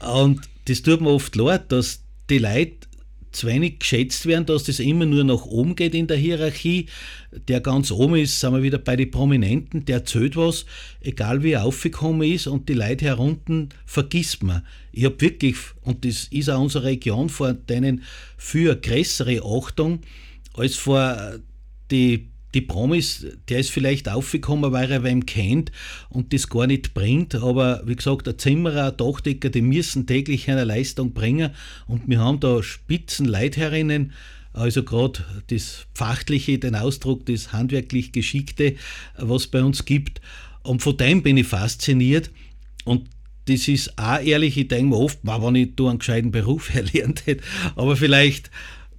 Und 0.00 0.40
das 0.66 0.82
tut 0.82 1.00
mir 1.00 1.10
oft 1.10 1.36
leid, 1.36 1.70
dass 1.70 2.02
die 2.30 2.38
Leute 2.38 2.83
zu 3.34 3.46
wenig 3.46 3.80
geschätzt 3.80 4.26
werden, 4.26 4.46
dass 4.46 4.64
das 4.64 4.78
immer 4.78 5.06
nur 5.06 5.24
nach 5.24 5.44
oben 5.44 5.76
geht 5.76 5.94
in 5.94 6.06
der 6.06 6.16
Hierarchie. 6.16 6.86
Der 7.48 7.60
ganz 7.60 7.90
oben 7.90 8.16
ist, 8.16 8.38
sind 8.38 8.54
wir 8.54 8.62
wieder 8.62 8.78
bei 8.78 8.96
den 8.96 9.10
Prominenten, 9.10 9.84
der 9.84 10.04
zählt 10.04 10.36
was, 10.36 10.66
egal 11.00 11.42
wie 11.42 11.52
er 11.52 11.64
aufgekommen 11.64 12.22
ist 12.22 12.46
und 12.46 12.68
die 12.68 12.74
Leute 12.74 13.06
herunten 13.06 13.70
vergisst 13.84 14.42
man. 14.42 14.62
Ich 14.92 15.04
habe 15.04 15.20
wirklich, 15.20 15.56
und 15.82 16.04
das 16.04 16.28
ist 16.30 16.50
auch 16.50 16.60
unsere 16.60 16.84
Region, 16.84 17.28
vor 17.28 17.52
denen 17.52 18.02
für 18.36 18.76
größere 18.76 19.42
Achtung 19.44 20.00
als 20.54 20.76
vor 20.76 21.38
die 21.90 22.28
die 22.54 22.60
Promis, 22.60 23.26
der 23.48 23.58
ist 23.58 23.70
vielleicht 23.70 24.08
aufgekommen, 24.08 24.72
weil 24.72 24.90
er 24.90 25.02
wem 25.02 25.26
kennt 25.26 25.72
und 26.08 26.32
das 26.32 26.48
gar 26.48 26.66
nicht 26.66 26.94
bringt. 26.94 27.34
Aber 27.34 27.82
wie 27.84 27.96
gesagt, 27.96 28.26
der 28.26 28.38
Zimmerer, 28.38 28.92
ein 28.92 28.96
Dachdecker, 28.96 29.50
die 29.50 29.62
müssen 29.62 30.06
täglich 30.06 30.48
eine 30.48 30.64
Leistung 30.64 31.12
bringen. 31.12 31.50
Und 31.86 32.08
wir 32.08 32.20
haben 32.20 32.40
da 32.40 32.62
spitzen 32.62 33.26
Leitherinnen, 33.26 34.12
also 34.52 34.84
gerade 34.84 35.24
das 35.48 35.86
Pfachtliche, 35.94 36.58
den 36.58 36.76
Ausdruck, 36.76 37.26
das 37.26 37.52
handwerklich 37.52 38.12
Geschickte, 38.12 38.76
was 39.16 39.48
bei 39.48 39.62
uns 39.62 39.84
gibt. 39.84 40.20
Und 40.62 40.80
von 40.80 40.96
dem 40.96 41.22
bin 41.22 41.36
ich 41.36 41.48
fasziniert. 41.48 42.30
Und 42.84 43.08
das 43.46 43.68
ist 43.68 43.98
auch 43.98 44.20
ehrlich, 44.20 44.56
ich 44.56 44.68
denke 44.68 44.90
mir 44.90 44.96
oft, 44.96 45.18
wenn 45.22 45.54
ich 45.54 45.76
da 45.76 45.88
einen 45.88 45.98
gescheiten 45.98 46.30
Beruf 46.30 46.74
erlernt 46.74 47.26
hätte, 47.26 47.42
aber 47.76 47.96
vielleicht 47.96 48.50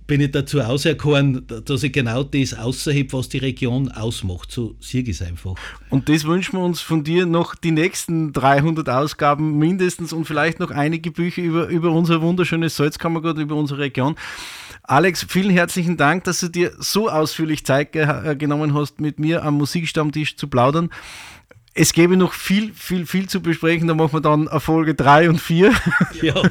bin 0.07 0.21
ich 0.21 0.31
dazu 0.31 0.61
auserkoren, 0.61 1.45
dass 1.65 1.83
ich 1.83 1.91
genau 1.91 2.23
das 2.23 2.53
außerhebe, 2.53 3.13
was 3.13 3.29
die 3.29 3.39
Region 3.39 3.91
ausmacht. 3.91 4.51
So 4.51 4.75
sehe 4.79 5.01
ich 5.01 5.09
es 5.09 5.21
einfach. 5.21 5.55
Und 5.89 6.09
das 6.09 6.25
wünschen 6.25 6.57
wir 6.57 6.63
uns 6.63 6.81
von 6.81 7.03
dir 7.03 7.25
noch 7.25 7.55
die 7.55 7.71
nächsten 7.71 8.31
300 8.33 8.87
Ausgaben 8.89 9.57
mindestens 9.57 10.13
und 10.13 10.25
vielleicht 10.25 10.59
noch 10.59 10.71
einige 10.71 11.11
Bücher 11.11 11.41
über, 11.41 11.67
über 11.67 11.91
unser 11.91 12.21
wunderschönes 12.21 12.75
Salzkammergut, 12.75 13.37
über 13.37 13.55
unsere 13.55 13.79
Region. 13.79 14.15
Alex, 14.83 15.25
vielen 15.27 15.49
herzlichen 15.49 15.97
Dank, 15.97 16.25
dass 16.25 16.41
du 16.41 16.47
dir 16.47 16.73
so 16.77 17.09
ausführlich 17.09 17.65
Zeit 17.65 17.95
äh, 17.95 18.35
genommen 18.35 18.75
hast, 18.75 18.99
mit 18.99 19.17
mir 19.17 19.43
am 19.43 19.55
Musikstammtisch 19.55 20.37
zu 20.37 20.47
plaudern. 20.47 20.91
Es 21.77 21.91
gäbe 21.91 22.15
noch 22.15 22.31
viel, 22.31 22.73
viel, 22.73 23.05
viel 23.05 23.27
zu 23.27 23.41
besprechen. 23.41 23.89
Da 23.89 23.93
machen 23.93 24.13
wir 24.13 24.21
dann 24.21 24.47
Folge 24.61 24.95
3 24.95 25.29
und 25.29 25.41
4. 25.41 25.73
Ja, 26.21 26.41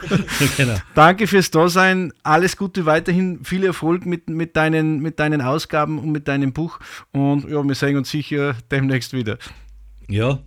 genau. 0.59 0.77
Danke 0.95 1.27
fürs 1.27 1.51
Dasein. 1.51 2.13
Alles 2.23 2.59
Gute 2.59 2.85
weiterhin. 2.85 3.43
Viel 3.43 3.65
Erfolg 3.65 4.05
mit, 4.05 4.29
mit, 4.29 4.55
deinen, 4.55 5.01
mit 5.01 5.19
deinen 5.19 5.41
Ausgaben 5.41 5.99
und 5.99 6.13
mit 6.13 6.29
deinem 6.29 6.53
Buch. 6.53 6.79
Und 7.13 7.49
ja, 7.49 7.67
wir 7.67 7.75
sehen 7.75 7.97
uns 7.97 8.11
sicher 8.11 8.55
demnächst 8.71 9.15
wieder. 9.15 9.39
Ja, 10.09 10.41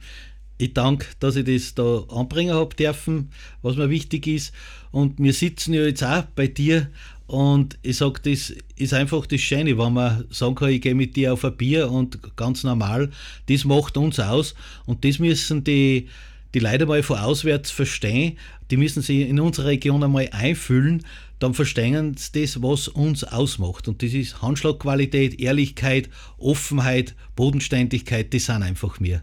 ich 0.59 0.75
danke, 0.75 1.07
dass 1.19 1.35
ich 1.35 1.45
das 1.45 1.73
da 1.73 2.03
anbringen 2.15 2.53
habe 2.53 2.75
dürfen, 2.75 3.31
was 3.63 3.77
mir 3.77 3.89
wichtig 3.89 4.27
ist. 4.27 4.53
Und 4.91 5.17
wir 5.17 5.33
sitzen 5.33 5.73
ja 5.73 5.81
jetzt 5.81 6.03
auch 6.03 6.23
bei 6.35 6.45
dir 6.45 6.91
und 7.27 7.77
ich 7.81 7.97
sage, 7.97 8.21
das 8.23 8.53
ist 8.77 8.93
einfach 8.93 9.25
das 9.25 9.41
Schöne, 9.41 9.77
wenn 9.77 9.93
man 9.93 10.25
sagen 10.29 10.55
kann, 10.55 10.69
ich 10.69 10.81
gehe 10.81 10.95
mit 10.95 11.15
dir 11.15 11.33
auf 11.33 11.43
ein 11.43 11.55
Bier 11.55 11.91
und 11.91 12.35
ganz 12.37 12.63
normal, 12.63 13.11
das 13.47 13.65
macht 13.65 13.97
uns 13.97 14.19
aus 14.19 14.55
und 14.85 15.03
das 15.03 15.19
müssen 15.19 15.63
die, 15.63 16.07
die 16.53 16.59
Leute 16.59 16.85
mal 16.85 17.03
von 17.03 17.17
auswärts 17.17 17.69
verstehen, 17.69 18.37
die 18.71 18.77
müssen 18.77 19.01
sich 19.01 19.27
in 19.27 19.39
unserer 19.41 19.67
Region 19.67 20.03
einmal 20.03 20.29
einfühlen, 20.31 21.03
dann 21.39 21.53
verstehen 21.53 22.15
sie 22.17 22.41
das, 22.41 22.61
was 22.61 22.87
uns 22.87 23.23
ausmacht. 23.23 23.87
Und 23.87 24.01
das 24.01 24.13
ist 24.13 24.41
Handschlagqualität, 24.41 25.39
Ehrlichkeit, 25.39 26.09
Offenheit, 26.37 27.13
Bodenständigkeit, 27.35 28.33
das 28.33 28.45
sind 28.45 28.63
einfach 28.63 28.99
mir. 28.99 29.21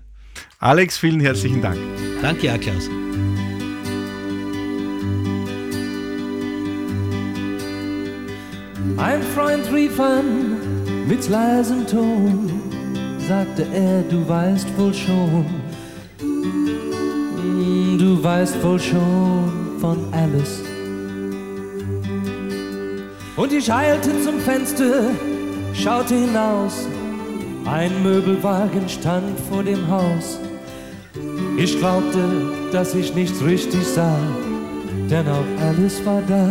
Alex, 0.59 0.99
vielen 0.99 1.21
herzlichen 1.21 1.63
Dank. 1.63 1.79
Danke 2.21 2.53
auch, 2.53 2.61
Klaus. 2.61 2.89
Ein 8.97 9.23
Freund 9.35 9.73
rief 9.73 9.99
an 9.99 10.57
mit 11.09 11.29
leisem 11.29 11.87
Ton, 11.87 12.51
sagte 13.19 13.67
er, 13.75 14.03
du 14.03 14.27
weißt 14.29 14.69
wohl 14.79 14.95
schon, 14.95 15.47
du 17.99 18.23
weißt 18.23 18.63
wohl 18.63 18.79
schon 18.79 19.79
von 19.81 19.99
Alice. 20.13 20.63
Und 23.37 23.53
ich 23.53 23.73
eilte 23.73 24.11
zum 24.23 24.39
Fenster, 24.39 25.11
schaute 25.75 26.15
hinaus, 26.15 26.87
ein 27.65 28.03
Möbelwagen 28.03 28.89
stand 28.89 29.39
vor 29.51 29.65
dem 29.65 29.89
Haus. 29.89 30.39
Ich 31.57 31.79
glaubte, 31.79 32.53
dass 32.73 32.95
ich 32.95 33.15
nichts 33.15 33.43
richtig 33.45 33.85
sah, 33.85 34.19
denn 35.11 35.27
auch 35.29 35.63
Alice 35.63 36.05
war 36.05 36.23
da. 36.29 36.49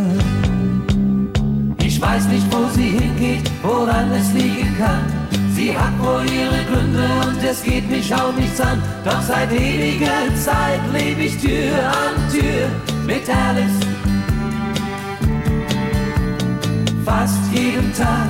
Ich 1.94 2.02
weiß 2.02 2.28
nicht, 2.28 2.48
wo 2.52 2.68
sie 2.74 2.98
hingeht, 2.98 3.52
woran 3.62 4.12
es 4.14 4.34
liegen 4.34 4.76
kann. 4.80 5.06
Sie 5.54 5.78
hat 5.78 5.94
wohl 6.00 6.26
ihre 6.26 6.66
Gründe 6.66 7.08
und 7.28 7.44
es 7.44 7.62
geht 7.62 7.88
mich 7.88 8.12
auch 8.12 8.34
nichts 8.36 8.60
an. 8.60 8.82
Doch 9.06 9.22
seit 9.22 9.52
ewiger 9.52 10.26
Zeit 10.44 10.82
lebe 10.92 11.22
ich 11.22 11.38
Tür 11.38 11.78
an 11.86 12.16
Tür 12.32 12.68
mit 13.06 13.30
Alice. 13.30 13.80
Fast 17.06 17.38
jeden 17.54 17.94
Tag 17.94 18.28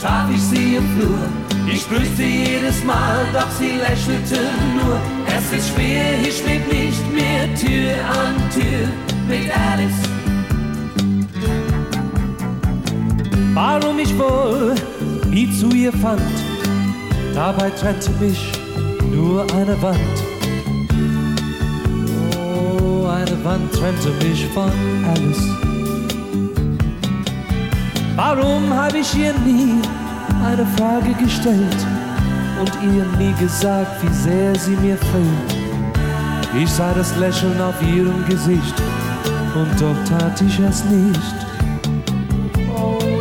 traf 0.00 0.30
ich 0.34 0.42
sie 0.42 0.76
im 0.76 0.88
Flur. 0.96 1.28
Ich 1.70 1.86
grüßte 1.86 2.22
jedes 2.22 2.82
Mal, 2.84 3.26
doch 3.34 3.50
sie 3.58 3.76
lächelte 3.86 4.40
nur. 4.76 4.98
Es 5.26 5.58
ist 5.58 5.74
schwer, 5.74 6.18
ich 6.22 6.42
leb 6.46 6.72
nicht 6.72 7.12
mehr 7.12 7.54
Tür 7.54 7.96
an 8.08 8.34
Tür 8.50 8.88
mit 9.28 9.50
Alice. 9.54 10.13
Warum 13.54 14.00
ich 14.00 14.18
wohl 14.18 14.74
nie 15.30 15.48
zu 15.52 15.68
ihr 15.68 15.92
fand, 15.92 16.20
dabei 17.34 17.70
trennte 17.70 18.10
mich 18.20 18.50
nur 19.12 19.42
eine 19.54 19.80
Wand. 19.80 19.98
Oh, 22.36 23.06
eine 23.06 23.44
Wand 23.44 23.72
trennte 23.72 24.10
mich 24.24 24.44
von 24.48 24.72
Alice. 25.08 25.48
Warum 28.16 28.74
habe 28.74 28.98
ich 28.98 29.14
ihr 29.14 29.32
nie 29.46 29.80
eine 30.44 30.66
Frage 30.76 31.14
gestellt 31.14 31.86
und 32.60 32.72
ihr 32.82 33.06
nie 33.18 33.34
gesagt, 33.38 34.02
wie 34.02 34.14
sehr 34.14 34.56
sie 34.56 34.76
mir 34.76 34.96
fehlt? 34.96 36.60
Ich 36.60 36.70
sah 36.70 36.92
das 36.92 37.16
Lächeln 37.18 37.60
auf 37.60 37.80
ihrem 37.82 38.26
Gesicht 38.26 38.82
und 39.54 39.80
doch 39.80 40.18
tat 40.18 40.40
ich 40.40 40.58
es 40.58 40.84
nicht. 40.86 41.43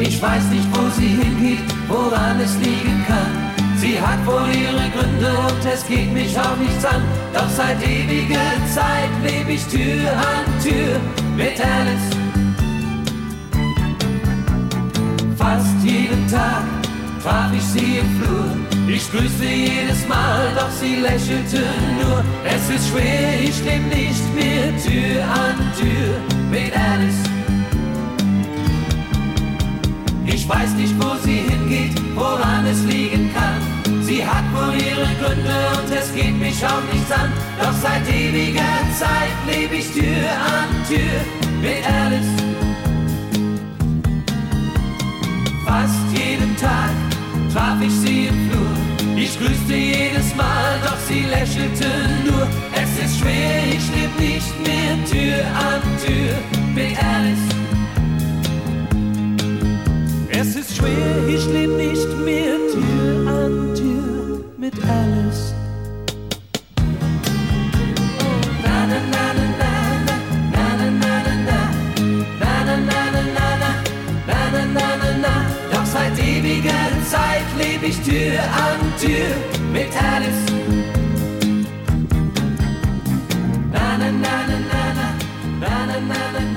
Ich 0.06 0.22
weiß 0.22 0.44
nicht, 0.52 0.68
wo 0.74 0.90
sie 0.90 1.08
hingeht, 1.08 1.64
woran 1.88 2.38
es 2.42 2.58
liegen 2.58 3.06
kann. 3.08 3.32
Sie 3.78 4.00
hat 4.00 4.26
wohl 4.26 4.50
ihre 4.54 4.90
Gründe 4.90 5.32
und 5.48 5.66
es 5.66 5.88
geht 5.88 6.12
mich 6.12 6.38
auch 6.38 6.58
nichts 6.58 6.84
an. 6.84 7.02
Doch 7.34 7.50
seit 7.50 7.82
ewiger 7.82 8.52
Zeit 8.76 9.12
lebe 9.24 9.54
ich 9.54 9.66
Tür 9.66 10.12
an 10.12 10.46
Tür 10.62 11.00
mit 11.38 11.58
Alice. 11.58 12.10
Fast 15.38 15.78
jeden 15.84 16.28
Tag 16.28 16.64
traf 17.24 17.52
ich 17.56 17.64
sie 17.64 18.00
im 18.00 18.10
Flur. 18.20 18.46
Ich 18.90 19.10
grüßte 19.10 19.46
jedes 19.46 20.06
Mal, 20.10 20.52
doch 20.58 20.72
sie 20.82 20.96
lächelte 20.96 21.64
nur. 22.02 22.24
Es 22.44 22.70
ist 22.70 22.90
schwer, 22.90 23.40
ich 23.42 23.64
leb 23.64 23.84
nicht 23.88 24.36
mehr 24.36 24.68
Tür 24.84 25.24
an 25.24 25.56
Tür 25.80 26.14
mit 26.52 26.74
Alice. 26.76 27.33
Ich 30.44 30.50
weiß 30.50 30.74
nicht, 30.74 30.94
wo 31.02 31.16
sie 31.24 31.38
hingeht, 31.50 31.94
woran 32.16 32.66
es 32.66 32.84
liegen 32.84 33.32
kann. 33.34 34.04
Sie 34.04 34.26
hat 34.26 34.44
wohl 34.54 34.74
ihre 34.74 35.08
Gründe 35.16 35.56
und 35.80 35.90
es 35.90 36.14
geht 36.14 36.38
mich 36.38 36.62
auch 36.66 36.84
nichts 36.92 37.10
an. 37.14 37.32
Doch 37.62 37.72
seit 37.82 38.06
ewiger 38.14 38.76
Zeit 39.00 39.38
lebe 39.48 39.76
ich 39.76 39.90
Tür 39.94 40.28
an 40.44 40.68
Tür 40.86 41.22
mit 41.62 41.82
Alice. 41.88 42.28
Fast 45.66 46.12
jeden 46.12 46.58
Tag 46.58 46.92
traf 47.54 47.78
ich 47.82 47.94
sie 47.94 48.26
im 48.26 48.50
Flur. 48.50 49.16
Ich 49.16 49.40
grüßte 49.40 49.74
jedes 49.74 50.36
Mal, 50.36 50.78
doch 50.84 51.00
sie 51.08 51.22
lächelte 51.22 51.88
nur. 52.28 52.50
Es 52.74 53.06
ist 53.06 53.20
schwer, 53.20 53.64
ich 53.70 53.88
leb 53.96 54.20
nicht 54.20 54.54
mehr 54.60 55.06
Tür 55.10 55.46
an 55.56 55.82
Tür 56.06 56.36
mit 56.76 57.02
Alice. 57.02 57.73
Es 60.46 60.58
ist 60.58 60.76
schwer, 60.76 61.26
ich 61.26 61.46
leb 61.46 61.70
nicht 61.70 62.10
mehr 62.26 62.58
Tür 62.70 63.28
an 63.32 63.74
Tür 63.76 64.44
mit 64.58 64.74
Alice. 64.84 65.54
Doch 75.72 75.86
seit 75.86 76.20
ewiger 76.20 76.90
Zeit 77.10 77.48
leb 77.58 77.82
ich 77.82 77.98
Tür 78.02 78.44
an 78.44 78.80
Tür 79.00 79.32
mit 79.72 79.92
Alice. 79.96 80.46
Na, 83.72 83.98
na, 83.98 84.12
na, 84.12 84.46
na, 84.50 84.60
na, 84.68 85.08
na, 85.62 85.86
na, 85.86 86.00
na. 86.00 86.44
Na, 86.44 86.53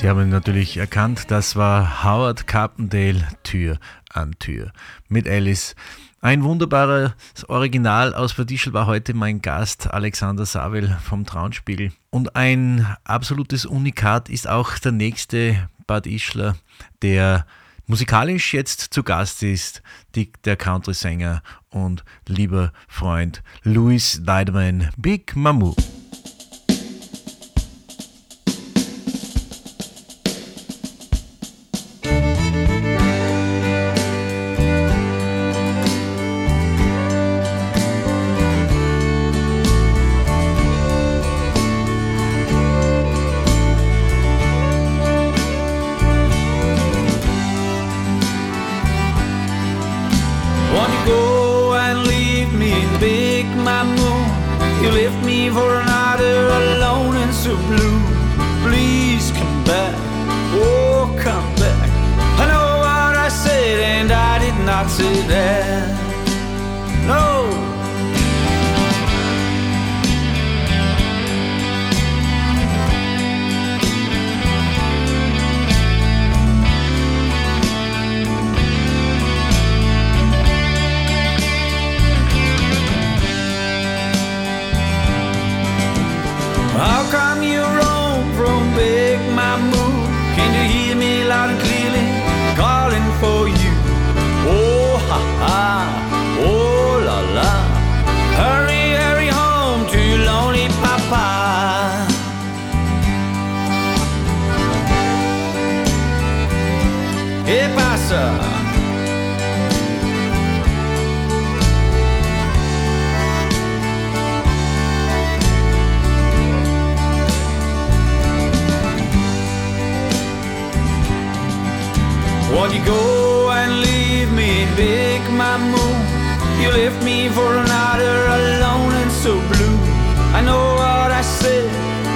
Sie 0.00 0.08
haben 0.08 0.30
natürlich 0.30 0.78
erkannt, 0.78 1.30
das 1.30 1.56
war 1.56 2.02
Howard 2.02 2.46
Carpendale 2.46 3.28
Tür 3.42 3.78
an 4.08 4.34
Tür 4.38 4.72
mit 5.10 5.28
Alice. 5.28 5.76
Ein 6.22 6.42
wunderbares 6.42 7.12
Original 7.48 8.14
aus 8.14 8.32
Verdischl 8.32 8.72
war 8.72 8.86
heute 8.86 9.12
mein 9.12 9.42
Gast 9.42 9.92
Alexander 9.92 10.46
Savel 10.46 10.96
vom 11.04 11.26
Traunspiegel. 11.26 11.92
Und 12.08 12.34
ein 12.34 12.86
absolutes 13.04 13.66
Unikat 13.66 14.30
ist 14.30 14.48
auch 14.48 14.78
der 14.78 14.92
nächste 14.92 15.68
Bad 15.86 16.06
Ischler, 16.06 16.56
der 17.02 17.44
musikalisch 17.86 18.54
jetzt 18.54 18.94
zu 18.94 19.02
Gast 19.02 19.42
ist, 19.42 19.82
die, 20.14 20.32
der 20.46 20.56
Country-Sänger 20.56 21.42
und 21.68 22.04
lieber 22.26 22.72
Freund 22.88 23.42
Louis 23.64 24.18
Deidemann, 24.24 24.88
Big 24.96 25.36
Mamu. 25.36 25.74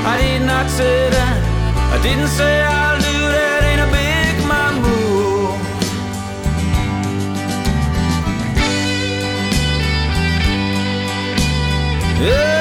I 0.06 0.18
did 0.20 0.42
not 0.46 0.68
say 0.68 1.08
that. 1.10 1.38
I 1.94 2.02
didn't 2.02 2.28
say 2.28 2.62
I'll 2.62 2.98
do 2.98 3.18
that 3.36 3.62
in 3.72 3.78
a 3.80 3.88
big 3.98 4.34
mamu. 4.50 4.98
Yeah. 12.20 12.53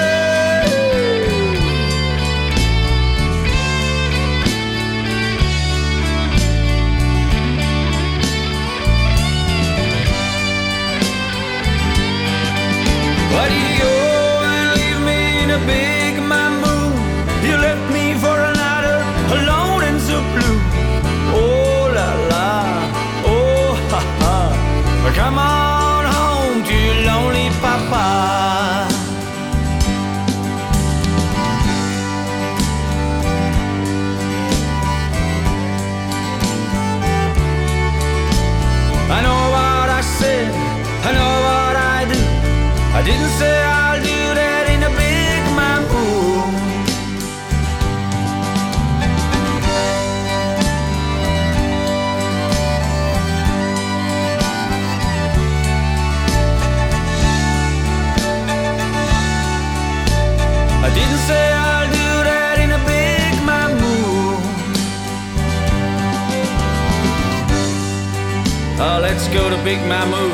Go 69.34 69.50
to 69.50 69.58
Big 69.64 69.80
Mamu. 69.90 70.30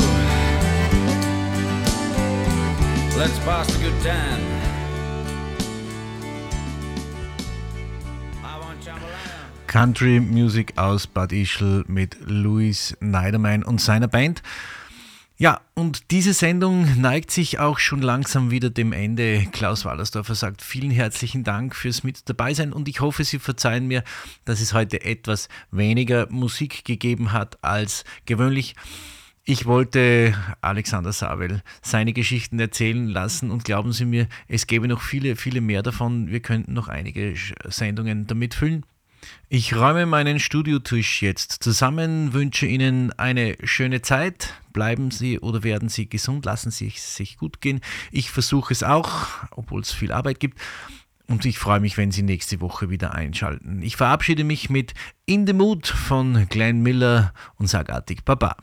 Let's 3.17 3.39
pass 3.39 3.73
a 3.73 3.79
good 3.81 4.01
time. 4.03 4.59
Country 9.67 10.19
Music 10.19 10.73
aus 10.77 11.07
Bad 11.07 11.31
Ischl 11.31 11.85
mit 11.87 12.17
Louis 12.25 12.97
Neidermein 12.99 13.63
und 13.63 13.79
seiner 13.79 14.07
Band. 14.07 14.41
Ja, 15.41 15.61
und 15.73 16.11
diese 16.11 16.33
Sendung 16.33 16.99
neigt 16.99 17.31
sich 17.31 17.59
auch 17.59 17.79
schon 17.79 18.01
langsam 18.01 18.51
wieder 18.51 18.69
dem 18.69 18.91
Ende. 18.91 19.47
Klaus 19.53 19.85
Wallersdorfer 19.85 20.35
sagt 20.35 20.61
vielen 20.61 20.91
herzlichen 20.91 21.45
Dank 21.45 21.77
fürs 21.77 22.03
Mit 22.03 22.27
dabei 22.27 22.53
sein 22.53 22.73
und 22.73 22.89
ich 22.89 22.99
hoffe, 22.99 23.23
Sie 23.23 23.39
verzeihen 23.39 23.87
mir, 23.87 24.03
dass 24.43 24.59
es 24.59 24.73
heute 24.73 25.01
etwas 25.01 25.47
weniger 25.71 26.27
Musik 26.29 26.83
gegeben 26.83 27.31
hat 27.31 27.57
als 27.63 28.03
gewöhnlich. 28.25 28.75
Ich 29.45 29.65
wollte 29.65 30.35
Alexander 30.59 31.13
Sabel 31.13 31.63
seine 31.81 32.11
Geschichten 32.11 32.59
erzählen 32.59 33.07
lassen 33.07 33.49
und 33.49 33.63
glauben 33.63 33.93
Sie 33.93 34.03
mir, 34.03 34.27
es 34.49 34.67
gäbe 34.67 34.89
noch 34.89 35.01
viele, 35.01 35.37
viele 35.37 35.61
mehr 35.61 35.83
davon. 35.83 36.27
Wir 36.27 36.41
könnten 36.41 36.73
noch 36.73 36.89
einige 36.89 37.33
Sendungen 37.69 38.27
damit 38.27 38.55
füllen. 38.55 38.85
Ich 39.47 39.75
räume 39.75 40.05
meinen 40.05 40.39
Studiotisch 40.39 41.21
jetzt 41.21 41.63
zusammen, 41.63 42.33
wünsche 42.33 42.65
Ihnen 42.65 43.11
eine 43.13 43.55
schöne 43.63 44.01
Zeit. 44.01 44.53
Bleiben 44.73 45.11
Sie 45.11 45.39
oder 45.39 45.63
werden 45.63 45.89
Sie 45.89 46.07
gesund, 46.07 46.45
lassen 46.45 46.71
Sie 46.71 46.87
es 46.95 47.15
sich 47.15 47.37
gut 47.37 47.61
gehen. 47.61 47.81
Ich 48.11 48.29
versuche 48.31 48.71
es 48.71 48.83
auch, 48.83 49.27
obwohl 49.51 49.81
es 49.81 49.91
viel 49.91 50.11
Arbeit 50.11 50.39
gibt. 50.39 50.59
Und 51.27 51.45
ich 51.45 51.59
freue 51.59 51.79
mich, 51.79 51.97
wenn 51.97 52.11
Sie 52.11 52.23
nächste 52.23 52.59
Woche 52.59 52.89
wieder 52.89 53.13
einschalten. 53.13 53.81
Ich 53.83 53.97
verabschiede 53.97 54.43
mich 54.43 54.69
mit 54.69 54.93
In 55.25 55.45
the 55.45 55.53
Mood 55.53 55.87
von 55.87 56.47
Glenn 56.49 56.81
Miller 56.81 57.33
und 57.55 57.67
sage 57.67 57.93
artig 57.93 58.25
Baba. 58.25 58.55